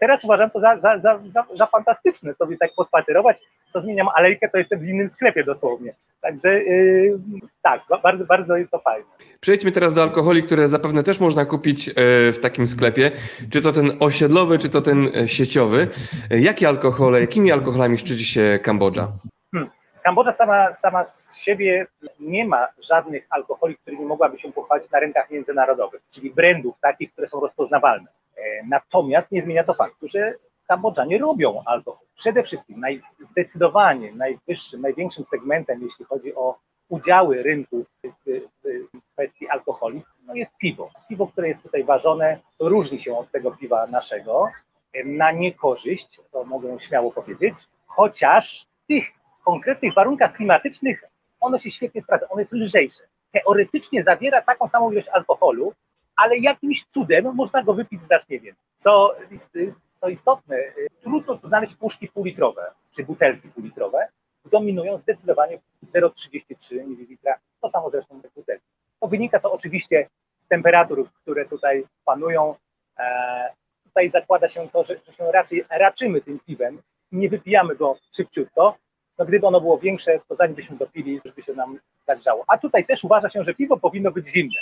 Teraz 0.00 0.24
uważam 0.24 0.50
to 0.50 0.60
za, 0.60 0.78
za, 0.78 0.98
za, 0.98 1.20
za, 1.28 1.44
za 1.54 1.66
fantastyczne, 1.66 2.34
sobie 2.34 2.56
tak 2.58 2.70
pospacerować, 2.74 3.36
co 3.72 3.80
zmieniam 3.80 4.08
alejkę, 4.14 4.48
to 4.48 4.58
jestem 4.58 4.80
w 4.80 4.88
innym 4.88 5.10
sklepie 5.10 5.44
dosłownie. 5.44 5.94
Także 6.20 6.62
yy, 6.62 7.18
tak, 7.62 7.82
bardzo, 8.02 8.24
bardzo 8.24 8.56
jest 8.56 8.70
to 8.70 8.78
fajne. 8.78 9.06
Przejdźmy 9.40 9.72
teraz 9.72 9.94
do 9.94 10.02
alkoholi, 10.02 10.42
które 10.42 10.68
zapewne 10.68 11.02
też 11.02 11.20
można 11.20 11.44
kupić 11.44 11.88
e, 11.88 11.92
w 12.32 12.38
takim 12.42 12.66
sklepie. 12.66 13.10
Czy 13.50 13.62
to 13.62 13.72
ten 13.72 13.92
osiedlowy, 14.00 14.58
czy 14.58 14.70
to 14.70 14.80
ten 14.80 15.10
e, 15.14 15.28
sieciowy. 15.28 15.88
Jakie 16.30 16.68
alkohole, 16.68 17.20
jakimi 17.20 17.52
alkoholami 17.52 17.98
szczyci 17.98 18.24
się 18.24 18.58
Kambodża? 18.62 19.12
Hmm. 19.52 19.70
Kambodża 20.02 20.32
sama, 20.32 20.72
sama 20.72 21.04
z 21.04 21.36
siebie 21.36 21.86
nie 22.20 22.44
ma 22.44 22.68
żadnych 22.78 23.26
alkoholi, 23.30 23.76
którymi 23.76 24.04
mogłaby 24.04 24.38
się 24.38 24.52
pochwalić 24.52 24.90
na 24.90 25.00
rynkach 25.00 25.30
międzynarodowych, 25.30 26.02
czyli 26.10 26.30
brandów 26.30 26.80
takich, 26.80 27.12
które 27.12 27.28
są 27.28 27.40
rozpoznawalne. 27.40 28.08
E, 28.36 28.40
natomiast 28.68 29.32
nie 29.32 29.42
zmienia 29.42 29.64
to 29.64 29.74
faktu, 29.74 30.08
że 30.08 30.34
Kambodżanie 30.70 31.18
robią 31.18 31.62
alkohol. 31.66 32.06
Przede 32.14 32.42
wszystkim 32.42 32.80
naj, 32.80 33.02
zdecydowanie 33.20 34.12
najwyższym, 34.12 34.80
największym 34.80 35.24
segmentem, 35.24 35.82
jeśli 35.82 36.04
chodzi 36.04 36.34
o 36.34 36.58
udziały 36.88 37.42
rynku 37.42 37.84
w, 38.04 38.40
kwestii 39.12 39.48
alkoholi, 39.48 40.02
no 40.26 40.34
jest 40.34 40.56
piwo. 40.56 40.90
Piwo, 41.08 41.26
które 41.26 41.48
jest 41.48 41.62
tutaj 41.62 41.84
ważone, 41.84 42.38
różni 42.60 43.00
się 43.00 43.18
od 43.18 43.30
tego 43.30 43.50
piwa 43.50 43.86
naszego 43.86 44.46
e, 44.92 45.04
na 45.04 45.32
niekorzyść, 45.32 46.20
to 46.32 46.44
mogę 46.44 46.80
śmiało 46.80 47.12
powiedzieć, 47.12 47.54
chociaż 47.86 48.66
tych 48.88 49.19
konkretnych 49.50 49.94
warunkach 49.94 50.32
klimatycznych 50.32 51.04
ono 51.40 51.58
się 51.58 51.70
świetnie 51.70 52.02
sprawdza, 52.02 52.28
ono 52.28 52.38
jest 52.38 52.52
lżejsze. 52.52 53.04
Teoretycznie 53.32 54.02
zawiera 54.02 54.42
taką 54.42 54.68
samą 54.68 54.92
ilość 54.92 55.08
alkoholu, 55.08 55.72
ale 56.16 56.38
jakimś 56.38 56.84
cudem 56.84 57.34
można 57.34 57.62
go 57.62 57.74
wypić 57.74 58.02
znacznie 58.02 58.40
więcej. 58.40 58.66
Co, 58.76 59.16
co 59.94 60.08
istotne, 60.08 60.56
trudno 61.00 61.38
tu 61.38 61.48
znaleźć 61.48 61.74
puszki 61.74 62.08
półlitrowe 62.08 62.70
czy 62.90 63.04
butelki 63.04 63.48
półlitrowe. 63.48 64.08
Dominują 64.52 64.96
zdecydowanie 64.96 65.58
0,33 65.86 66.76
ml, 66.76 67.34
to 67.60 67.68
samo 67.68 67.90
zresztą 67.90 68.20
te 68.20 68.28
butelki. 68.36 68.66
To 69.00 69.08
wynika 69.08 69.40
to 69.40 69.52
oczywiście 69.52 70.08
z 70.38 70.46
temperatur, 70.46 71.08
które 71.22 71.44
tutaj 71.44 71.84
panują. 72.04 72.54
E, 72.98 73.52
tutaj 73.84 74.10
zakłada 74.10 74.48
się 74.48 74.68
to, 74.68 74.84
że, 74.84 74.96
że 75.06 75.12
się 75.12 75.32
raczej 75.32 75.64
raczymy 75.70 76.20
tym 76.20 76.40
piwem, 76.46 76.82
nie 77.12 77.28
wypijamy 77.28 77.76
go 77.76 77.96
szybciutko, 78.16 78.76
no 79.18 79.24
gdyby 79.24 79.46
ono 79.46 79.60
było 79.60 79.78
większe, 79.78 80.20
to 80.28 80.34
zanim 80.34 80.54
byśmy 80.54 80.76
dopili, 80.76 81.20
już 81.24 81.34
by 81.34 81.42
się 81.42 81.54
nam 81.54 81.78
zagrzało. 82.06 82.44
A 82.48 82.58
tutaj 82.58 82.86
też 82.86 83.04
uważa 83.04 83.28
się, 83.28 83.44
że 83.44 83.54
piwo 83.54 83.76
powinno 83.76 84.10
być 84.10 84.26
zimne. 84.26 84.60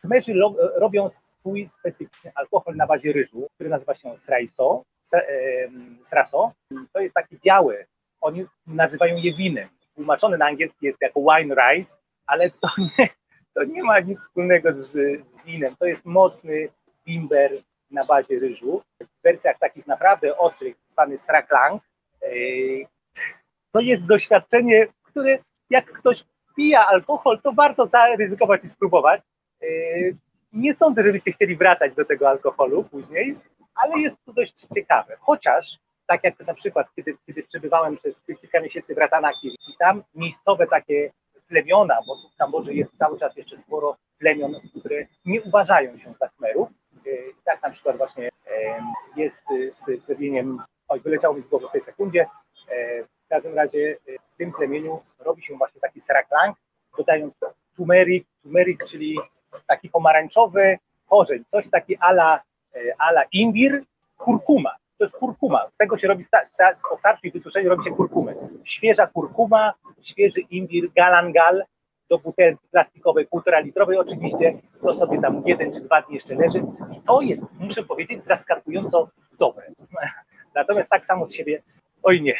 Khmerzy 0.00 0.34
robią 0.76 1.08
swój 1.08 1.68
specyficzny 1.68 2.32
alkohol 2.34 2.76
na 2.76 2.86
bazie 2.86 3.12
ryżu, 3.12 3.48
który 3.54 3.70
nazywa 3.70 3.94
się 3.94 4.18
sraiso, 4.18 4.82
sraso. 6.02 6.52
To 6.92 7.00
jest 7.00 7.14
taki 7.14 7.38
biały, 7.44 7.86
oni 8.20 8.46
nazywają 8.66 9.16
je 9.16 9.34
winem. 9.34 9.68
Tłumaczony 9.94 10.38
na 10.38 10.46
angielski 10.46 10.86
jest 10.86 10.98
jako 11.00 11.20
wine 11.20 11.54
rice, 11.54 11.96
ale 12.26 12.50
to 12.50 12.68
nie, 12.78 13.08
to 13.54 13.64
nie 13.64 13.82
ma 13.82 14.00
nic 14.00 14.20
wspólnego 14.20 14.72
z, 14.72 14.90
z 15.28 15.44
winem. 15.44 15.76
To 15.76 15.86
jest 15.86 16.04
mocny 16.04 16.68
bimber 17.06 17.52
na 17.90 18.04
bazie 18.04 18.38
ryżu. 18.38 18.82
W 19.00 19.22
wersjach 19.22 19.58
takich 19.58 19.86
naprawdę 19.86 20.38
ostrych 20.38 20.76
zwany 20.86 21.18
sraklang, 21.18 21.82
to 23.72 23.80
jest 23.80 24.06
doświadczenie, 24.06 24.86
które 25.02 25.38
jak 25.70 25.92
ktoś 25.92 26.24
pija 26.56 26.86
alkohol, 26.86 27.40
to 27.42 27.52
warto 27.52 27.86
zaryzykować 27.86 28.64
i 28.64 28.68
spróbować. 28.68 29.22
Nie 30.52 30.74
sądzę, 30.74 31.02
żebyście 31.02 31.32
chcieli 31.32 31.56
wracać 31.56 31.94
do 31.94 32.04
tego 32.04 32.28
alkoholu 32.28 32.84
później, 32.84 33.38
ale 33.74 33.98
jest 33.98 34.16
to 34.24 34.32
dość 34.32 34.66
ciekawe. 34.74 35.16
Chociaż, 35.20 35.78
tak 36.06 36.24
jak 36.24 36.46
na 36.46 36.54
przykład, 36.54 36.94
kiedy, 36.96 37.16
kiedy 37.26 37.42
przebywałem 37.42 37.96
przez 37.96 38.26
kilka 38.26 38.60
miesięcy 38.62 38.94
w 38.94 38.98
Ratanaki 38.98 39.48
i 39.48 39.76
tam 39.78 40.02
miejscowe 40.14 40.66
takie 40.66 41.10
plemiona, 41.48 41.98
bo 42.06 42.16
w 42.34 42.36
Kambodży 42.36 42.74
jest 42.74 42.96
cały 42.96 43.18
czas 43.18 43.36
jeszcze 43.36 43.58
sporo 43.58 43.96
plemion, 44.18 44.54
które 44.80 45.06
nie 45.24 45.42
uważają 45.42 45.98
się 45.98 46.12
za 46.20 46.28
Khmerów. 46.28 46.68
Tak 47.44 47.62
na 47.62 47.70
przykład 47.70 47.96
właśnie 47.96 48.28
jest 49.16 49.42
z 49.72 50.04
plemieniem 50.04 50.62
Oj, 50.92 51.00
wyleciało 51.00 51.34
mi 51.34 51.42
z 51.42 51.48
głowy 51.48 51.68
w 51.68 51.72
tej 51.72 51.80
sekundzie. 51.80 52.26
E, 52.68 53.04
w 53.04 53.28
każdym 53.28 53.54
razie 53.54 53.96
e, 54.08 54.18
w 54.34 54.36
tym 54.36 54.52
plemieniu 54.52 55.00
robi 55.18 55.42
się 55.42 55.54
właśnie 55.54 55.80
taki 55.80 56.00
seraklang, 56.00 56.56
dodając 56.98 57.34
tumerik, 57.76 58.26
tumerik, 58.42 58.84
czyli 58.84 59.18
taki 59.66 59.88
pomarańczowy 59.88 60.78
korzeń, 61.08 61.44
coś 61.48 61.70
taki 61.70 61.96
ala, 61.96 62.42
e, 62.74 62.78
ala 62.98 63.22
imbir, 63.32 63.82
kurkuma. 64.18 64.76
To 64.98 65.04
jest 65.04 65.16
kurkuma. 65.16 65.70
Z 65.70 65.76
tego 65.76 65.96
się 65.96 66.08
robi, 66.08 66.24
po 66.90 66.96
starszym 66.96 67.30
wysuszeniu 67.30 67.68
robi 67.70 67.84
się 67.84 67.90
kurkumę. 67.90 68.34
Świeża 68.64 69.06
kurkuma, 69.06 69.74
świeży 70.02 70.40
imbir, 70.40 70.92
galangal 70.96 71.64
do 72.10 72.18
butelki 72.18 72.68
plastikowej, 72.70 73.26
półtora 73.26 73.60
litrowej 73.60 73.98
oczywiście. 73.98 74.52
To 74.82 74.94
sobie 74.94 75.20
tam 75.20 75.42
jeden 75.46 75.72
czy 75.72 75.80
dwa 75.80 76.02
dni 76.02 76.14
jeszcze 76.14 76.34
leży. 76.34 76.58
I 76.96 77.00
to 77.00 77.20
jest, 77.20 77.42
muszę 77.58 77.82
powiedzieć, 77.82 78.24
zaskakująco 78.24 79.08
dobre. 79.38 79.72
Natomiast 80.54 80.90
tak 80.90 81.06
samo 81.06 81.28
z 81.28 81.34
siebie, 81.34 81.62
oj 82.02 82.22
nie. 82.22 82.34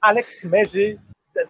Ale 0.00 0.22
Khmerzy 0.22 0.98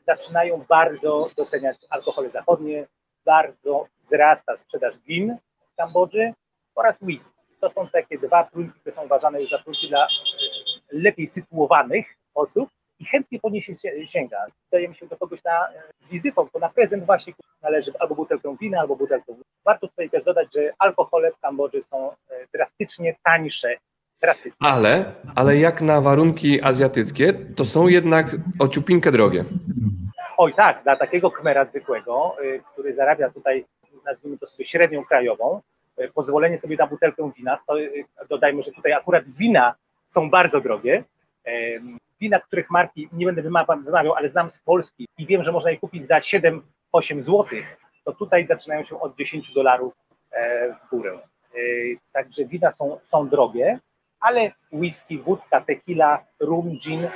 zaczynają 0.06 0.64
bardzo 0.68 1.30
doceniać 1.36 1.76
alkohole 1.90 2.30
zachodnie, 2.30 2.86
bardzo 3.24 3.86
wzrasta 4.00 4.56
sprzedaż 4.56 4.98
win 4.98 5.36
w 5.72 5.76
Kambodży 5.76 6.32
oraz 6.74 7.02
whisky. 7.02 7.34
To 7.60 7.70
są 7.70 7.88
takie 7.88 8.18
dwa 8.18 8.44
trunki, 8.44 8.80
które 8.80 8.94
są 8.94 9.04
uważane 9.04 9.40
już 9.40 9.50
za 9.50 9.58
trunki 9.58 9.88
dla 9.88 10.06
e, 10.06 10.08
lepiej 10.92 11.28
sytuowanych 11.28 12.16
osób 12.34 12.68
i 12.98 13.04
chętnie 13.04 13.40
po 13.40 13.50
nie 13.50 13.62
się 13.62 13.74
sięga. 14.06 14.46
Dajemy 14.72 14.94
się 14.94 15.06
do 15.06 15.16
kogoś 15.16 15.44
na, 15.44 15.68
z 15.98 16.08
wizytą, 16.08 16.48
to 16.52 16.58
na 16.58 16.68
prezent 16.68 17.04
właśnie 17.06 17.32
należy 17.62 17.92
albo 17.98 18.14
butelkę 18.14 18.56
wina, 18.60 18.80
albo 18.80 18.96
butelkę. 18.96 19.34
Warto 19.64 19.88
tutaj 19.88 20.10
też 20.10 20.24
dodać, 20.24 20.54
że 20.54 20.72
alkohole 20.78 21.32
w 21.32 21.38
Kambodży 21.38 21.82
są 21.82 22.10
e, 22.10 22.16
drastycznie 22.52 23.16
tańsze. 23.22 23.76
Ale, 24.60 25.12
ale 25.34 25.56
jak 25.56 25.82
na 25.82 26.00
warunki 26.00 26.62
azjatyckie, 26.62 27.32
to 27.56 27.64
są 27.64 27.88
jednak 27.88 28.36
ociupinkę 28.58 29.12
drogie. 29.12 29.44
Oj 30.36 30.54
tak, 30.54 30.82
dla 30.82 30.96
takiego 30.96 31.30
kmera 31.30 31.64
zwykłego, 31.64 32.36
y, 32.42 32.62
który 32.72 32.94
zarabia 32.94 33.30
tutaj, 33.30 33.64
nazwijmy 34.04 34.38
to 34.38 34.46
sobie 34.46 34.66
średnią 34.66 35.04
krajową, 35.04 35.60
y, 36.00 36.10
pozwolenie 36.14 36.58
sobie 36.58 36.76
na 36.76 36.86
butelkę 36.86 37.30
wina, 37.36 37.58
to 37.66 37.80
y, 37.80 38.04
dodajmy, 38.28 38.62
że 38.62 38.72
tutaj 38.72 38.92
akurat 38.92 39.24
wina 39.24 39.74
są 40.06 40.30
bardzo 40.30 40.60
drogie. 40.60 41.04
Wina, 42.20 42.40
których 42.40 42.70
marki 42.70 43.08
nie 43.12 43.26
będę 43.26 43.42
wymawiał, 43.42 44.14
ale 44.14 44.28
znam 44.28 44.50
z 44.50 44.58
Polski 44.58 45.08
i 45.18 45.26
wiem, 45.26 45.44
że 45.44 45.52
można 45.52 45.70
je 45.70 45.78
kupić 45.78 46.06
za 46.06 46.18
7-8 46.18 46.60
zł, 47.22 47.46
to 48.04 48.12
tutaj 48.12 48.44
zaczynają 48.44 48.84
się 48.84 49.00
od 49.00 49.16
10 49.16 49.54
dolarów 49.54 49.94
e, 50.32 50.72
w 50.72 50.90
górę. 50.90 51.18
Także 52.12 52.44
wina 52.44 52.72
są, 52.72 52.98
są 53.10 53.28
drogie, 53.28 53.78
ale 54.24 54.52
whisky, 54.72 55.18
wódka, 55.18 55.60
tequila, 55.60 56.24
rum, 56.40 56.78
gin, 56.78 57.04
e, 57.04 57.10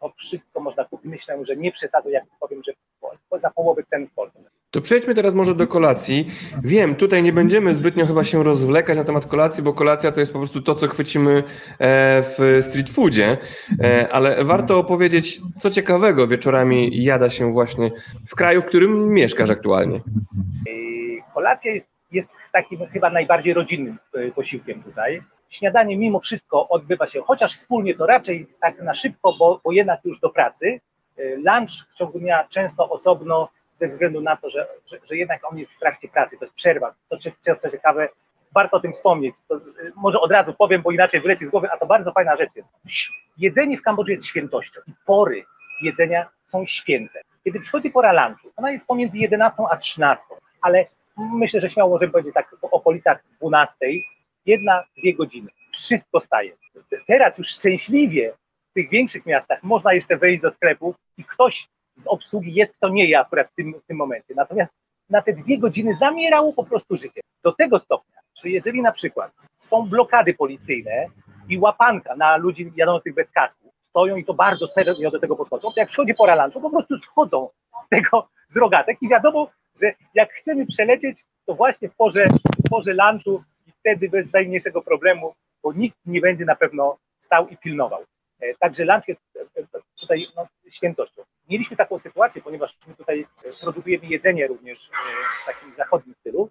to 0.00 0.12
wszystko 0.18 0.60
można 0.60 0.84
kupić. 0.84 1.10
Myślę, 1.10 1.44
że 1.44 1.56
nie 1.56 1.72
przesadzę, 1.72 2.10
jak 2.10 2.24
powiem, 2.40 2.62
że 2.66 2.72
za 3.38 3.50
połowę 3.50 3.82
cen 3.86 4.06
w 4.06 4.12
Polsce. 4.14 4.38
To 4.70 4.80
przejdźmy 4.80 5.14
teraz 5.14 5.34
może 5.34 5.54
do 5.54 5.66
kolacji. 5.66 6.26
Wiem, 6.62 6.94
tutaj 6.94 7.22
nie 7.22 7.32
będziemy 7.32 7.74
zbytnio 7.74 8.06
chyba 8.06 8.24
się 8.24 8.44
rozwlekać 8.44 8.98
na 8.98 9.04
temat 9.04 9.26
kolacji, 9.26 9.62
bo 9.62 9.72
kolacja 9.72 10.12
to 10.12 10.20
jest 10.20 10.32
po 10.32 10.38
prostu 10.38 10.62
to, 10.62 10.74
co 10.74 10.88
chwycimy 10.88 11.44
e, 11.78 12.22
w 12.22 12.58
street 12.60 12.90
foodzie, 12.90 13.38
e, 13.82 14.08
ale 14.12 14.44
warto 14.44 14.78
opowiedzieć, 14.78 15.40
co 15.58 15.70
ciekawego 15.70 16.26
wieczorami 16.26 17.04
jada 17.04 17.30
się 17.30 17.52
właśnie 17.52 17.90
w 18.28 18.34
kraju, 18.34 18.62
w 18.62 18.66
którym 18.66 19.08
mieszkasz 19.08 19.50
aktualnie. 19.50 20.00
Kolacja 21.34 21.72
jest, 21.72 21.88
jest 22.12 22.28
takim 22.52 22.86
chyba 22.86 23.10
najbardziej 23.10 23.54
rodzinnym 23.54 23.98
posiłkiem 24.34 24.82
tutaj 24.82 25.22
śniadanie 25.48 25.96
mimo 25.96 26.20
wszystko 26.20 26.68
odbywa 26.68 27.06
się, 27.06 27.22
chociaż 27.22 27.52
wspólnie 27.52 27.94
to 27.94 28.06
raczej 28.06 28.46
tak 28.60 28.82
na 28.82 28.94
szybko, 28.94 29.34
bo, 29.38 29.60
bo 29.64 29.72
jednak 29.72 30.04
już 30.04 30.20
do 30.20 30.30
pracy. 30.30 30.80
Y, 31.18 31.36
lunch 31.36 31.70
w 31.90 31.94
ciągu 31.94 32.18
dnia 32.18 32.46
często 32.48 32.88
osobno, 32.88 33.48
ze 33.76 33.88
względu 33.88 34.20
na 34.20 34.36
to, 34.36 34.50
że, 34.50 34.66
że, 34.86 34.98
że 35.04 35.16
jednak 35.16 35.52
on 35.52 35.58
jest 35.58 35.72
w 35.72 35.78
trakcie 35.78 36.08
pracy, 36.08 36.38
to 36.38 36.44
jest 36.44 36.54
przerwa. 36.54 36.94
To 37.08 37.16
co, 37.40 37.70
ciekawe, 37.70 38.08
warto 38.54 38.76
o 38.76 38.80
tym 38.80 38.92
wspomnieć. 38.92 39.34
To, 39.48 39.56
y, 39.56 39.60
może 39.96 40.20
od 40.20 40.32
razu 40.32 40.54
powiem, 40.54 40.82
bo 40.82 40.90
inaczej 40.90 41.20
wyleci 41.20 41.46
z 41.46 41.50
głowy, 41.50 41.68
a 41.72 41.76
to 41.76 41.86
bardzo 41.86 42.12
fajna 42.12 42.36
rzecz 42.36 42.56
jest. 42.56 42.68
Jedzenie 43.38 43.78
w 43.78 43.82
Kambodży 43.82 44.12
jest 44.12 44.26
świętością 44.26 44.80
i 44.86 44.92
pory 45.06 45.44
jedzenia 45.82 46.28
są 46.44 46.66
święte. 46.66 47.20
Kiedy 47.44 47.60
przychodzi 47.60 47.90
pora 47.90 48.28
lunchu, 48.28 48.48
ona 48.56 48.70
jest 48.70 48.86
pomiędzy 48.86 49.18
11 49.18 49.62
a 49.70 49.76
13, 49.76 50.24
ale 50.62 50.86
myślę, 51.16 51.60
że 51.60 51.70
śmiało 51.70 51.90
możemy 51.90 52.12
powiedzieć 52.12 52.34
tak 52.34 52.56
w 52.60 52.64
okolicach 52.64 53.24
12, 53.38 53.76
jedna, 54.48 54.84
dwie 54.98 55.14
godziny. 55.14 55.50
Wszystko 55.72 56.20
staje. 56.20 56.52
Teraz 57.06 57.38
już 57.38 57.48
szczęśliwie 57.48 58.32
w 58.70 58.74
tych 58.74 58.90
większych 58.90 59.26
miastach 59.26 59.62
można 59.62 59.92
jeszcze 59.92 60.16
wejść 60.16 60.42
do 60.42 60.50
sklepu 60.50 60.94
i 61.18 61.24
ktoś 61.24 61.68
z 61.94 62.06
obsługi 62.06 62.54
jest, 62.54 62.76
kto 62.76 62.88
nie 62.88 63.04
je 63.08 63.20
akurat 63.20 63.50
w 63.50 63.54
tym, 63.54 63.74
w 63.84 63.86
tym 63.86 63.96
momencie. 63.96 64.34
Natomiast 64.36 64.72
na 65.10 65.22
te 65.22 65.32
dwie 65.32 65.58
godziny 65.58 65.94
zamierało 65.94 66.52
po 66.52 66.64
prostu 66.64 66.96
życie. 66.96 67.20
Do 67.44 67.52
tego 67.52 67.78
stopnia, 67.78 68.20
że 68.42 68.48
jeżeli 68.48 68.82
na 68.82 68.92
przykład 68.92 69.32
są 69.50 69.88
blokady 69.90 70.34
policyjne 70.34 71.06
i 71.48 71.58
łapanka 71.58 72.16
na 72.16 72.36
ludzi 72.36 72.72
jadących 72.76 73.14
bez 73.14 73.30
kasku, 73.30 73.72
stoją 73.88 74.16
i 74.16 74.24
to 74.24 74.34
bardzo 74.34 74.66
serio 74.66 75.10
do 75.10 75.18
tego 75.18 75.36
podchodzą, 75.36 75.68
to 75.68 75.80
jak 75.80 75.88
przychodzi 75.88 76.14
pora 76.14 76.44
lunchu, 76.44 76.60
po 76.60 76.70
prostu 76.70 76.98
schodzą 76.98 77.48
z 77.84 77.88
tego, 77.88 78.28
z 78.48 78.56
rogatek 78.56 78.98
i 79.00 79.08
wiadomo, 79.08 79.50
że 79.82 79.92
jak 80.14 80.32
chcemy 80.32 80.66
przelecieć, 80.66 81.24
to 81.46 81.54
właśnie 81.54 81.88
w 81.88 81.96
porze, 81.96 82.24
w 82.66 82.70
porze 82.70 82.94
lunchu 82.94 83.42
wtedy 83.88 84.08
bez 84.08 84.32
najmniejszego 84.32 84.82
problemu, 84.82 85.34
bo 85.62 85.72
nikt 85.72 85.96
nie 86.06 86.20
będzie 86.20 86.44
na 86.44 86.56
pewno 86.56 86.98
stał 87.18 87.48
i 87.48 87.56
pilnował. 87.56 88.04
E, 88.40 88.54
także 88.54 88.84
lunch 88.84 89.08
jest 89.08 89.20
e, 89.36 89.60
e, 89.60 89.80
tutaj 90.00 90.26
no, 90.36 90.46
świętością. 90.70 91.22
Mieliśmy 91.48 91.76
taką 91.76 91.98
sytuację, 91.98 92.42
ponieważ 92.42 92.78
my 92.86 92.94
tutaj 92.94 93.26
produkujemy 93.60 94.06
jedzenie 94.06 94.46
również 94.46 94.90
w 95.42 95.46
takim 95.46 95.74
zachodnim 95.74 96.14
stylu. 96.14 96.50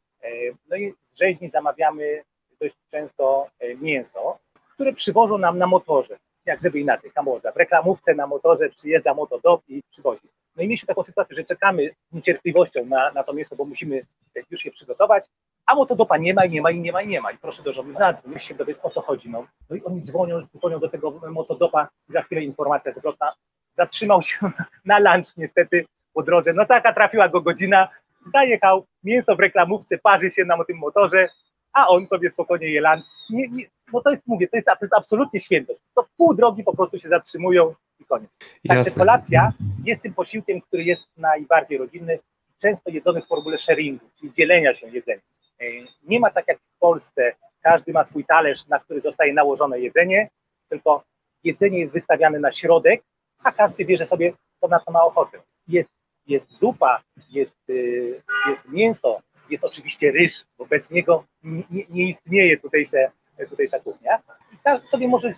No 0.70 0.76
i 0.78 0.94
z 1.14 1.20
rzeźni 1.20 1.50
zamawiamy 1.50 2.24
dość 2.62 2.76
często 2.92 3.48
mięso, 3.82 4.38
które 4.74 4.94
przywożą 4.94 5.38
nam 5.38 5.58
na 5.58 5.68
motorze. 5.68 6.18
Jak 6.46 6.62
żeby 6.62 6.80
inaczej, 6.80 7.12
Kambodża. 7.12 7.52
W 7.52 7.58
reklamówce 7.58 8.16
na 8.16 8.28
motorze 8.28 8.70
przyjeżdża 8.70 9.14
motodop 9.14 9.62
i 9.68 9.84
przywozi. 9.92 10.28
No 10.56 10.64
i 10.64 10.68
mieliśmy 10.68 10.88
taką 10.88 11.04
sytuację, 11.04 11.36
że 11.36 11.44
czekamy 11.44 11.90
z 12.12 12.16
niecierpliwością 12.16 12.86
na, 12.86 13.12
na 13.12 13.24
to 13.24 13.34
mięso, 13.34 13.56
bo 13.56 13.66
musimy 13.66 14.06
już 14.52 14.66
je 14.66 14.72
przygotować 14.72 15.30
a 15.68 15.76
motodopa 15.76 16.18
nie 16.18 16.34
ma 16.34 16.46
i 16.46 16.50
nie 16.50 16.62
ma 16.62 16.72
i 16.72 16.80
nie 16.80 16.92
ma 16.92 17.02
i 17.02 17.08
nie 17.08 17.22
ma. 17.22 17.32
I 17.32 17.38
proszę 17.38 17.64
do 17.64 17.74
żony 17.74 17.94
zadzwoń, 17.94 18.40
się 18.40 18.56
dowiedzieć 18.56 18.84
o 18.84 18.90
co 18.90 19.02
chodzi. 19.02 19.30
No. 19.30 19.48
no 19.70 19.76
i 19.76 19.84
oni 19.84 20.04
dzwonią, 20.04 20.42
dzwonią 20.58 20.80
do 20.80 20.90
tego 20.90 21.20
motodopa 21.32 21.88
i 22.10 22.14
za 22.14 22.22
chwilę 22.22 22.42
informacja 22.42 22.94
zwrotna. 22.94 23.34
Zatrzymał 23.78 24.22
się 24.22 24.38
na 24.86 25.00
lunch 25.00 25.38
niestety 25.38 25.86
po 26.14 26.24
drodze. 26.24 26.54
No 26.54 26.66
taka 26.66 26.94
trafiła 26.94 27.30
go 27.30 27.42
godzina, 27.42 27.88
zajechał, 28.26 28.86
mięso 29.04 29.36
w 29.36 29.40
reklamówce 29.40 29.98
parzy 29.98 30.32
się 30.32 30.46
na 30.46 30.64
tym 30.64 30.78
motorze, 30.78 31.30
a 31.74 31.88
on 31.88 32.06
sobie 32.06 32.30
spokojnie 32.30 32.68
je 32.68 32.82
lunch. 32.82 33.06
Nie, 33.30 33.48
nie, 33.48 33.66
no 33.94 34.02
to 34.02 34.10
jest, 34.10 34.28
mówię, 34.28 34.48
to 34.48 34.58
jest, 34.58 34.68
to 34.68 34.78
jest 34.82 34.94
absolutnie 34.94 35.40
świętość. 35.40 35.80
To 35.96 36.04
w 36.04 36.10
pół 36.18 36.34
drogi 36.34 36.64
po 36.64 36.76
prostu 36.76 37.00
się 37.00 37.08
zatrzymują 37.08 37.74
i 38.00 38.06
koniec. 38.06 38.30
Także 38.68 38.92
kolacja 38.92 39.54
jest 39.84 40.02
tym 40.02 40.14
posiłkiem, 40.14 40.62
który 40.62 40.84
jest 40.84 41.02
najbardziej 41.18 41.78
rodzinny, 41.78 42.20
często 42.62 42.90
jedzony 42.90 43.22
w 43.22 43.28
formule 43.28 43.58
sharingu, 43.58 44.06
czyli 44.20 44.34
dzielenia 44.34 44.74
się 44.76 44.88
jedzeniem. 44.88 45.22
E, 45.62 45.66
nie 46.04 46.20
ma 46.20 46.30
tak 46.32 46.48
jak 46.48 46.58
w 46.60 46.80
Polsce, 46.80 47.34
każdy 47.62 47.94
ma 47.94 48.04
swój 48.04 48.26
talerz, 48.26 48.68
na 48.68 48.80
który 48.80 49.02
zostaje 49.02 49.34
nałożone 49.34 49.80
jedzenie, 49.80 50.30
tylko 50.70 51.04
jedzenie 51.44 51.80
jest 51.80 51.94
wystawiane 51.94 52.40
na 52.40 52.52
środek, 52.52 53.02
a 53.46 53.52
każdy 53.52 53.86
bierze 53.86 54.06
sobie 54.06 54.34
to, 54.62 54.68
na 54.68 54.80
co 54.80 54.92
ma 54.92 55.04
ochotę. 55.04 55.38
Jest, 55.68 55.92
jest 56.28 56.52
zupa, 56.60 57.02
jest, 57.30 57.70
y, 57.70 58.22
jest 58.48 58.62
mięso, 58.70 59.20
jest 59.50 59.64
oczywiście 59.64 60.12
ryż, 60.12 60.46
bo 60.58 60.66
bez 60.66 60.92
niego 60.92 61.24
nie, 61.44 61.84
nie 61.90 62.08
istnieje 62.08 62.58
tutejsze, 62.58 63.12
tutejsza 63.50 63.80
kuchnia. 63.80 64.20
I 64.54 64.58
każdy 64.64 64.88
sobie 64.88 65.08
może 65.08 65.34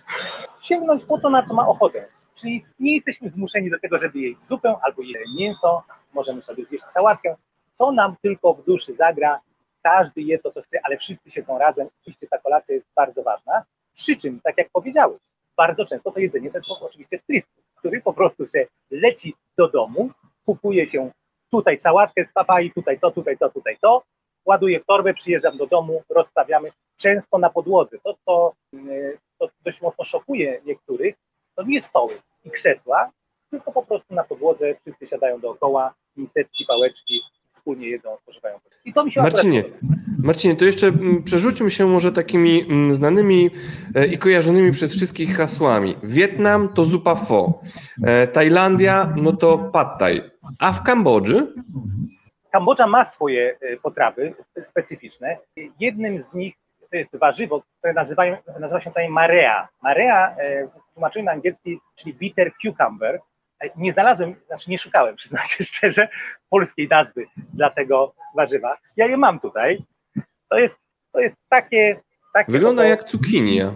sięgnąć 0.62 1.04
po 1.04 1.18
to, 1.18 1.30
na 1.30 1.46
co 1.46 1.54
ma 1.54 1.66
ochotę. 1.68 2.08
Czyli 2.34 2.64
nie 2.80 2.94
jesteśmy 2.94 3.30
zmuszeni 3.30 3.70
do 3.70 3.78
tego, 3.80 3.98
żeby 3.98 4.18
jeść 4.18 4.40
zupę 4.48 4.76
albo 4.82 5.02
jeść 5.02 5.30
mięso, 5.38 5.82
możemy 6.12 6.42
sobie 6.42 6.66
zjeść 6.66 6.84
sałatkę, 6.84 7.34
co 7.72 7.92
nam 7.92 8.16
tylko 8.22 8.54
w 8.54 8.64
duszy 8.64 8.94
zagra, 8.94 9.40
każdy 9.82 10.22
je 10.22 10.38
to, 10.38 10.52
co 10.52 10.62
chce, 10.62 10.80
ale 10.82 10.96
wszyscy 10.98 11.30
siedzą 11.30 11.58
razem, 11.58 11.88
oczywiście 12.00 12.26
ta 12.26 12.38
kolacja 12.38 12.74
jest 12.74 12.86
bardzo 12.96 13.22
ważna. 13.22 13.62
Przy 13.94 14.16
czym, 14.16 14.40
tak 14.40 14.58
jak 14.58 14.68
powiedziałeś, 14.72 15.20
bardzo 15.56 15.84
często 15.84 16.12
to 16.12 16.20
jedzenie 16.20 16.50
to 16.50 16.58
jest 16.58 16.70
oczywiście 16.70 17.18
street 17.18 17.46
food, 17.54 17.64
który 17.74 18.00
po 18.00 18.12
prostu 18.12 18.48
się 18.48 18.66
leci 18.90 19.34
do 19.58 19.68
domu, 19.68 20.10
kupuje 20.46 20.86
się 20.86 21.10
tutaj 21.50 21.76
sałatkę 21.76 22.24
z 22.24 22.32
papai, 22.32 22.70
tutaj 22.70 23.00
to, 23.00 23.10
tutaj 23.10 23.38
to, 23.38 23.50
tutaj 23.50 23.76
to, 23.80 24.02
ładuję 24.44 24.80
w 24.80 24.86
torbę, 24.86 25.14
przyjeżdżam 25.14 25.56
do 25.56 25.66
domu, 25.66 26.02
rozstawiamy, 26.08 26.72
często 26.96 27.38
na 27.38 27.50
podłodze. 27.50 27.98
To, 28.04 28.16
co 28.24 28.52
to 29.38 29.48
dość 29.64 29.80
mocno 29.80 30.04
szokuje 30.04 30.60
niektórych, 30.64 31.14
to 31.54 31.62
nie 31.62 31.80
stoły 31.80 32.20
i 32.44 32.50
krzesła, 32.50 33.10
tylko 33.50 33.72
po 33.72 33.82
prostu 33.82 34.14
na 34.14 34.24
podłodze 34.24 34.74
wszyscy 34.74 35.06
siadają 35.06 35.40
dookoła, 35.40 35.94
miseczki, 36.16 36.64
pałeczki, 36.68 37.20
wspólnie 37.60 37.88
jedzą, 37.88 38.16
spożywają. 38.22 38.58
I 38.84 38.92
to 38.92 39.04
mi 39.04 39.12
się 39.12 39.22
Marcinie, 39.22 39.64
Marcinie, 40.18 40.56
to 40.56 40.64
jeszcze 40.64 40.86
mm, 40.86 41.22
przerzućmy 41.22 41.70
się 41.70 41.86
może 41.86 42.12
takimi 42.12 42.62
mm, 42.62 42.94
znanymi 42.94 43.50
e, 43.94 44.06
i 44.06 44.18
kojarzonymi 44.18 44.72
przez 44.72 44.92
wszystkich 44.92 45.36
hasłami. 45.36 45.96
Wietnam 46.02 46.68
to 46.68 46.84
zupa 46.84 47.14
pho, 47.14 47.60
e, 48.04 48.26
Tajlandia 48.26 49.14
no 49.16 49.32
to 49.32 49.58
pad 49.58 49.98
thai, 49.98 50.20
a 50.58 50.72
w 50.72 50.82
Kambodży? 50.82 51.54
Kambodża 52.52 52.86
ma 52.86 53.04
swoje 53.04 53.56
e, 53.60 53.76
potrawy 53.76 54.34
specyficzne. 54.62 55.36
Jednym 55.80 56.22
z 56.22 56.34
nich 56.34 56.54
to 56.90 56.96
jest 56.96 57.16
warzywo, 57.16 57.62
które 57.78 57.92
nazywają, 57.92 58.36
nazywa 58.60 58.80
się 58.80 58.90
tutaj 58.90 59.08
marea. 59.08 59.68
Marea 59.82 60.36
w 60.90 60.94
tłumaczeniu 60.94 61.24
na 61.24 61.32
angielski, 61.32 61.78
czyli 61.96 62.14
bitter 62.14 62.52
cucumber, 62.62 63.20
nie 63.76 63.92
znalazłem, 63.92 64.34
znaczy 64.46 64.70
nie 64.70 64.78
szukałem, 64.78 65.16
przyznam 65.20 65.46
się 65.46 65.64
szczerze, 65.64 66.08
polskiej 66.50 66.88
nazwy 66.88 67.26
dla 67.54 67.70
tego 67.70 68.14
warzywa. 68.34 68.76
Ja 68.96 69.06
je 69.06 69.16
mam 69.16 69.40
tutaj. 69.40 69.84
To 70.48 70.58
jest, 70.58 70.86
to 71.12 71.20
jest 71.20 71.36
takie. 71.48 72.00
takie 72.34 72.52
Wygląda 72.52 72.84
jak 72.84 73.04
cukinia. 73.04 73.74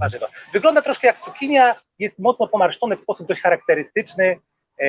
Warzywa. 0.00 0.26
Wygląda 0.52 0.82
troszkę 0.82 1.06
jak 1.06 1.20
cukinia, 1.20 1.74
jest 1.98 2.18
mocno 2.18 2.48
pomarszczone 2.48 2.96
w 2.96 3.00
sposób 3.00 3.28
dość 3.28 3.40
charakterystyczny. 3.40 4.36
E, 4.78 4.86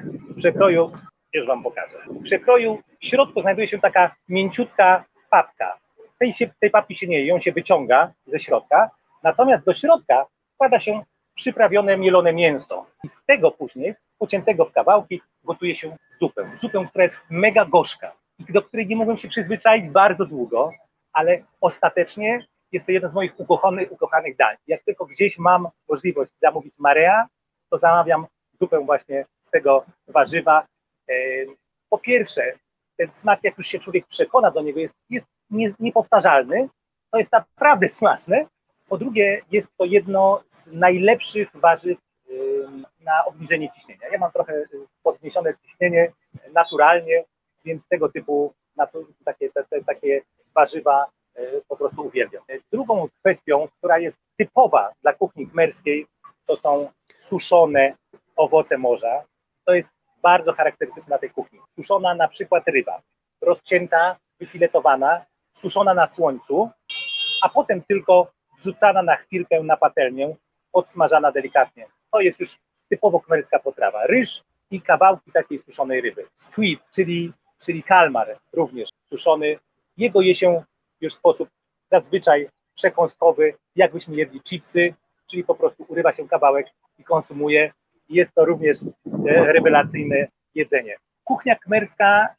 w 0.00 0.36
przekroju, 0.36 0.92
już 1.32 1.46
Wam 1.46 1.62
pokażę. 1.62 1.98
W 2.08 2.22
przekroju 2.22 2.82
w 3.00 3.06
środku 3.06 3.42
znajduje 3.42 3.68
się 3.68 3.78
taka 3.80 4.14
mięciutka 4.28 5.04
papka. 5.30 5.78
Tej, 6.18 6.32
się, 6.32 6.50
tej 6.60 6.70
papki 6.70 6.94
się 6.94 7.06
nie 7.06 7.18
je, 7.18 7.26
ją 7.26 7.40
się 7.40 7.52
wyciąga 7.52 8.12
ze 8.26 8.40
środka, 8.40 8.90
natomiast 9.22 9.64
do 9.64 9.74
środka 9.74 10.26
wkłada 10.54 10.80
się 10.80 11.02
przyprawione, 11.34 11.96
mielone 11.96 12.32
mięso 12.32 12.86
i 13.04 13.08
z 13.08 13.24
tego 13.24 13.50
później, 13.50 13.94
pociętego 14.18 14.64
w 14.64 14.72
kawałki, 14.72 15.20
gotuje 15.44 15.76
się 15.76 15.96
zupę. 16.20 16.50
Zupę, 16.62 16.86
która 16.90 17.04
jest 17.04 17.16
mega 17.30 17.64
gorzka 17.64 18.12
i 18.38 18.52
do 18.52 18.62
której 18.62 18.86
nie 18.86 18.96
mogłem 18.96 19.18
się 19.18 19.28
przyzwyczaić 19.28 19.90
bardzo 19.90 20.26
długo, 20.26 20.72
ale 21.12 21.42
ostatecznie 21.60 22.46
jest 22.72 22.86
to 22.86 22.92
jeden 22.92 23.10
z 23.10 23.14
moich 23.14 23.40
ukochanych, 23.40 23.92
ukochanych 23.92 24.36
dań. 24.36 24.56
Jak 24.66 24.82
tylko 24.82 25.06
gdzieś 25.06 25.38
mam 25.38 25.68
możliwość 25.88 26.32
zamówić 26.42 26.78
marea, 26.78 27.26
to 27.70 27.78
zamawiam 27.78 28.26
zupę 28.60 28.84
właśnie 28.84 29.26
z 29.40 29.50
tego 29.50 29.84
warzywa. 30.08 30.66
Po 31.88 31.98
pierwsze, 31.98 32.52
ten 32.96 33.12
smak, 33.12 33.40
jak 33.42 33.58
już 33.58 33.66
się 33.66 33.80
człowiek 33.80 34.06
przekona 34.06 34.50
do 34.50 34.62
niego, 34.62 34.80
jest, 34.80 34.94
jest 35.50 35.80
niepowtarzalny. 35.80 36.68
To 37.10 37.18
jest 37.18 37.32
naprawdę 37.32 37.88
smaczne. 37.98 38.46
Po 38.88 38.98
drugie, 38.98 39.42
jest 39.50 39.68
to 39.76 39.84
jedno 39.84 40.42
z 40.48 40.66
najlepszych 40.66 41.48
warzyw 41.54 41.98
na 43.00 43.24
obniżenie 43.24 43.72
ciśnienia. 43.72 44.08
Ja 44.12 44.18
mam 44.18 44.32
trochę 44.32 44.64
podniesione 45.02 45.54
ciśnienie 45.62 46.12
naturalnie, 46.52 47.24
więc 47.64 47.88
tego 47.88 48.08
typu 48.08 48.54
takie, 49.24 49.50
te, 49.50 49.84
takie 49.86 50.22
warzywa 50.54 51.06
e, 51.34 51.60
po 51.68 51.76
prostu 51.76 52.06
uwielbiam. 52.06 52.42
Drugą 52.72 53.08
kwestią, 53.20 53.68
która 53.78 53.98
jest 53.98 54.18
typowa 54.36 54.92
dla 55.02 55.12
kuchni 55.12 55.46
kmerskiej, 55.46 56.06
to 56.46 56.56
są 56.56 56.88
suszone 57.28 57.96
owoce 58.36 58.78
morza. 58.78 59.24
To 59.64 59.74
jest 59.74 59.90
bardzo 60.22 60.52
charakterystyczne 60.52 61.14
na 61.14 61.18
tej 61.18 61.30
kuchni. 61.30 61.58
Suszona 61.76 62.14
na 62.14 62.28
przykład 62.28 62.64
ryba, 62.66 63.02
rozcięta, 63.40 64.16
wyfiletowana, 64.40 65.24
suszona 65.52 65.94
na 65.94 66.06
słońcu, 66.06 66.70
a 67.42 67.48
potem 67.48 67.82
tylko 67.82 68.32
wrzucana 68.64 69.02
na 69.02 69.16
chwilkę 69.16 69.62
na 69.62 69.76
patelnię, 69.76 70.36
podsmażana 70.72 71.32
delikatnie. 71.32 71.86
To 72.12 72.20
jest 72.20 72.40
już 72.40 72.58
typowo 72.88 73.20
kmerska 73.20 73.58
potrawa. 73.58 74.06
Ryż 74.06 74.42
i 74.70 74.80
kawałki 74.80 75.32
takiej 75.32 75.58
suszonej 75.58 76.00
ryby. 76.00 76.26
Squid, 76.34 76.80
czyli, 76.94 77.32
czyli 77.64 77.82
kalmar 77.82 78.38
również 78.52 78.88
suszony. 79.08 79.58
Jego 79.96 80.20
je 80.20 80.34
się 80.34 80.62
już 81.00 81.14
w 81.14 81.16
sposób 81.16 81.48
zazwyczaj 81.90 82.48
przekąskowy, 82.74 83.54
jakbyśmy 83.76 84.14
jedli 84.14 84.40
chipsy, 84.40 84.94
czyli 85.30 85.44
po 85.44 85.54
prostu 85.54 85.84
urywa 85.88 86.12
się 86.12 86.28
kawałek 86.28 86.66
i 86.98 87.04
konsumuje. 87.04 87.72
Jest 88.08 88.34
to 88.34 88.44
również 88.44 88.78
e, 88.82 89.52
rewelacyjne 89.52 90.26
jedzenie. 90.54 90.96
Kuchnia 91.24 91.56
kmerska 91.56 92.34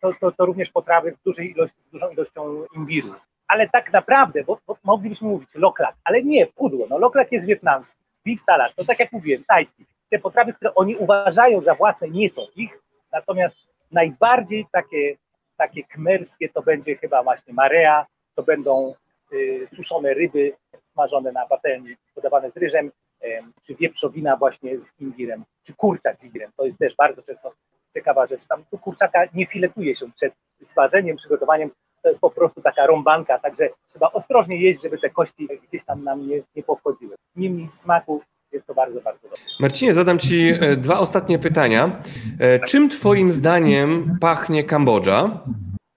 to, 0.00 0.12
to, 0.20 0.32
to 0.32 0.46
również 0.46 0.70
potrawy 0.70 1.12
w 1.12 1.22
dużej 1.24 1.50
ilości, 1.50 1.78
z 1.88 1.90
dużą 1.90 2.10
ilością 2.10 2.64
imbiru. 2.76 3.14
Ale 3.50 3.68
tak 3.68 3.92
naprawdę, 3.92 4.44
bo, 4.44 4.58
bo 4.66 4.76
moglibyśmy 4.84 5.28
mówić 5.28 5.54
loklak, 5.54 5.94
ale 6.04 6.22
nie, 6.22 6.46
pudło. 6.46 6.86
No, 6.90 6.98
loklak 6.98 7.32
jest 7.32 7.46
wietnamski, 7.46 7.98
beef 8.26 8.42
salad, 8.42 8.74
to 8.76 8.84
tak 8.84 9.00
jak 9.00 9.12
mówiłem, 9.12 9.44
tajski. 9.44 9.84
Te 10.10 10.18
potrawy, 10.18 10.52
które 10.52 10.74
oni 10.74 10.96
uważają 10.96 11.60
za 11.60 11.74
własne, 11.74 12.08
nie 12.08 12.30
są 12.30 12.42
ich, 12.56 12.82
natomiast 13.12 13.56
najbardziej 13.92 14.66
takie, 14.72 15.16
takie 15.56 15.84
kmerskie 15.84 16.48
to 16.48 16.62
będzie 16.62 16.96
chyba 16.96 17.22
właśnie 17.22 17.54
marea, 17.54 18.06
to 18.34 18.42
będą 18.42 18.94
y, 19.32 19.66
suszone 19.76 20.14
ryby 20.14 20.52
smażone 20.84 21.32
na 21.32 21.46
patelni, 21.46 21.96
podawane 22.14 22.50
z 22.50 22.56
ryżem, 22.56 22.90
czy 23.62 23.74
wieprzowina 23.74 24.36
właśnie 24.36 24.82
z 24.82 25.00
imbirem, 25.00 25.44
czy 25.62 25.74
kurczak 25.74 26.20
z 26.20 26.24
imbirem. 26.24 26.50
To 26.56 26.64
jest 26.64 26.78
też 26.78 26.96
bardzo 26.96 27.22
często 27.22 27.52
ciekawa 27.94 28.26
rzecz. 28.26 28.46
Tam 28.46 28.64
tu 28.70 28.78
kurczaka 28.78 29.24
nie 29.34 29.46
filetuje 29.46 29.96
się 29.96 30.12
przed 30.12 30.34
smażeniem, 30.64 31.16
przygotowaniem. 31.16 31.70
To 32.02 32.08
jest 32.08 32.20
po 32.20 32.30
prostu 32.30 32.62
taka 32.62 32.86
rąbanka, 32.86 33.38
także 33.38 33.68
trzeba 33.88 34.12
ostrożnie 34.12 34.56
jeść, 34.56 34.82
żeby 34.82 34.98
te 34.98 35.10
kości 35.10 35.48
gdzieś 35.68 35.84
tam 35.84 36.04
nam 36.04 36.28
nie, 36.28 36.42
nie 36.56 36.62
powchodziły. 36.62 37.16
Niemniej 37.36 37.68
smaku 37.72 38.22
jest 38.52 38.66
to 38.66 38.74
bardzo, 38.74 39.00
bardzo 39.00 39.22
dobre. 39.22 39.38
Marcinie, 39.60 39.94
zadam 39.94 40.18
Ci 40.18 40.48
e, 40.60 40.76
dwa 40.76 40.98
ostatnie 40.98 41.38
pytania. 41.38 42.00
E, 42.40 42.60
czym 42.60 42.88
Twoim 42.88 43.32
zdaniem 43.32 44.18
pachnie 44.20 44.64
Kambodża? 44.64 45.40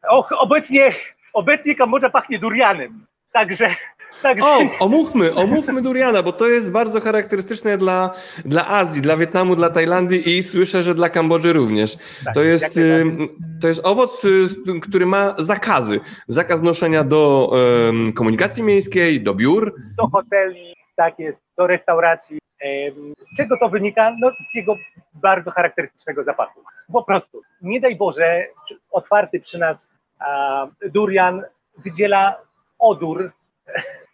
Och, 0.09 0.29
obecnie, 0.39 0.91
obecnie 1.33 1.75
Kambodża 1.75 2.09
pachnie 2.09 2.39
durianem. 2.39 3.05
Także 3.31 3.75
Także... 4.21 4.47
O, 4.47 4.69
omówmy, 4.79 5.35
omówmy 5.35 5.81
duriana, 5.81 6.23
bo 6.23 6.31
to 6.31 6.47
jest 6.47 6.71
bardzo 6.71 7.01
charakterystyczne 7.01 7.77
dla, 7.77 8.13
dla 8.45 8.67
Azji, 8.67 9.01
dla 9.01 9.17
Wietnamu, 9.17 9.55
dla 9.55 9.69
Tajlandii 9.69 10.37
i 10.37 10.43
słyszę, 10.43 10.83
że 10.83 10.95
dla 10.95 11.09
Kambodży 11.09 11.53
również. 11.53 11.97
Tak, 12.25 12.33
to, 12.33 12.43
jest, 12.43 12.79
to 13.61 13.67
jest 13.67 13.85
owoc, 13.85 14.25
y, 14.25 14.47
który 14.81 15.05
ma 15.05 15.35
zakazy. 15.37 15.99
Zakaz 16.27 16.61
noszenia 16.61 17.03
do 17.03 17.49
um, 17.51 18.13
komunikacji 18.13 18.63
miejskiej, 18.63 19.23
do 19.23 19.33
biur. 19.33 19.75
Do 19.97 20.07
hoteli, 20.07 20.73
tak 20.95 21.19
jest, 21.19 21.37
do 21.57 21.67
restauracji. 21.67 22.37
Z 23.21 23.37
czego 23.37 23.57
to 23.57 23.69
wynika? 23.69 24.11
No, 24.21 24.31
z 24.51 24.55
jego 24.55 24.75
bardzo 25.13 25.51
charakterystycznego 25.51 26.23
zapachu. 26.23 26.59
Po 26.93 27.03
prostu, 27.03 27.41
nie 27.61 27.81
daj 27.81 27.95
Boże, 27.95 28.45
otwarty 28.91 29.39
przy 29.39 29.59
nas 29.59 29.93
a, 30.19 30.67
durian 30.85 31.43
wydziela 31.77 32.37
odór 32.79 33.31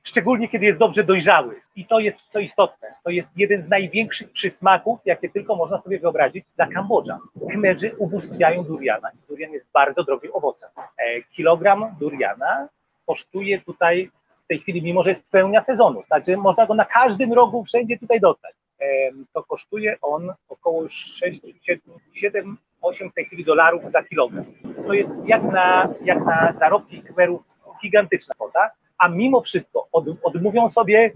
szczególnie 0.09 0.49
kiedy 0.49 0.65
jest 0.65 0.79
dobrze 0.79 1.03
dojrzały. 1.03 1.61
I 1.75 1.85
to 1.85 1.99
jest 1.99 2.19
co 2.27 2.39
istotne. 2.39 2.93
To 3.03 3.09
jest 3.09 3.29
jeden 3.35 3.61
z 3.61 3.67
największych 3.67 4.31
przysmaków, 4.31 4.99
jakie 5.05 5.29
tylko 5.29 5.55
można 5.55 5.79
sobie 5.79 5.99
wyobrazić 5.99 6.45
dla 6.55 6.67
Kambodża. 6.67 7.19
Khmerzy 7.51 7.95
ubóstwiają 7.97 8.63
duriana. 8.63 9.09
Durian 9.29 9.51
jest 9.51 9.71
bardzo 9.71 10.03
drogim 10.03 10.31
owocem. 10.33 10.69
E, 10.77 11.21
kilogram 11.21 11.95
duriana 11.99 12.67
kosztuje 13.05 13.61
tutaj 13.61 14.11
w 14.45 14.47
tej 14.47 14.59
chwili, 14.59 14.81
mimo 14.81 15.03
że 15.03 15.09
jest 15.09 15.29
pełnia 15.31 15.61
sezonu, 15.61 16.03
także 16.09 16.37
można 16.37 16.65
go 16.65 16.73
na 16.73 16.85
każdym 16.85 17.33
rogu 17.33 17.63
wszędzie 17.63 17.97
tutaj 17.99 18.19
dostać. 18.19 18.55
E, 18.81 18.85
to 19.33 19.43
kosztuje 19.43 19.97
on 20.01 20.33
około 20.49 20.89
6, 20.89 21.41
7, 21.61 21.81
7 22.13 22.57
8 22.81 23.09
w 23.09 23.13
tej 23.13 23.25
chwili 23.25 23.45
dolarów 23.45 23.91
za 23.91 24.03
kilogram. 24.03 24.45
To 24.87 24.93
jest 24.93 25.11
jak 25.25 25.43
na, 25.43 25.93
jak 26.03 26.25
na 26.25 26.53
zarobki 26.55 27.01
Khmerów 27.01 27.41
gigantyczna 27.81 28.35
kwota 28.35 28.71
a 28.99 29.09
mimo 29.09 29.41
wszystko 29.41 29.87
od, 29.91 30.05
odmówią 30.23 30.69
sobie 30.69 31.11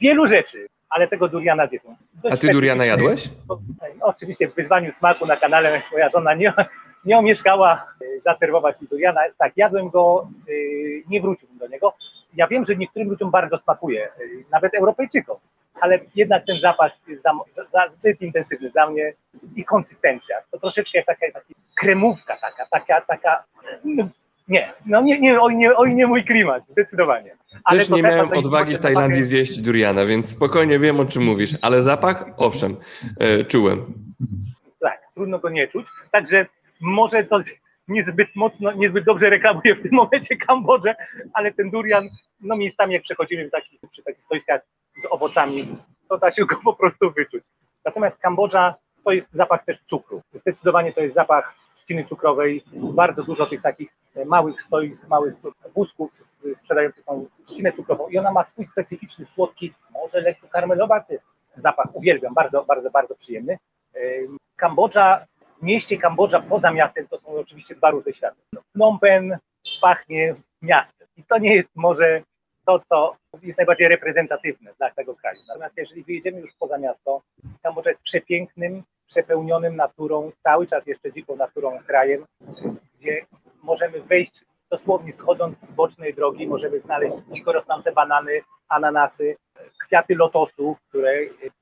wielu 0.00 0.26
rzeczy, 0.26 0.68
ale 0.88 1.08
tego 1.08 1.28
duriana 1.28 1.66
zjedzą. 1.66 1.94
a 2.30 2.36
ty 2.36 2.48
duriana 2.48 2.84
jadłeś? 2.84 3.28
oczywiście 4.00 4.48
w 4.48 4.54
wyzwaniu 4.54 4.92
smaku 4.92 5.26
na 5.26 5.36
kanale 5.36 5.82
moja 5.92 6.10
żona 6.10 6.34
nie, 6.34 6.52
nie 7.04 7.18
omieszkała 7.18 7.86
e, 8.00 8.20
zaserwować 8.20 8.80
mi 8.80 8.88
duriana. 8.88 9.20
Tak, 9.38 9.52
jadłem 9.56 9.88
go, 9.88 10.28
e, 10.48 10.52
nie 11.08 11.20
wróciłbym 11.20 11.58
do 11.58 11.66
niego. 11.66 11.94
Ja 12.34 12.46
wiem, 12.46 12.64
że 12.64 12.76
niektórym 12.76 13.08
ludziom 13.08 13.30
bardzo 13.30 13.58
smakuje, 13.58 14.04
e, 14.04 14.10
nawet 14.52 14.74
Europejczykom, 14.74 15.36
ale 15.80 15.98
jednak 16.14 16.46
ten 16.46 16.60
zapach 16.60 16.92
jest 17.08 17.22
za, 17.22 17.32
za, 17.68 17.88
zbyt 17.88 18.20
intensywny 18.20 18.70
dla 18.70 18.90
mnie 18.90 19.12
i 19.56 19.64
konsystencja. 19.64 20.36
To 20.50 20.58
troszeczkę 20.58 20.98
jak 20.98 21.06
taka, 21.06 21.26
taka 21.32 21.46
kremówka 21.80 22.36
taka, 22.36 22.66
taka, 22.70 23.00
taka 23.00 23.44
nie, 24.50 24.72
no 24.86 25.02
nie, 25.02 25.20
nie, 25.20 25.40
oj, 25.40 25.56
nie, 25.56 25.76
oj 25.76 25.94
nie 25.94 26.06
mój 26.06 26.24
klimat, 26.24 26.68
zdecydowanie. 26.68 27.36
Ale 27.64 27.78
Też 27.78 27.90
nie 27.90 28.02
miałem 28.02 28.32
odwagi 28.32 28.76
w 28.76 28.78
Tajlandii 28.78 29.24
zjeść 29.24 29.60
duriana, 29.60 30.06
więc 30.06 30.28
spokojnie 30.28 30.78
wiem 30.78 31.00
o 31.00 31.04
czym 31.04 31.22
mówisz, 31.24 31.50
ale 31.62 31.82
zapach, 31.82 32.24
owszem, 32.36 32.76
e, 33.20 33.44
czułem. 33.44 33.94
Tak, 34.80 35.00
trudno 35.14 35.38
go 35.38 35.48
nie 35.48 35.68
czuć, 35.68 35.86
także 36.12 36.46
może 36.80 37.24
to 37.24 37.38
niezbyt 37.88 38.28
mocno, 38.36 38.72
niezbyt 38.72 39.04
dobrze 39.04 39.30
reklamuje 39.30 39.74
w 39.74 39.82
tym 39.82 39.92
momencie 39.92 40.36
Kambodżę, 40.36 40.94
ale 41.32 41.52
ten 41.52 41.70
durian, 41.70 42.08
no 42.40 42.56
miejscami 42.56 42.94
jak 42.94 43.02
przechodzimy 43.02 43.48
w 43.48 43.50
taki, 43.50 43.78
przy 43.90 44.02
takich 44.02 44.22
stoiskach 44.22 44.60
z 45.02 45.06
owocami, 45.10 45.76
to 46.08 46.18
da 46.18 46.30
się 46.30 46.46
go 46.46 46.56
po 46.64 46.72
prostu 46.72 47.10
wyczuć. 47.10 47.44
Natomiast 47.84 48.18
Kambodża 48.18 48.74
to 49.04 49.12
jest 49.12 49.28
zapach 49.32 49.64
też 49.64 49.78
cukru. 49.86 50.22
Zdecydowanie 50.34 50.92
to 50.92 51.00
jest 51.00 51.14
zapach 51.14 51.54
trzciny 51.76 52.04
cukrowej, 52.04 52.64
bardzo 52.72 53.22
dużo 53.22 53.46
tych 53.46 53.62
takich 53.62 53.99
małych 54.26 54.62
stoisk, 54.62 55.08
małych 55.08 55.34
wózków 55.74 56.10
sprzedających 56.54 57.04
tą 57.04 57.26
trzcinę 57.46 57.72
cukrową 57.72 58.08
i 58.08 58.18
ona 58.18 58.32
ma 58.32 58.44
swój 58.44 58.66
specyficzny, 58.66 59.26
słodki, 59.26 59.74
może 59.90 60.20
lekko 60.20 60.48
karmelowaty 60.48 61.18
zapach. 61.56 61.96
Uwielbiam, 61.96 62.34
bardzo, 62.34 62.64
bardzo, 62.64 62.90
bardzo 62.90 63.14
przyjemny. 63.14 63.58
E, 63.94 63.98
Kambodża, 64.56 65.26
mieście 65.62 65.98
Kambodża 65.98 66.40
poza 66.40 66.72
miastem 66.72 67.06
to 67.06 67.18
są 67.18 67.28
oczywiście 67.28 67.74
dwa 67.74 67.90
różne 67.90 68.12
światy. 68.12 68.40
Phnom 68.72 68.98
Penh 68.98 69.38
pachnie 69.80 70.34
miastem 70.62 71.08
i 71.16 71.24
to 71.24 71.38
nie 71.38 71.54
jest 71.54 71.68
może 71.74 72.22
to, 72.66 72.80
co 72.88 73.16
jest 73.42 73.58
najbardziej 73.58 73.88
reprezentatywne 73.88 74.72
dla 74.78 74.90
tego 74.90 75.14
kraju. 75.14 75.38
Natomiast 75.48 75.76
jeżeli 75.76 76.02
wyjedziemy 76.04 76.40
już 76.40 76.54
poza 76.58 76.78
miasto, 76.78 77.22
Kambodża 77.62 77.90
jest 77.90 78.02
przepięknym, 78.02 78.82
przepełnionym 79.06 79.76
naturą, 79.76 80.32
cały 80.42 80.66
czas 80.66 80.86
jeszcze 80.86 81.12
dziką 81.12 81.36
naturą 81.36 81.78
krajem, 81.86 82.24
gdzie 83.00 83.26
możemy 83.62 84.00
wejść 84.00 84.44
dosłownie 84.70 85.12
schodząc 85.12 85.60
z 85.60 85.70
bocznej 85.70 86.14
drogi, 86.14 86.46
możemy 86.46 86.80
znaleźć 86.80 87.16
dziko 87.32 87.52
rosnące 87.52 87.92
banany, 87.92 88.40
ananasy, 88.68 89.36
kwiaty 89.78 90.14
lotosu, 90.14 90.76
które 90.88 91.12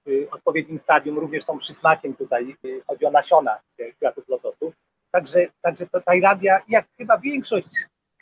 w 0.07 0.29
odpowiednim 0.31 0.79
stadium 0.79 1.19
również 1.19 1.45
są 1.45 1.59
przysmakiem 1.59 2.15
tutaj, 2.15 2.57
chodzi 2.87 3.07
o 3.07 3.11
nasiona 3.11 3.59
kwiatów 3.97 4.29
lotosu. 4.29 4.73
Także, 5.11 5.47
także 5.63 5.87
to 5.87 6.01
Tajlandia, 6.01 6.63
jak 6.69 6.87
chyba 6.97 7.19
większość 7.19 7.69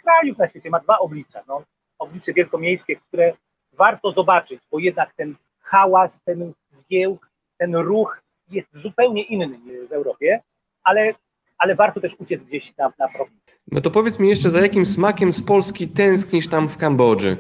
krajów 0.03 0.39
na 0.39 0.49
świecie, 0.49 0.71
ma 0.71 0.81
dwa 0.81 0.99
oblicza. 0.99 1.43
No, 1.49 1.63
oblicze 1.99 2.33
wielkomiejskie, 2.33 2.97
które 2.97 3.33
warto 3.73 4.13
zobaczyć, 4.13 4.61
bo 4.73 4.79
jednak 4.79 5.15
ten 5.15 5.35
hałas, 5.61 6.23
ten 6.23 6.53
zgiełk, 6.69 7.31
ten 7.59 7.77
ruch 7.77 8.21
jest 8.49 8.69
zupełnie 8.73 9.23
inny 9.23 9.87
w 9.89 9.93
Europie, 9.93 10.41
ale, 10.85 11.15
ale 11.59 11.75
warto 11.75 12.01
też 12.01 12.15
uciec 12.19 12.45
gdzieś 12.45 12.77
na, 12.77 12.93
na 12.99 13.09
prowincję. 13.09 13.47
No 13.73 13.81
to 13.81 13.91
powiedz 13.91 14.19
mi 14.19 14.29
jeszcze, 14.29 14.51
za 14.51 14.61
jakim 14.61 14.87
smakiem 14.87 15.33
z 15.33 15.43
Polski 15.43 15.89
tęsknisz 15.89 16.49
tam 16.49 16.69
w 16.69 16.79
Kambodży? 16.79 17.37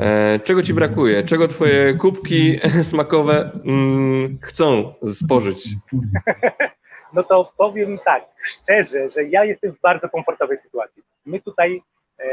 E, 0.00 0.38
czego 0.44 0.62
ci 0.62 0.74
brakuje? 0.74 1.22
Czego 1.22 1.48
twoje 1.48 1.94
kubki 1.94 2.58
smakowe 2.90 3.50
mm, 3.64 4.38
chcą 4.42 4.94
spożyć? 5.04 5.68
No 7.12 7.22
to 7.22 7.52
powiem 7.56 7.98
tak, 8.04 8.24
szczerze, 8.44 9.10
że 9.10 9.24
ja 9.24 9.44
jestem 9.44 9.72
w 9.72 9.80
bardzo 9.80 10.08
komfortowej 10.08 10.58
sytuacji. 10.58 11.02
My 11.26 11.40
tutaj 11.40 11.82
e, 12.18 12.24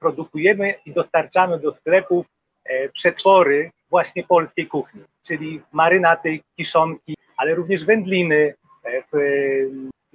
produkujemy 0.00 0.74
i 0.86 0.92
dostarczamy 0.92 1.58
do 1.58 1.72
sklepów 1.72 2.26
e, 2.64 2.88
przetwory 2.88 3.70
właśnie 3.90 4.24
polskiej 4.24 4.66
kuchni, 4.66 5.00
czyli 5.26 5.60
marynaty, 5.72 6.40
kiszonki, 6.56 7.14
ale 7.36 7.54
również 7.54 7.84
wędliny 7.84 8.54
e, 8.84 9.02
w, 9.12 9.16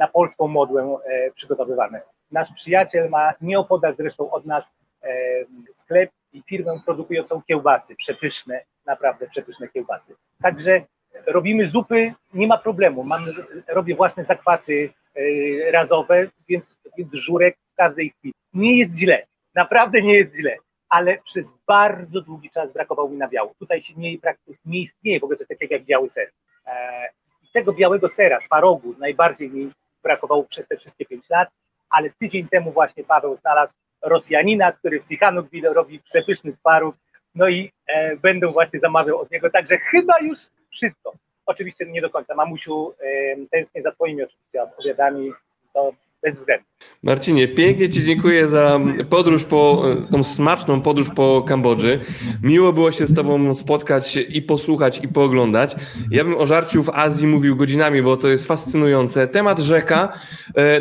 na 0.01 0.07
polską 0.07 0.47
modłę 0.47 0.97
e, 1.05 1.31
przygotowywane. 1.31 2.01
Nasz 2.31 2.51
przyjaciel 2.51 3.09
ma 3.09 3.33
nieopodal 3.41 3.95
zresztą 3.95 4.31
od 4.31 4.45
nas 4.45 4.75
e, 5.03 5.13
sklep 5.73 6.09
i 6.33 6.41
firmę 6.49 6.75
produkującą 6.85 7.41
kiełbasy, 7.41 7.95
przepyszne, 7.95 8.63
naprawdę 8.85 9.27
przepyszne 9.27 9.67
kiełbasy. 9.67 10.15
Także 10.41 10.81
robimy 11.27 11.67
zupy, 11.67 12.13
nie 12.33 12.47
ma 12.47 12.57
problemu. 12.57 13.03
Mam, 13.03 13.25
robię 13.67 13.95
własne 13.95 14.23
zakwasy 14.23 14.89
e, 15.15 15.71
razowe, 15.71 16.27
więc, 16.49 16.75
więc 16.97 17.13
żurek 17.13 17.57
w 17.73 17.75
każdej 17.75 18.09
chwili. 18.09 18.33
Nie 18.53 18.77
jest 18.77 18.95
źle, 18.97 19.25
naprawdę 19.55 20.01
nie 20.01 20.13
jest 20.13 20.35
źle, 20.35 20.55
ale 20.89 21.17
przez 21.17 21.53
bardzo 21.67 22.21
długi 22.21 22.49
czas 22.49 22.73
brakowało 22.73 23.09
mi 23.09 23.17
nabiału. 23.17 23.53
Tutaj 23.59 23.81
się 23.81 23.93
nie, 23.97 24.17
nie 24.65 24.79
istnieje 24.79 25.19
w 25.19 25.23
ogóle 25.23 25.37
takiego 25.37 25.75
jak 25.75 25.83
biały 25.83 26.09
ser. 26.09 26.31
Tego 27.53 27.73
białego 27.73 28.09
sera, 28.09 28.39
twarogu, 28.39 28.95
najbardziej 28.99 29.49
mi 29.49 29.71
brakowało 30.03 30.43
przez 30.43 30.67
te 30.67 30.77
wszystkie 30.77 31.05
pięć 31.05 31.29
lat, 31.29 31.49
ale 31.89 32.09
tydzień 32.09 32.47
temu 32.47 32.71
właśnie 32.71 33.03
Paweł 33.03 33.35
znalazł 33.35 33.73
Rosjanina, 34.01 34.71
który 34.71 34.99
w 34.99 35.05
Sichanoutville 35.05 35.73
robi 35.73 35.99
przepyszny 35.99 36.53
twaróg, 36.53 36.95
no 37.35 37.49
i 37.49 37.71
e, 37.87 38.15
będę 38.15 38.47
właśnie 38.47 38.79
zamawiał 38.79 39.19
od 39.19 39.31
niego, 39.31 39.49
także 39.49 39.77
chyba 39.77 40.19
już 40.19 40.37
wszystko. 40.71 41.13
Oczywiście 41.45 41.85
nie 41.85 42.01
do 42.01 42.09
końca. 42.09 42.35
Mamusiu, 42.35 42.93
e, 42.99 43.35
tęsknię 43.51 43.81
za 43.81 43.91
twoimi 43.91 44.23
oczywiście 44.23 44.63
obiadami, 44.77 45.31
to 45.73 45.91
bez 46.23 46.35
względu. 46.35 46.65
Marcinie, 47.03 47.47
pięknie 47.47 47.89
Ci 47.89 48.03
dziękuję 48.03 48.47
za 48.47 48.79
podróż 49.09 49.43
po, 49.43 49.83
tą 50.11 50.23
smaczną 50.23 50.81
podróż 50.81 51.09
po 51.09 51.41
Kambodży. 51.47 51.99
Miło 52.43 52.73
było 52.73 52.91
się 52.91 53.07
z 53.07 53.15
Tobą 53.15 53.55
spotkać 53.55 54.19
i 54.29 54.41
posłuchać 54.41 55.03
i 55.03 55.07
pooglądać. 55.07 55.75
Ja 56.11 56.23
bym 56.23 56.37
o 56.37 56.45
żarciu 56.45 56.83
w 56.83 56.89
Azji 56.89 57.27
mówił 57.27 57.55
godzinami, 57.55 58.01
bo 58.01 58.17
to 58.17 58.27
jest 58.27 58.47
fascynujące. 58.47 59.27
Temat 59.27 59.59
rzeka 59.59 60.13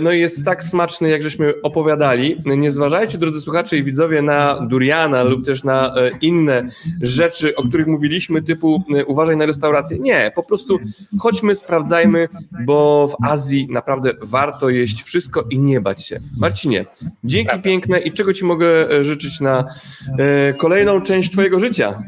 no 0.00 0.12
jest 0.12 0.44
tak 0.44 0.64
smaczny, 0.64 1.08
jak 1.08 1.22
żeśmy 1.22 1.54
opowiadali. 1.62 2.42
Nie 2.44 2.70
zważajcie, 2.70 3.18
drodzy 3.18 3.40
słuchacze 3.40 3.76
i 3.76 3.82
widzowie, 3.82 4.22
na 4.22 4.66
duriana 4.66 5.22
lub 5.22 5.46
też 5.46 5.64
na 5.64 5.94
inne 6.20 6.68
rzeczy, 7.00 7.56
o 7.56 7.62
których 7.62 7.86
mówiliśmy, 7.86 8.42
typu 8.42 8.82
uważaj 9.06 9.36
na 9.36 9.46
restaurację. 9.46 9.98
Nie, 9.98 10.32
po 10.34 10.42
prostu 10.42 10.78
chodźmy, 11.20 11.54
sprawdzajmy, 11.54 12.28
bo 12.64 13.08
w 13.08 13.26
Azji 13.26 13.66
naprawdę 13.70 14.12
warto 14.22 14.68
jeść 14.68 15.02
wszystko 15.02 15.29
i 15.50 15.58
nie 15.58 15.80
bać 15.80 16.06
się. 16.06 16.20
Marcinie, 16.38 16.84
dzięki 17.24 17.48
Prawda. 17.48 17.64
piękne 17.64 17.98
i 17.98 18.12
czego 18.12 18.34
Ci 18.34 18.44
mogę 18.44 19.04
życzyć 19.04 19.40
na 19.40 19.74
e, 20.18 20.54
kolejną 20.54 21.00
część 21.00 21.32
Twojego 21.32 21.60
życia? 21.60 22.02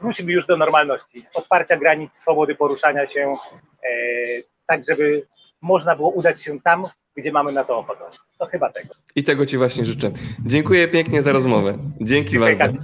Wróćmy 0.00 0.32
już 0.32 0.46
do 0.46 0.56
normalności, 0.56 1.26
otwarcia 1.34 1.76
granic, 1.76 2.14
swobody 2.14 2.54
poruszania 2.54 3.06
się, 3.08 3.36
e, 3.82 3.88
tak 4.66 4.82
żeby 4.88 5.26
można 5.62 5.96
było 5.96 6.10
udać 6.10 6.42
się 6.42 6.60
tam, 6.60 6.84
gdzie 7.16 7.32
mamy 7.32 7.52
na 7.52 7.64
to 7.64 7.78
ochotę. 7.78 8.04
To 8.38 8.46
chyba 8.46 8.72
tego. 8.72 8.94
I 9.16 9.24
tego 9.24 9.46
Ci 9.46 9.58
właśnie 9.58 9.84
życzę. 9.84 10.10
Dziękuję 10.46 10.88
pięknie 10.88 11.22
za 11.22 11.32
rozmowę. 11.32 11.78
Dzięki 12.00 12.30
Dziękuję 12.30 12.56
bardzo. 12.56 12.78